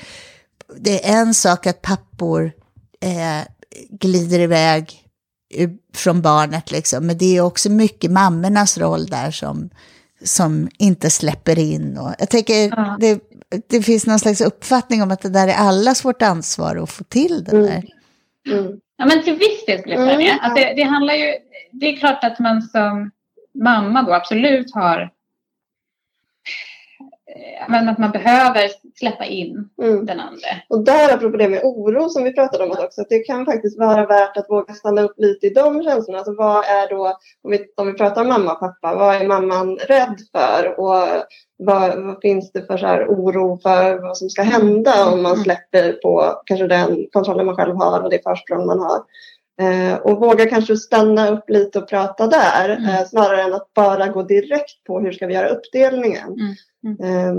det 0.77 1.09
är 1.09 1.21
en 1.21 1.35
sak 1.35 1.67
att 1.67 1.83
pappor 1.83 2.53
eh, 3.01 3.47
glider 3.91 4.41
iväg 4.41 5.05
från 5.95 6.23
barnet 6.23 6.71
liksom, 6.71 7.07
men 7.07 7.19
det 7.19 7.37
är 7.37 7.41
också 7.41 7.71
mycket 7.71 8.11
mammornas 8.11 8.79
roll 8.79 9.07
där 9.07 9.31
som 9.31 9.71
som 10.25 10.69
inte 10.79 11.11
släpper 11.11 11.59
in. 11.59 11.99
Och 11.99 12.15
jag 12.19 12.31
tänker, 12.31 12.55
ja. 12.55 12.97
det, 13.01 13.21
det 13.69 13.83
finns 13.83 14.07
någon 14.07 14.19
slags 14.19 14.41
uppfattning 14.41 15.03
om 15.03 15.11
att 15.11 15.23
det 15.23 15.29
där 15.29 15.49
är 15.49 15.55
allas 15.55 16.05
vårt 16.05 16.23
ansvar 16.23 16.77
att 16.77 16.91
få 16.91 17.05
till 17.05 17.45
det 17.45 17.51
där. 17.51 17.83
Mm. 18.47 18.59
Mm. 18.59 18.81
Ja, 18.97 19.07
men 19.07 19.23
till 19.23 19.35
viss 19.35 19.67
del 19.67 19.81
skulle 19.81 19.95
jag 19.95 20.15
säga. 20.15 20.33
Mm. 20.33 20.39
Att 20.43 20.57
det, 20.57 20.75
det 20.77 20.83
handlar 20.83 21.15
ju, 21.15 21.35
det 21.73 21.87
är 21.87 21.97
klart 21.97 22.25
att 22.25 22.39
man 22.39 22.63
som 22.63 23.11
mamma 23.55 24.03
då 24.03 24.13
absolut 24.13 24.75
har 24.75 25.11
men 27.69 27.89
att 27.89 27.99
man 27.99 28.11
behöver 28.11 28.71
släppa 28.99 29.25
in 29.25 29.69
mm. 29.83 30.07
den 30.07 30.21
andra. 30.21 30.49
Och 30.69 30.85
där 30.85 31.15
apropå 31.15 31.37
det 31.37 31.49
med 31.49 31.65
oro 31.65 32.09
som 32.09 32.25
vi 32.25 32.33
pratade 32.33 32.65
om 32.65 32.71
också, 32.71 33.01
att 33.01 33.09
det 33.09 33.19
kan 33.19 33.47
faktiskt 33.47 33.79
vara 33.79 34.07
värt 34.07 34.37
att 34.37 34.51
våga 34.51 34.75
stanna 34.75 35.03
upp 35.03 35.15
lite 35.17 35.47
i 35.47 35.51
de 35.51 35.83
känslorna. 35.83 36.19
Alltså 36.19 36.35
vad 36.35 36.65
är 36.65 36.89
då, 36.89 37.19
om 37.43 37.51
vi, 37.51 37.67
om 37.77 37.87
vi 37.87 37.93
pratar 37.93 38.21
om 38.23 38.29
mamma 38.29 38.53
och 38.53 38.61
pappa, 38.61 38.95
vad 38.95 39.15
är 39.15 39.29
mamman 39.29 39.77
rädd 39.77 40.17
för? 40.33 40.81
Och 40.81 41.25
vad, 41.59 42.05
vad 42.05 42.19
finns 42.23 42.53
det 42.53 42.67
för 42.67 42.77
så 42.77 42.87
oro 42.87 43.59
för 43.63 43.99
vad 44.03 44.17
som 44.17 44.31
ska 44.31 44.43
hända 44.43 45.07
om 45.13 45.23
man 45.23 45.33
mm. 45.33 45.45
släpper 45.45 45.93
på 45.93 46.43
kanske 46.47 46.67
den 46.67 47.07
kontrollen 47.13 47.47
man 47.47 47.57
själv 47.57 47.77
har 47.77 48.01
och 48.01 48.11
det 48.11 48.23
försprång 48.23 48.67
man 48.67 48.79
har? 48.79 48.99
Eh, 49.61 49.95
och 49.95 50.21
våga 50.21 50.47
kanske 50.47 50.77
stanna 50.77 51.29
upp 51.29 51.51
lite 51.51 51.79
och 51.79 51.89
prata 51.89 52.27
där 52.27 52.69
mm. 52.69 52.89
eh, 52.89 53.05
snarare 53.05 53.43
än 53.43 53.55
att 53.55 53.75
bara 53.75 54.09
gå 54.09 54.23
direkt 54.23 54.85
på 54.87 55.01
hur 55.01 55.13
ska 55.13 55.27
vi 55.27 55.35
göra 55.35 55.49
uppdelningen. 55.49 56.57
Mm. 56.85 57.37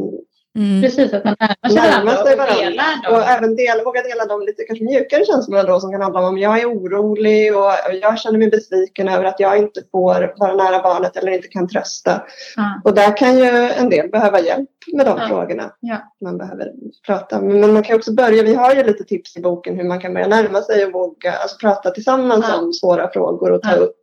Mm. 0.56 0.82
Precis, 0.82 1.14
att 1.14 1.26
man 1.26 1.36
närmar 1.40 1.70
sig 1.70 1.92
varandra, 1.92 2.26
sig 2.26 2.36
varandra 2.38 2.56
och, 2.56 2.72
delar 2.72 3.12
och 3.12 3.24
även 3.24 3.56
del, 3.56 3.84
våga 3.86 4.02
dela 4.02 4.26
de 4.26 4.42
lite 4.42 4.64
kanske 4.64 4.86
mjukare 4.86 5.26
känslorna 5.26 5.64
då 5.64 5.80
som 5.80 5.92
kan 5.92 6.02
handla 6.02 6.28
om 6.28 6.38
jag 6.38 6.60
är 6.60 6.66
orolig 6.66 7.56
och 7.58 7.72
jag 8.02 8.20
känner 8.20 8.40
mig 8.40 8.50
besviken 8.50 9.08
över 9.08 9.24
att 9.24 9.40
jag 9.40 9.58
inte 9.58 9.82
får 9.92 10.34
vara 10.38 10.56
nära 10.56 10.82
barnet 10.82 11.18
eller 11.18 11.32
inte 11.32 11.48
kan 11.48 11.68
trösta. 11.68 12.12
Mm. 12.12 12.82
Och 12.84 12.94
där 12.94 13.18
kan 13.18 13.38
ju 13.38 13.50
en 13.50 13.90
del 13.90 14.10
behöva 14.10 14.40
hjälp 14.40 14.70
med 14.94 15.06
de 15.06 15.18
mm. 15.18 15.30
frågorna. 15.30 15.74
Ja. 15.80 15.98
Man 16.22 16.38
behöver 16.38 16.72
prata. 17.06 17.42
Men 17.42 17.74
man 17.74 17.84
kan 17.84 17.96
också 17.96 18.14
börja, 18.14 18.44
vi 18.44 18.56
har 18.56 18.76
ju 18.76 18.84
lite 18.84 19.04
tips 19.04 19.38
i 19.38 19.42
boken 19.42 19.76
hur 19.76 19.84
man 19.84 20.00
kan 20.00 20.14
börja 20.14 20.28
närma 20.28 20.62
sig 20.62 20.86
och 20.86 20.92
våga 20.92 21.34
alltså 21.34 21.58
prata 21.58 21.92
tillsammans 21.92 22.46
om 22.60 22.74
svåra 22.74 23.12
frågor 23.12 23.52
och 23.52 23.62
ta, 23.62 23.76
upp, 23.76 23.98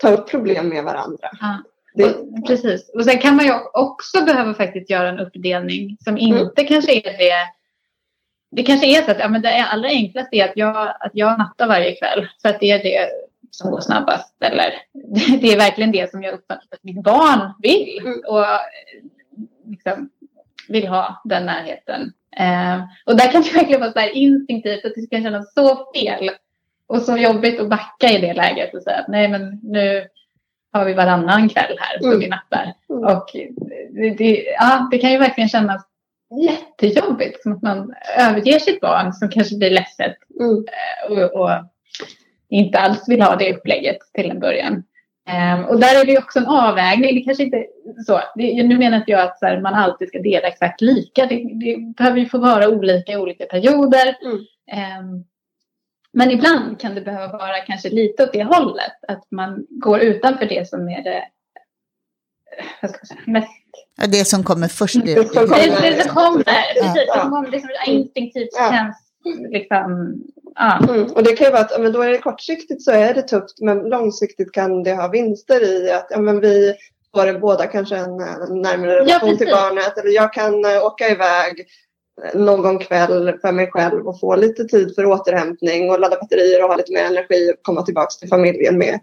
ta 0.00 0.10
upp 0.10 0.28
problem 0.28 0.68
med 0.68 0.84
varandra. 0.84 1.28
Det, 1.94 2.14
precis. 2.46 2.90
Och 2.94 3.04
sen 3.04 3.18
kan 3.18 3.36
man 3.36 3.44
ju 3.44 3.52
också 3.72 4.24
behöva 4.24 4.54
faktiskt 4.54 4.90
göra 4.90 5.08
en 5.08 5.18
uppdelning 5.18 5.96
som 6.00 6.16
mm. 6.16 6.26
inte 6.26 6.62
mm. 6.62 6.68
kanske 6.68 6.92
är 6.92 7.18
det. 7.18 7.34
Det 8.50 8.62
kanske 8.62 8.86
är 8.86 9.02
så 9.02 9.10
att 9.10 9.18
ja, 9.18 9.28
men 9.28 9.42
det 9.42 9.64
allra 9.64 9.88
enklaste 9.88 10.36
är 10.36 10.44
att 10.44 10.56
jag, 10.56 10.88
att 11.00 11.10
jag 11.12 11.38
nattar 11.38 11.66
varje 11.66 11.96
kväll. 11.96 12.28
För 12.42 12.48
att 12.48 12.60
det 12.60 12.70
är 12.70 12.82
det 12.82 13.08
som 13.50 13.70
går 13.70 13.80
snabbast. 13.80 14.34
Eller 14.40 14.74
det 15.40 15.52
är 15.52 15.56
verkligen 15.56 15.92
det 15.92 16.10
som 16.10 16.22
jag 16.22 16.34
uppfattar 16.34 16.68
att 16.70 16.84
mitt 16.84 17.02
barn 17.02 17.52
vill. 17.62 17.98
Mm. 18.00 18.20
Och 18.26 18.44
liksom, 19.66 20.10
vill 20.68 20.86
ha 20.86 21.22
den 21.24 21.46
närheten. 21.46 22.12
Eh, 22.36 22.84
och 23.06 23.16
där 23.16 23.32
kan 23.32 23.42
det 23.42 23.52
verkligen 23.54 23.80
vara 23.80 23.92
så 23.92 23.98
här 23.98 24.10
instinktivt 24.10 24.84
att 24.84 24.92
det 24.94 25.10
kan 25.10 25.22
kännas 25.22 25.54
så 25.54 25.92
fel. 25.94 26.30
Och 26.86 27.02
så 27.02 27.16
jobbigt 27.16 27.60
att 27.60 27.68
backa 27.68 28.10
i 28.10 28.20
det 28.20 28.34
läget 28.34 28.74
och 28.74 28.82
säga 28.82 28.98
att 28.98 29.08
nej 29.08 29.28
men 29.28 29.60
nu 29.62 30.08
har 30.74 30.84
vi 30.84 30.94
varannan 30.94 31.48
kväll 31.48 31.78
här 31.78 32.06
mm. 32.06 32.18
vi 32.18 32.28
nappar. 32.28 32.74
Mm. 32.90 33.04
Och 33.04 33.26
det, 33.90 34.10
det, 34.10 34.44
ja, 34.58 34.88
det 34.90 34.98
kan 34.98 35.12
ju 35.12 35.18
verkligen 35.18 35.48
kännas 35.48 35.82
jättejobbigt. 36.48 37.42
Som 37.42 37.52
att 37.52 37.62
man 37.62 37.94
överger 38.18 38.58
sitt 38.58 38.80
barn 38.80 39.12
som 39.12 39.28
kanske 39.28 39.56
blir 39.56 39.70
ledset 39.70 40.16
mm. 40.40 40.64
Eh, 40.66 41.12
och, 41.12 41.40
och, 41.40 41.50
inte 42.48 42.78
alls 42.78 43.08
vill 43.08 43.22
ha 43.22 43.36
det 43.36 43.54
upplägget 43.54 43.98
till 44.14 44.30
en 44.30 44.40
början. 44.40 44.82
Um, 45.54 45.64
och 45.64 45.80
där 45.80 46.00
är 46.00 46.06
det 46.06 46.18
också 46.18 46.38
en 46.38 46.46
avvägning. 46.46 47.14
Det 47.14 47.20
kanske 47.20 47.44
inte 47.44 47.66
så. 48.06 48.20
Det, 48.34 48.62
nu 48.62 48.78
menar 48.78 48.96
inte 48.96 49.10
jag 49.10 49.20
att 49.20 49.38
här, 49.42 49.60
man 49.60 49.74
alltid 49.74 50.08
ska 50.08 50.18
dela 50.18 50.48
exakt 50.48 50.80
lika. 50.80 51.26
Det, 51.26 51.34
det 51.34 51.94
behöver 51.96 52.18
ju 52.18 52.26
få 52.26 52.38
vara 52.38 52.68
olika 52.68 53.12
i 53.12 53.16
olika 53.16 53.44
perioder. 53.44 54.16
Um, 55.00 55.24
men 56.14 56.30
ibland 56.30 56.80
kan 56.80 56.94
det 56.94 57.00
behöva 57.00 57.38
vara 57.38 57.60
kanske 57.60 57.88
lite 57.88 58.22
åt 58.22 58.32
det 58.32 58.44
hållet. 58.44 58.92
Att 59.08 59.30
man 59.30 59.66
går 59.68 60.00
utanför 60.00 60.46
det 60.46 60.68
som 60.68 60.88
är 60.88 61.02
det 61.02 61.24
vad 62.82 62.90
ska 62.90 63.06
säga, 63.06 63.20
mest... 63.26 63.48
Ja, 63.96 64.06
det 64.06 64.24
som 64.24 64.44
kommer 64.44 64.68
först. 64.68 65.04
Det, 65.04 65.14
det, 65.14 65.28
som 65.28 65.46
kommer. 65.46 65.82
Det, 65.82 65.90
det 65.90 66.02
som 66.02 66.14
kommer. 66.14 66.44
Precis, 66.74 67.04
ja. 67.06 67.20
som 67.20 67.30
kommer, 67.30 67.50
det 67.50 67.60
som 67.60 67.70
instinktivt 67.86 68.48
ja. 68.52 68.72
känns 68.72 68.96
liksom... 69.50 70.22
Ja. 70.54 70.78
Mm. 70.88 71.12
Och 71.12 71.22
det 71.22 71.32
kan 71.32 71.46
ju 71.46 71.52
vara 71.52 71.62
att 71.62 71.80
men 71.80 71.92
då 71.92 72.02
är 72.02 72.10
det 72.10 72.18
kortsiktigt 72.18 72.82
så 72.82 72.90
är 72.90 73.14
det 73.14 73.22
tufft 73.22 73.60
men 73.60 73.78
långsiktigt 73.78 74.52
kan 74.52 74.82
det 74.82 74.94
ha 74.94 75.08
vinster 75.08 75.64
i 75.64 75.92
att 75.92 76.06
ja, 76.10 76.20
men 76.20 76.40
vi 76.40 76.74
får 77.14 77.38
båda 77.38 77.66
kanske 77.66 77.96
en, 77.96 78.20
en 78.20 78.62
närmare 78.62 78.96
relation 78.96 79.30
ja, 79.30 79.36
till 79.36 79.50
barnet 79.50 79.98
eller 79.98 80.10
jag 80.10 80.32
kan 80.32 80.64
uh, 80.64 80.84
åka 80.84 81.08
iväg 81.08 81.66
någon 82.34 82.78
kväll 82.78 83.38
för 83.40 83.52
mig 83.52 83.70
själv 83.70 84.08
och 84.08 84.20
få 84.20 84.36
lite 84.36 84.64
tid 84.64 84.94
för 84.94 85.06
återhämtning 85.06 85.90
och 85.90 86.00
ladda 86.00 86.16
batterier 86.20 86.62
och 86.62 86.68
ha 86.68 86.76
lite 86.76 86.92
mer 86.92 87.04
energi 87.04 87.52
och 87.52 87.62
komma 87.62 87.82
tillbaka 87.82 88.10
till 88.20 88.28
familjen 88.28 88.78
med. 88.78 89.00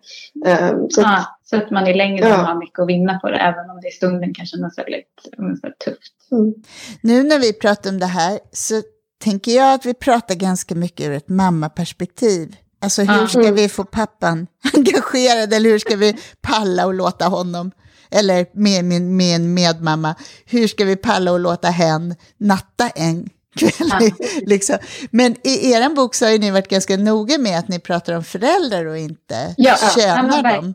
Um, 0.71 0.89
så, 0.89 1.01
ja, 1.01 1.17
att, 1.17 1.39
så 1.43 1.55
att 1.55 1.71
man 1.71 1.87
i 1.87 1.93
längden 1.93 2.29
ja. 2.29 2.35
har 2.35 2.59
mycket 2.59 2.79
att 2.79 2.87
vinna 2.87 3.19
på 3.19 3.29
det 3.29 3.37
även 3.37 3.69
om 3.69 3.81
det 3.81 3.87
i 3.87 3.91
stunden 3.91 4.33
kanske 4.33 4.57
känns 4.57 4.77
väldigt, 4.77 5.07
väldigt 5.37 5.79
tufft. 5.79 6.31
Mm. 6.31 6.53
Nu 7.01 7.23
när 7.23 7.39
vi 7.39 7.53
pratar 7.53 7.89
om 7.89 7.99
det 7.99 8.05
här 8.05 8.39
så 8.51 8.81
tänker 9.23 9.51
jag 9.51 9.73
att 9.73 9.85
vi 9.85 9.93
pratar 9.93 10.35
ganska 10.35 10.75
mycket 10.75 11.07
ur 11.07 11.11
ett 11.11 11.29
mammaperspektiv. 11.29 12.55
Alltså 12.81 13.01
hur 13.01 13.27
ska 13.27 13.51
vi 13.51 13.69
få 13.69 13.83
pappan 13.83 14.47
engagerad 14.73 15.53
eller 15.53 15.69
hur 15.69 15.79
ska 15.79 15.95
vi 15.95 16.17
palla 16.41 16.85
och 16.85 16.93
låta 16.93 17.25
honom 17.25 17.71
eller 18.11 18.45
med 18.53 18.85
min 18.85 19.17
med 19.17 19.35
en 19.35 19.53
medmamma, 19.53 20.15
hur 20.45 20.67
ska 20.67 20.85
vi 20.85 20.95
palla 20.95 21.31
och 21.31 21.39
låta 21.39 21.67
hen 21.67 22.15
natta 22.37 22.89
en 22.89 23.29
kväll? 23.55 24.11
liksom. 24.45 24.77
Men 25.11 25.35
i 25.43 25.71
er 25.71 25.95
bok 25.95 26.15
så 26.15 26.25
har 26.25 26.37
ni 26.37 26.51
varit 26.51 26.69
ganska 26.69 26.97
noga 26.97 27.37
med 27.37 27.59
att 27.59 27.67
ni 27.67 27.79
pratar 27.79 28.13
om 28.13 28.23
föräldrar 28.23 28.85
och 28.85 28.97
inte 28.97 29.55
ja, 29.57 29.75
tjänar 29.95 30.43
ja, 30.43 30.55
dem. 30.55 30.73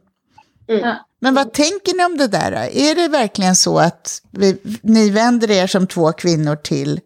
Mm. 0.69 0.97
Men 1.21 1.35
vad 1.35 1.53
tänker 1.53 1.97
ni 1.97 2.05
om 2.05 2.17
det 2.17 2.29
där? 2.29 2.53
Är 2.53 2.95
det 2.95 3.09
verkligen 3.09 3.57
så 3.57 3.79
att 3.79 4.23
vi, 4.31 4.59
ni 4.83 5.11
vänder 5.11 5.51
er 5.51 5.67
som 5.67 5.87
två 5.87 6.13
kvinnor 6.13 6.57
till 6.57 7.01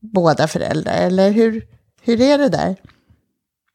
båda 0.00 0.48
föräldrar? 0.48 0.92
Eller 0.92 1.30
hur, 1.30 1.62
hur 2.02 2.20
är 2.20 2.38
det 2.38 2.48
där? 2.48 2.76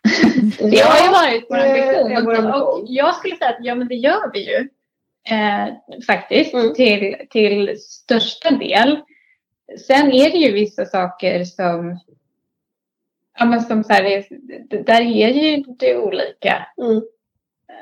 Det 0.59 0.79
har 0.79 1.05
ju 1.05 1.11
varit 1.11 1.45
vår 1.49 2.15
ambition. 2.15 2.51
Och 2.51 2.83
jag 2.87 3.15
skulle 3.15 3.35
säga 3.35 3.49
att 3.49 3.57
ja, 3.59 3.75
men 3.75 3.87
det 3.87 3.95
gör 3.95 4.31
vi 4.33 4.51
ju. 4.51 4.69
Eh, 5.29 5.73
faktiskt, 6.07 6.53
mm. 6.53 6.73
till, 6.73 7.15
till 7.29 7.79
största 7.81 8.51
del. 8.51 9.01
Sen 9.87 10.11
är 10.11 10.31
det 10.31 10.37
ju 10.37 10.51
vissa 10.51 10.85
saker 10.85 11.43
som, 11.43 11.99
ja 13.39 13.45
men 13.45 13.61
som 13.61 13.83
så 13.83 13.93
här, 13.93 14.25
där 14.83 15.01
är 15.01 15.29
ju 15.29 15.63
det 15.79 15.97
olika. 15.97 16.67
Mm. 16.81 17.01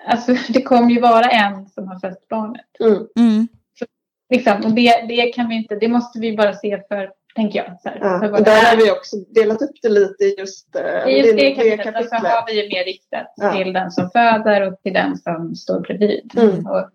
Alltså 0.07 0.35
det 0.49 0.61
kommer 0.61 0.91
ju 0.91 0.99
vara 0.99 1.25
en 1.25 1.69
som 1.69 1.87
har 1.87 1.99
fött 1.99 2.27
barnet. 2.27 2.79
Mm. 2.79 3.07
mm. 3.19 3.47
Så, 3.79 3.85
liksom, 4.29 4.65
och 4.65 4.71
det, 4.71 5.05
det 5.07 5.33
kan 5.33 5.49
vi 5.49 5.55
inte, 5.55 5.75
det 5.75 5.87
måste 5.87 6.19
vi 6.19 6.37
bara 6.37 6.53
se 6.53 6.81
för 6.87 7.11
tänker 7.35 7.59
jag. 7.59 7.81
Så 7.81 7.89
här, 7.89 7.97
ja, 8.01 8.37
och 8.37 8.43
där 8.43 8.65
har 8.65 8.77
vi 8.77 8.91
också 8.91 9.17
delat 9.17 9.61
upp 9.61 9.75
det 9.81 9.89
lite 9.89 10.23
i 10.23 10.35
just, 10.37 10.75
uh, 10.75 11.09
I 11.09 11.17
just 11.17 11.29
det, 11.29 11.41
det 11.41 11.55
kapitlet. 11.55 11.83
kapitlet. 11.83 12.09
Så 12.09 12.15
har 12.15 12.45
vi 12.47 12.61
ju 12.61 12.69
mer 12.69 12.85
riktat 12.85 13.33
ja. 13.35 13.53
till 13.53 13.73
den 13.73 13.91
som 13.91 14.09
föder 14.09 14.67
och 14.67 14.81
till 14.81 14.93
den 14.93 15.17
som 15.17 15.55
står 15.55 15.79
bredvid. 15.79 16.31
Mm. 16.37 16.65
Och 16.65 16.89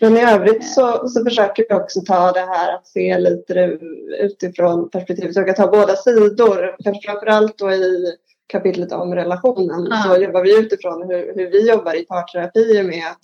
men 0.00 0.16
i 0.16 0.20
övrigt 0.20 0.64
så, 0.64 1.08
så 1.08 1.24
försöker 1.24 1.66
vi 1.68 1.74
också 1.74 2.00
ta 2.00 2.32
det 2.32 2.40
här 2.40 2.74
att 2.74 2.86
se 2.86 3.18
lite 3.18 3.78
utifrån 4.20 4.90
perspektivet. 4.90 5.36
Jag 5.36 5.46
kan 5.46 5.54
ta 5.54 5.66
båda 5.66 5.96
sidor. 5.96 6.76
Kanske 6.84 7.10
framförallt 7.10 7.58
då 7.58 7.72
i 7.72 8.14
kapitlet 8.46 8.92
om 8.92 9.14
relationen 9.14 9.92
ah. 9.92 10.02
så 10.02 10.22
jobbar 10.22 10.42
vi 10.42 10.58
utifrån 10.58 11.02
hur, 11.02 11.34
hur 11.36 11.50
vi 11.50 11.68
jobbar 11.68 11.94
i 11.94 12.04
parterapi 12.04 12.82
med 12.82 13.06
att 13.10 13.20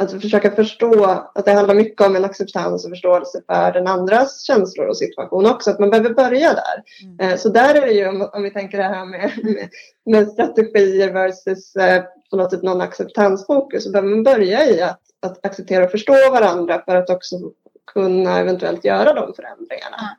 att 0.00 0.22
försöka 0.22 0.50
förstå 0.50 1.04
att 1.34 1.44
det 1.44 1.52
handlar 1.52 1.74
mycket 1.74 2.06
om 2.06 2.16
en 2.16 2.24
acceptans 2.24 2.84
och 2.84 2.90
förståelse 2.90 3.42
för 3.46 3.72
den 3.72 3.86
andras 3.86 4.42
känslor 4.42 4.86
och 4.86 4.96
situation 4.96 5.46
också. 5.46 5.70
Att 5.70 5.78
man 5.78 5.90
behöver 5.90 6.14
börja 6.14 6.54
där. 6.54 6.82
Mm. 7.04 7.30
Eh, 7.32 7.36
så 7.36 7.48
där 7.48 7.74
är 7.74 7.86
det 7.86 7.92
ju, 7.92 8.08
om 8.08 8.42
vi 8.42 8.50
tänker 8.50 8.78
det 8.78 8.84
här 8.84 9.04
med, 9.04 9.30
med, 9.42 9.68
med 10.06 10.28
strategier 10.28 11.12
versus 11.12 11.76
eh, 11.76 12.02
på 12.30 12.36
något 12.36 12.50
sätt 12.50 12.62
någon 12.62 12.80
acceptansfokus, 12.80 13.84
så 13.84 13.90
behöver 13.90 14.10
man 14.10 14.22
börja 14.22 14.66
i 14.66 14.82
att 14.82 15.00
att 15.20 15.46
acceptera 15.46 15.84
och 15.84 15.90
förstå 15.90 16.30
varandra 16.30 16.82
för 16.84 16.96
att 16.96 17.10
också 17.10 17.36
kunna 17.86 18.38
eventuellt 18.38 18.84
göra 18.84 19.14
de 19.14 19.34
förändringarna. 19.34 20.16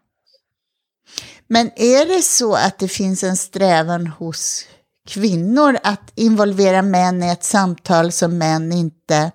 Men 1.48 1.72
är 1.76 2.06
det 2.06 2.22
så 2.22 2.54
att 2.54 2.80
det 2.80 2.88
finns 2.88 3.24
en 3.24 3.38
strävan 3.38 4.08
hos 4.08 4.68
kvinnor 5.08 5.78
att 5.84 6.12
involvera 6.16 6.82
män 6.82 7.24
i 7.24 7.30
ett 7.30 7.44
samtal 7.44 8.12
som 8.12 8.38
män 8.38 8.72
inte 8.72 9.32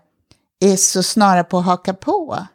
är 0.60 0.76
så 0.76 1.02
snara 1.02 1.44
på 1.44 1.58
att 1.58 1.64
haka 1.64 1.94
på? 1.94 2.46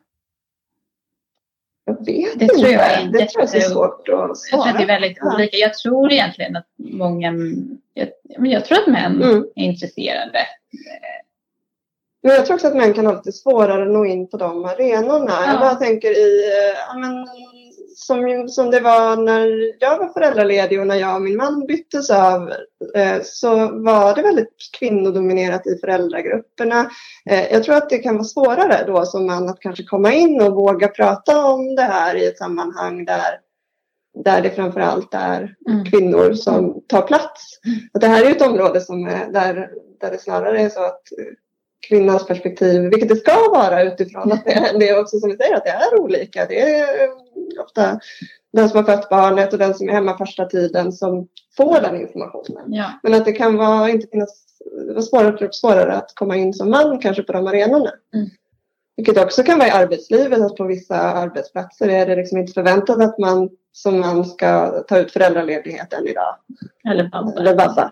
Jag 1.85 2.05
vet 2.05 2.39
det 2.39 2.43
inte. 2.43 2.55
Tror 2.55 2.69
jag, 2.69 3.11
det 3.11 3.29
tror 3.29 3.43
jag 3.43 3.55
är 3.55 3.69
svårt 3.69 4.09
att 4.09 4.37
svara. 4.37 4.67
Jag 4.67 4.77
tror, 4.77 4.77
det 4.77 4.83
är 4.83 4.87
väldigt 4.87 5.17
olika. 5.21 5.57
jag 5.57 5.73
tror 5.73 6.11
egentligen 6.11 6.55
att 6.55 6.67
många, 6.77 7.33
jag, 7.93 8.09
jag 8.23 8.65
tror 8.65 8.77
att 8.77 8.87
män 8.87 9.23
mm. 9.23 9.45
är 9.55 9.63
intresserade 9.63 10.39
men 12.23 12.35
jag 12.35 12.45
tror 12.45 12.55
också 12.55 12.67
att 12.67 12.75
män 12.75 12.93
kan 12.93 13.05
ha 13.05 13.13
lite 13.13 13.31
svårare 13.31 13.83
att 13.83 13.93
nå 13.93 14.05
in 14.05 14.29
på 14.29 14.37
de 14.37 14.65
arenorna. 14.65 15.31
Ja. 15.31 15.47
Jag 15.47 15.59
bara 15.59 15.75
tänker 15.75 16.09
i, 16.09 16.51
ja, 16.87 16.97
men, 16.97 17.27
som, 17.95 18.49
som 18.49 18.71
det 18.71 18.79
var 18.79 19.15
när 19.15 19.73
jag 19.79 19.97
var 19.97 20.07
föräldraledig 20.07 20.79
och 20.79 20.87
när 20.87 20.95
jag 20.95 21.15
och 21.15 21.21
min 21.21 21.37
man 21.37 21.65
byttes 21.65 22.09
av 22.09 22.53
eh, 22.95 23.21
så 23.23 23.55
var 23.71 24.15
det 24.15 24.21
väldigt 24.21 24.55
kvinnodominerat 24.79 25.67
i 25.67 25.77
föräldragrupperna. 25.77 26.89
Eh, 27.29 27.51
jag 27.51 27.63
tror 27.63 27.75
att 27.75 27.89
det 27.89 27.97
kan 27.97 28.15
vara 28.15 28.23
svårare 28.23 28.83
då 28.87 29.05
som 29.05 29.25
man 29.25 29.49
att 29.49 29.59
kanske 29.59 29.83
komma 29.83 30.13
in 30.13 30.41
och 30.41 30.55
våga 30.55 30.87
prata 30.87 31.45
om 31.45 31.75
det 31.75 31.81
här 31.81 32.15
i 32.15 32.25
ett 32.25 32.37
sammanhang 32.37 33.05
där 33.05 33.39
där 34.23 34.41
det 34.41 34.49
framförallt 34.49 35.13
är 35.13 35.55
mm. 35.69 35.85
kvinnor 35.85 36.33
som 36.33 36.81
tar 36.87 37.01
plats. 37.01 37.59
Och 37.93 37.99
det 37.99 38.07
här 38.07 38.25
är 38.25 38.31
ett 38.31 38.41
område 38.41 38.81
som 38.81 39.07
är, 39.07 39.31
där, 39.31 39.71
där 40.01 40.11
det 40.11 40.17
snarare 40.17 40.61
är 40.61 40.69
så 40.69 40.83
att 40.83 41.01
kvinnans 41.87 42.27
perspektiv, 42.27 42.81
vilket 42.81 43.09
det 43.09 43.15
ska 43.15 43.49
vara 43.49 43.83
utifrån 43.83 44.31
att 44.31 44.45
det, 44.45 44.71
det 44.79 44.89
är 44.89 44.99
också 44.99 45.19
som 45.19 45.29
vi 45.29 45.37
säger 45.37 45.55
att 45.55 45.65
det 45.65 45.69
är 45.69 45.99
olika. 45.99 46.45
Det 46.45 46.79
är 46.79 46.87
ofta 47.63 47.99
den 48.53 48.69
som 48.69 48.77
har 48.77 48.83
fött 48.83 49.09
barnet 49.09 49.53
och 49.53 49.59
den 49.59 49.73
som 49.73 49.89
är 49.89 49.93
hemma 49.93 50.17
första 50.17 50.45
tiden 50.45 50.91
som 50.91 51.27
får 51.57 51.81
den 51.81 52.01
informationen. 52.01 52.63
Ja. 52.67 52.85
Men 53.03 53.13
att 53.13 53.25
det 53.25 53.31
kan 53.31 53.57
vara, 53.57 53.89
inte 53.89 54.07
finnas, 54.07 54.43
vara 54.87 55.01
svårare, 55.01 55.49
svårare 55.51 55.93
att 55.93 56.15
komma 56.15 56.35
in 56.35 56.53
som 56.53 56.69
man 56.69 56.99
kanske 56.99 57.23
på 57.23 57.33
de 57.33 57.47
arenorna. 57.47 57.91
Mm. 58.13 58.29
Vilket 58.95 59.17
också 59.17 59.43
kan 59.43 59.59
vara 59.59 59.67
i 59.67 59.71
arbetslivet, 59.71 60.41
att 60.41 60.55
på 60.55 60.63
vissa 60.63 60.95
arbetsplatser 60.95 61.89
är 61.89 62.05
det 62.05 62.15
liksom 62.15 62.37
inte 62.37 62.53
förväntat 62.53 63.01
att 63.01 63.17
man 63.17 63.49
som 63.71 63.99
man 63.99 64.25
ska 64.25 64.69
ta 64.87 64.99
ut 64.99 65.11
föräldraledigheten 65.11 66.07
idag. 66.07 66.35
Eller 66.89 67.03
babba. 67.03 67.39
Eller 67.39 67.55
babba. 67.55 67.91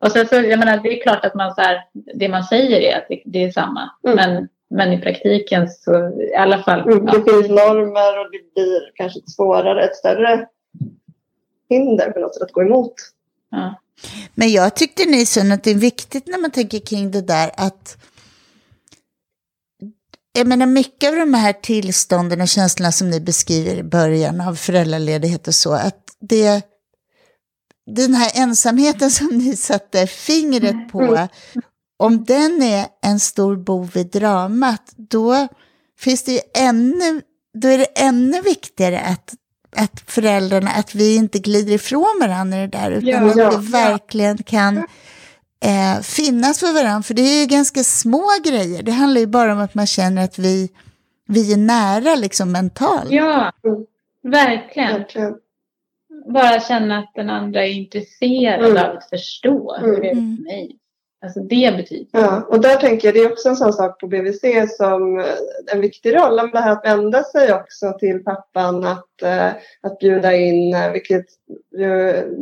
Och 0.00 0.12
sen 0.12 0.28
så, 0.28 0.34
jag 0.34 0.58
menar, 0.58 0.80
det 0.82 0.98
är 0.98 1.02
klart 1.02 1.24
att 1.24 1.34
man 1.34 1.54
så 1.54 1.60
här, 1.60 1.84
det 2.14 2.28
man 2.28 2.44
säger 2.44 2.80
är 2.80 2.96
att 2.96 3.06
det, 3.08 3.22
det 3.24 3.44
är 3.44 3.52
samma. 3.52 3.90
Mm. 4.04 4.16
Men, 4.16 4.48
men 4.70 4.92
i 4.92 5.00
praktiken 5.00 5.68
så 5.68 6.20
i 6.32 6.34
alla 6.34 6.62
fall. 6.62 6.80
Mm, 6.80 7.06
det 7.06 7.12
ja. 7.12 7.24
finns 7.24 7.48
normer 7.48 8.20
och 8.20 8.30
det 8.32 8.54
blir 8.54 8.90
kanske 8.94 9.18
ett 9.18 9.30
svårare, 9.30 9.84
ett 9.84 9.96
större 9.96 10.46
hinder 11.68 12.10
på 12.10 12.20
något 12.20 12.34
sätt 12.34 12.42
att 12.42 12.52
gå 12.52 12.62
emot. 12.62 12.94
Ja. 13.50 13.80
Men 14.34 14.52
jag 14.52 14.76
tyckte 14.76 15.04
ni 15.04 15.26
sa 15.26 15.40
att 15.40 15.64
det 15.64 15.70
är 15.70 15.74
viktigt 15.74 16.26
när 16.26 16.38
man 16.38 16.50
tänker 16.50 16.78
kring 16.78 17.10
det 17.10 17.22
där 17.22 17.50
att 17.56 17.96
jag 20.32 20.46
menar 20.46 20.66
mycket 20.66 21.10
av 21.10 21.16
de 21.16 21.34
här 21.34 21.52
tillstånden 21.52 22.40
och 22.40 22.48
känslorna 22.48 22.92
som 22.92 23.10
ni 23.10 23.20
beskriver 23.20 23.76
i 23.76 23.82
början 23.82 24.40
av 24.40 24.54
föräldraledighet 24.54 25.48
och 25.48 25.54
så, 25.54 25.72
att 25.72 26.02
det 26.20 26.62
den 27.86 28.14
här 28.14 28.30
ensamheten 28.34 29.10
som 29.10 29.26
ni 29.26 29.56
satte 29.56 30.06
fingret 30.06 30.88
på, 30.92 31.02
mm. 31.02 31.28
om 31.96 32.24
den 32.24 32.62
är 32.62 32.86
en 33.02 33.20
stor 33.20 33.56
bov 33.56 33.96
i 33.96 34.04
dramat, 34.04 34.92
då 34.96 35.48
finns 35.98 36.24
det 36.24 36.32
ju 36.32 36.40
ännu, 36.58 37.22
då 37.54 37.68
är 37.68 37.78
det 37.78 37.84
ännu 37.84 38.40
viktigare 38.40 39.00
att, 39.00 39.34
att 39.76 40.02
föräldrarna, 40.06 40.70
att 40.70 40.94
vi 40.94 41.16
inte 41.16 41.38
glider 41.38 41.72
ifrån 41.72 42.18
varandra 42.20 42.58
det 42.58 42.66
där, 42.66 42.90
utan 42.90 43.08
ja, 43.08 43.30
att 43.30 43.36
ja, 43.36 43.58
vi 43.58 43.70
verkligen 43.70 44.38
kan 44.38 44.76
eh, 45.64 46.00
finnas 46.02 46.60
för 46.60 46.72
varandra. 46.72 47.02
För 47.02 47.14
det 47.14 47.22
är 47.22 47.40
ju 47.40 47.46
ganska 47.46 47.84
små 47.84 48.28
grejer, 48.44 48.82
det 48.82 48.92
handlar 48.92 49.20
ju 49.20 49.26
bara 49.26 49.52
om 49.52 49.60
att 49.60 49.74
man 49.74 49.86
känner 49.86 50.24
att 50.24 50.38
vi, 50.38 50.68
vi 51.28 51.52
är 51.52 51.56
nära 51.56 52.14
liksom 52.14 52.52
mentalt. 52.52 53.10
Ja, 53.10 53.52
verkligen. 54.22 54.92
verkligen 54.92 55.34
bara 56.32 56.60
känna 56.60 56.98
att 56.98 57.12
den 57.14 57.30
andra 57.30 57.66
är 57.66 57.70
intresserad 57.70 58.64
mm. 58.64 58.84
av 58.84 58.96
att 58.96 59.08
förstå 59.08 59.76
hur 59.80 60.00
det 60.00 60.10
är 60.10 60.14
för 60.14 60.20
mm. 60.20 60.42
mig. 60.42 60.78
Alltså 61.24 61.40
det 61.40 61.76
betyder. 61.76 62.06
Ja, 62.12 62.46
och 62.48 62.60
där 62.60 62.76
tänker 62.76 63.08
jag, 63.08 63.14
det 63.14 63.20
är 63.20 63.32
också 63.32 63.48
en 63.48 63.56
sån 63.56 63.72
sak 63.72 64.00
på 64.00 64.06
BVC 64.06 64.40
som 64.76 65.18
eh, 65.18 65.24
en 65.72 65.80
viktig 65.80 66.16
roll. 66.16 66.36
Det 66.36 66.58
här 66.58 66.72
att 66.72 66.84
vända 66.84 67.22
sig 67.22 67.54
också 67.54 67.96
till 67.98 68.24
pappan, 68.24 68.84
att, 68.84 69.22
uh, 69.22 69.52
att 69.80 69.98
bjuda 69.98 70.36
in, 70.36 70.74
uh, 70.74 70.92
vilket 70.92 71.26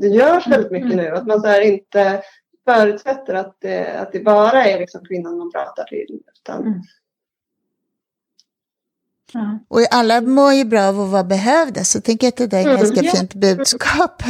det 0.01 0.09
görs 0.09 0.47
väldigt 0.47 0.73
mycket 0.73 0.93
mm. 0.93 1.05
nu. 1.05 1.11
Att 1.11 1.27
man 1.27 1.41
så 1.41 1.47
här 1.47 1.61
inte 1.61 2.23
förutsätter 2.65 3.35
att 3.35 3.57
det, 3.61 4.01
att 4.01 4.13
det 4.13 4.21
bara 4.21 4.65
är 4.65 4.81
liksom 4.81 5.05
kvinnan 5.05 5.39
man 5.39 5.53
pratar 5.53 5.85
till. 5.85 6.21
Utan, 6.41 6.63
mm. 6.63 6.81
Och 9.69 9.81
alla 9.91 10.21
mår 10.21 10.53
ju 10.53 10.65
bra 10.65 10.83
av 10.83 11.01
att 11.01 11.11
vara 11.11 11.25
behövda, 11.25 11.85
så 11.85 11.97
jag 11.97 12.05
tänker 12.05 12.29
att 12.29 12.37
det 12.37 12.47
där 12.47 12.59
är 12.59 12.65
mm. 12.65 12.77
ganska 12.77 13.03
fint 13.03 13.35
budskap. 13.35 14.23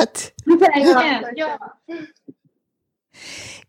ja. 1.37 1.59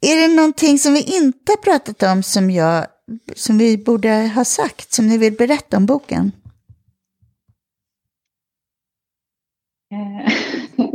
Är 0.01 0.15
det 0.15 0.35
någonting 0.35 0.79
som 0.79 0.93
vi 0.93 1.01
inte 1.01 1.51
har 1.51 1.57
pratat 1.57 2.03
om 2.03 2.23
som, 2.23 2.51
jag, 2.51 2.87
som 3.35 3.57
vi 3.57 3.77
borde 3.77 4.31
ha 4.35 4.45
sagt, 4.45 4.93
som 4.93 5.07
ni 5.07 5.17
vill 5.17 5.33
berätta 5.33 5.77
om 5.77 5.85
boken? 5.85 6.31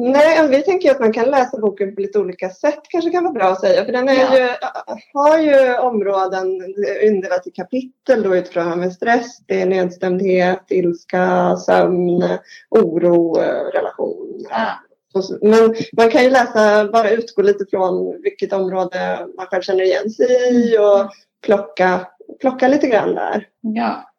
Nej, 0.01 0.49
vi 0.49 0.63
tänker 0.63 0.91
att 0.91 1.01
man 1.01 1.13
kan 1.13 1.31
läsa 1.31 1.59
boken 1.59 1.95
på 1.95 2.01
lite 2.01 2.19
olika 2.19 2.51
sätt. 2.51 2.81
kanske 2.89 3.11
kan 3.11 3.25
vara 3.25 3.33
bra 3.33 3.45
att 3.45 3.61
säga. 3.61 3.85
För 3.85 3.93
den 3.93 4.07
ja. 4.07 4.39
ju, 4.39 4.49
har 5.15 5.39
ju 5.39 5.79
områden 5.79 6.47
indelat 7.03 7.47
i 7.47 7.51
kapitel 7.51 8.23
då 8.23 8.37
utifrån 8.37 8.81
med 8.81 8.93
stress, 8.93 9.39
det 9.47 9.63
är 9.63 9.67
nedstämdhet, 9.67 10.65
ilska, 10.69 11.57
sömn, 11.57 12.25
oro, 12.71 13.35
relation. 13.73 14.47
Ja. 14.51 14.67
Men 15.41 15.75
man 15.97 16.11
kan 16.11 16.25
ju 16.25 16.31
läsa, 16.31 16.89
bara 16.93 17.11
utgå 17.11 17.43
lite 17.43 17.65
från 17.71 18.23
vilket 18.23 18.53
område 18.53 19.27
man 19.37 19.47
själv 19.47 19.63
känner 19.63 19.85
igen 19.85 20.11
sig 20.11 20.27
i 20.53 20.79
och 20.79 21.11
plocka, 21.45 22.07
plocka 22.41 22.69
lite 22.69 22.89
grann 22.89 23.15
där. 23.15 23.47
Ja. 23.61 24.10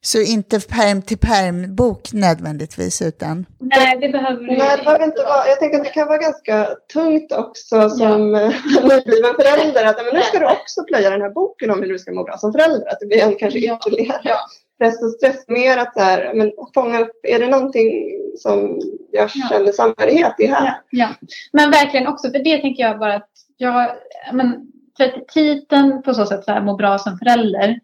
Så 0.00 0.22
inte 0.22 0.60
perm 0.60 1.02
till 1.02 1.18
perm 1.18 1.74
bok 1.74 2.12
nödvändigtvis 2.12 3.02
utan? 3.02 3.46
Nej, 3.58 3.98
det 4.00 4.08
behöver 4.08 4.42
Nej, 4.42 4.76
det 4.78 4.84
behöver 4.84 5.04
inte 5.04 5.22
vara. 5.22 5.46
Jag 5.46 5.58
tänker 5.58 5.78
att 5.78 5.84
det 5.84 5.90
kan 5.90 6.08
vara 6.08 6.18
ganska 6.18 6.68
tungt 6.92 7.32
också 7.32 7.90
som 7.90 8.34
ja. 8.34 8.80
nybliven 8.82 9.34
förälder. 9.40 9.84
Att 9.84 9.96
men 9.96 10.14
nu 10.14 10.22
ska 10.22 10.38
du 10.38 10.46
också 10.46 10.84
plöja 10.84 11.10
den 11.10 11.20
här 11.20 11.30
boken 11.30 11.70
om 11.70 11.82
hur 11.82 11.88
du 11.88 11.98
ska 11.98 12.12
må 12.12 12.24
bra 12.24 12.38
som 12.38 12.52
förälder. 12.52 12.92
Att 12.92 13.00
det 13.00 13.06
blir 13.06 13.22
en 13.22 13.36
kanske 13.36 13.58
ytterligare 13.58 14.20
ja. 14.24 14.36
press 14.78 15.02
och 15.02 15.10
stress. 15.10 15.44
Mer 15.48 15.76
att 15.76 15.94
så 15.94 16.00
här, 16.00 16.34
men 16.34 16.52
fånga 16.74 17.00
upp, 17.00 17.20
är 17.22 17.38
det 17.38 17.48
någonting 17.48 18.10
som 18.38 18.80
jag 19.12 19.30
känner 19.30 19.66
ja. 19.66 19.72
samhörighet 19.72 20.34
i 20.38 20.46
här? 20.46 20.66
Ja. 20.66 20.74
ja, 20.90 21.28
men 21.52 21.70
verkligen 21.70 22.06
också, 22.06 22.30
för 22.30 22.38
det 22.38 22.58
tänker 22.58 22.82
jag 22.82 22.98
bara 22.98 23.14
att 23.14 23.30
jag, 23.56 23.90
men 24.32 24.72
för 24.96 25.04
att 25.04 25.28
titeln 25.28 26.02
på 26.02 26.14
så 26.14 26.26
sätt 26.26 26.44
så 26.44 26.50
här, 26.50 26.62
må 26.62 26.76
bra 26.76 26.98
som 26.98 27.18
förälder. 27.18 27.80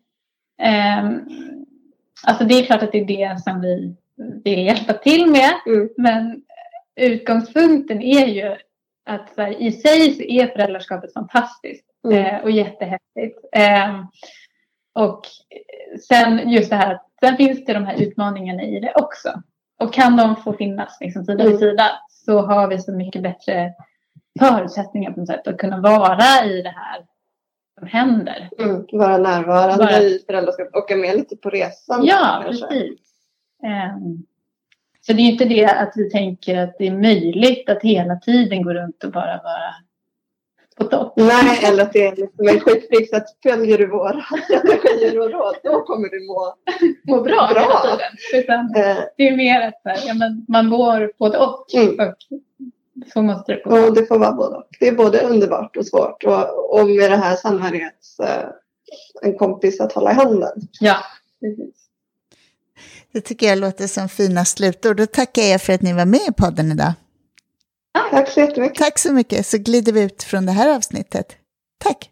Eh, 0.63 1.11
Alltså 2.27 2.45
det 2.45 2.55
är 2.55 2.65
klart 2.65 2.83
att 2.83 2.93
det 2.93 3.01
är 3.01 3.05
det 3.05 3.43
som 3.43 3.61
vi 3.61 3.97
vill 4.45 4.67
hjälpa 4.67 4.93
till 4.93 5.27
med. 5.27 5.53
Mm. 5.67 5.89
Men 5.97 6.43
utgångspunkten 6.97 8.03
är 8.03 8.27
ju 8.27 8.57
att 9.07 9.33
här, 9.37 9.63
i 9.63 9.73
sig 9.73 10.15
så 10.15 10.23
är 10.23 10.47
föräldraskapet 10.47 11.13
fantastiskt 11.13 11.85
mm. 12.05 12.25
eh, 12.25 12.43
och 12.43 12.51
jättehäftigt. 12.51 13.39
Eh, 13.53 14.05
och 14.95 15.21
sen 16.09 16.51
just 16.51 16.71
det 16.71 16.77
här 16.77 17.01
sen 17.21 17.37
finns 17.37 17.65
det 17.65 17.73
de 17.73 17.85
här 17.85 18.03
utmaningarna 18.03 18.63
i 18.63 18.81
det 18.81 18.93
också. 18.95 19.43
Och 19.79 19.95
kan 19.95 20.17
de 20.17 20.37
få 20.37 20.53
finnas 20.53 20.99
liksom, 21.01 21.25
sida 21.25 21.45
vid 21.45 21.57
mm. 21.57 21.59
sida 21.59 21.91
så 22.09 22.41
har 22.41 22.69
vi 22.69 22.79
så 22.79 22.93
mycket 22.93 23.23
bättre 23.23 23.75
förutsättningar 24.39 25.13
på 25.13 25.21
något 25.21 25.29
sätt 25.29 25.49
att 25.49 25.59
kunna 25.59 25.81
vara 25.81 26.45
i 26.45 26.63
det 26.63 26.75
här 26.77 27.07
händer. 27.87 28.51
Mm, 28.59 28.87
vara 28.93 29.19
närvarande 29.19 29.85
Bara... 29.85 29.99
i 29.99 30.23
föräldraskapet, 30.27 30.75
åka 30.75 30.97
med 30.97 31.17
lite 31.17 31.37
på 31.37 31.51
resan. 31.51 32.05
Ja, 32.05 32.43
kanske. 32.45 32.67
precis. 32.67 33.01
Um, 33.97 34.27
så 35.01 35.13
det 35.13 35.23
är 35.23 35.31
inte 35.31 35.45
det 35.45 35.67
att 35.67 35.93
vi 35.97 36.11
tänker 36.11 36.59
att 36.59 36.79
det 36.79 36.87
är 36.87 36.97
möjligt 36.97 37.69
att 37.71 37.83
hela 37.83 38.17
tiden 38.17 38.63
gå 38.63 38.75
runt 38.75 39.05
och 39.05 39.13
bara 39.13 39.41
vara 39.43 39.75
på 40.77 40.85
topp. 40.85 41.13
Nej, 41.17 41.65
eller 41.65 41.83
att 41.83 41.93
det 41.93 42.07
är 42.07 42.17
liksom 42.17 42.49
en 42.49 42.61
quick 42.61 43.13
att 43.13 43.27
följer 43.43 43.79
du 43.79 43.87
våra 43.87 44.23
strategier 44.23 45.21
och 45.21 45.31
råd 45.31 45.55
då 45.63 45.83
kommer 45.83 46.09
du 46.09 46.27
må, 46.27 46.55
må 47.05 47.23
bra, 47.23 47.51
bra. 47.53 47.61
hela 47.61 47.81
tiden. 47.81 48.43
Utan 48.43 48.61
uh, 48.67 49.05
det 49.17 49.29
är 49.29 49.37
mer 49.37 49.61
att 49.61 49.81
ja, 50.07 50.15
men 50.15 50.45
man 50.49 50.67
mår 50.67 51.13
både 51.19 51.39
och. 51.39 51.75
Mm. 51.75 52.09
och 52.09 52.17
så 53.13 53.23
måste 53.23 53.53
det 53.53 53.63
vara. 53.65 53.91
det 53.91 54.07
får 54.07 54.19
vara 54.19 54.33
både 54.33 54.57
och. 54.57 54.67
Det 54.81 54.89
är 54.89 54.93
både 54.93 55.21
underbart 55.21 55.77
och 55.77 55.87
svårt. 55.87 56.25
Och, 56.25 56.81
och 56.81 56.89
med 56.89 57.11
det 57.11 57.17
här 57.17 57.37
samhörighets... 57.37 58.21
Eh, 58.21 58.49
en 59.23 59.39
kompis 59.39 59.81
att 59.81 59.93
hålla 59.93 60.11
i 60.11 60.15
handen. 60.15 60.69
Ja, 60.81 60.97
precis. 61.41 61.75
Det 63.13 63.21
tycker 63.21 63.47
jag 63.47 63.59
låter 63.59 63.87
som 63.87 64.09
fina 64.09 64.45
slutord. 64.45 64.97
Då 64.97 65.07
tackar 65.07 65.43
jag 65.43 65.63
för 65.63 65.73
att 65.73 65.83
ni 65.83 65.93
var 65.93 66.05
med 66.05 66.21
i 66.29 66.33
podden 66.33 66.73
idag. 66.73 66.93
Tack 68.11 68.29
så 68.29 68.41
jättemycket. 68.41 68.79
Tack 68.79 68.99
så 68.99 69.13
mycket. 69.13 69.47
Så 69.47 69.59
glider 69.59 69.93
vi 69.93 70.03
ut 70.03 70.23
från 70.23 70.47
det 70.47 70.53
här 70.53 70.77
avsnittet. 70.77 71.37
Tack. 71.79 72.12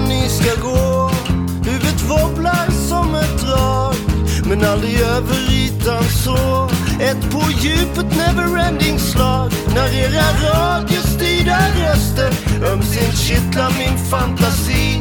när 0.00 0.08
ni 0.08 0.28
ska 0.28 0.60
gå. 0.62 1.10
Huvudet 1.64 2.02
wobblar 2.02 2.70
som 2.88 3.14
ett 3.14 3.40
drag, 3.40 3.94
men 4.44 4.64
aldrig 4.64 5.00
över 5.00 5.52
ytan 5.52 6.04
så. 6.04 6.70
Ett 7.00 7.30
på 7.30 7.42
djupet 7.60 8.16
neverending 8.16 8.98
slag 8.98 9.52
när 9.74 9.94
era 9.94 10.26
radiostyrda 10.46 11.58
röster 11.78 12.32
ömsint 12.72 13.18
kittlar 13.18 13.72
min 13.78 13.98
fantasi. 13.98 15.00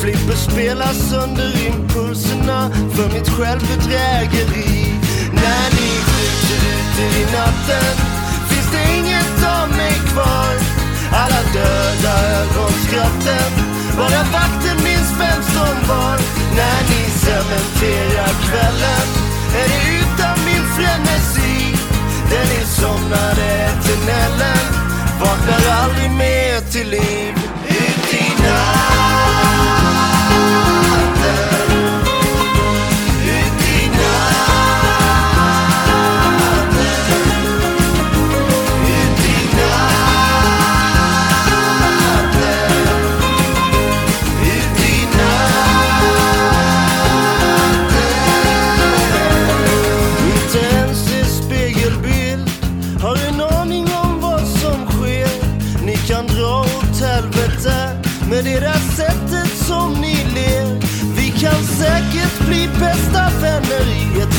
Flipper 0.00 0.36
spelar 0.50 0.92
sönder 0.92 1.66
impulserna 1.66 2.70
för 2.94 3.08
mitt 3.14 3.28
självbedrägeri. 3.28 4.94
När 5.32 5.66
ni 5.78 5.90
skjuter 6.08 6.60
ut 6.74 6.96
i 7.16 7.24
natten 7.36 7.96
finns 8.48 8.70
det 8.72 8.98
inget 8.98 9.46
av 9.60 9.68
mig 9.68 9.94
kvar. 10.12 10.54
Alla 11.12 11.42
döda 11.52 12.14
ögonskratten 12.40 13.61
vaknar 25.82 26.12
aldrig 26.12 26.31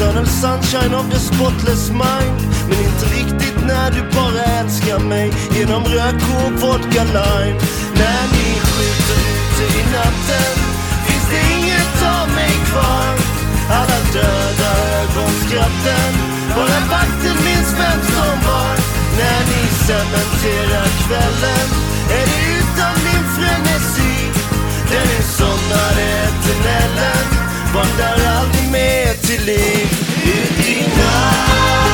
Eternal 0.04 0.26
sunshine 0.26 0.93
of 0.93 1.10
the 1.10 1.18
spotless 1.18 1.89
mind. 1.89 2.38
Men 2.68 2.78
inte 2.88 3.06
riktigt 3.18 3.58
när 3.68 3.91
du 3.91 4.01
bara 4.18 4.43
älskar 4.60 4.99
mig. 4.99 5.32
Genom 5.56 5.84
rök 5.84 6.22
och 6.39 6.51
vodka 6.62 7.04
lime. 7.18 7.60
När 8.01 8.24
ni 8.36 8.47
skjuter 8.68 9.22
ute 9.36 9.66
i 9.80 9.84
natten 9.97 10.54
Finns 11.06 11.28
det 11.32 11.43
inget 11.58 11.97
av 12.18 12.28
mig 12.39 12.54
kvar. 12.70 13.14
Alla 13.78 13.99
döda 14.14 14.72
ögonskratten 14.99 16.12
Bara 16.56 16.80
vakten 16.93 17.38
minns 17.47 17.72
vem 17.82 17.99
som 18.16 18.36
var. 18.47 18.76
När 19.20 19.41
ni 19.51 19.64
cementerar 19.88 20.89
kvällen 21.04 21.68
Är 22.18 22.26
det 22.32 22.43
utan 22.60 22.93
min 23.08 23.26
frenesi. 23.36 24.16
Den 24.91 25.08
är 25.18 25.24
somnade 25.38 26.04
eternellen. 26.28 27.26
Vandrar 27.74 28.18
aldrig 28.39 28.72
mer 28.72 29.14
till 29.28 29.45
liv 29.45 29.93
ut 30.70 31.93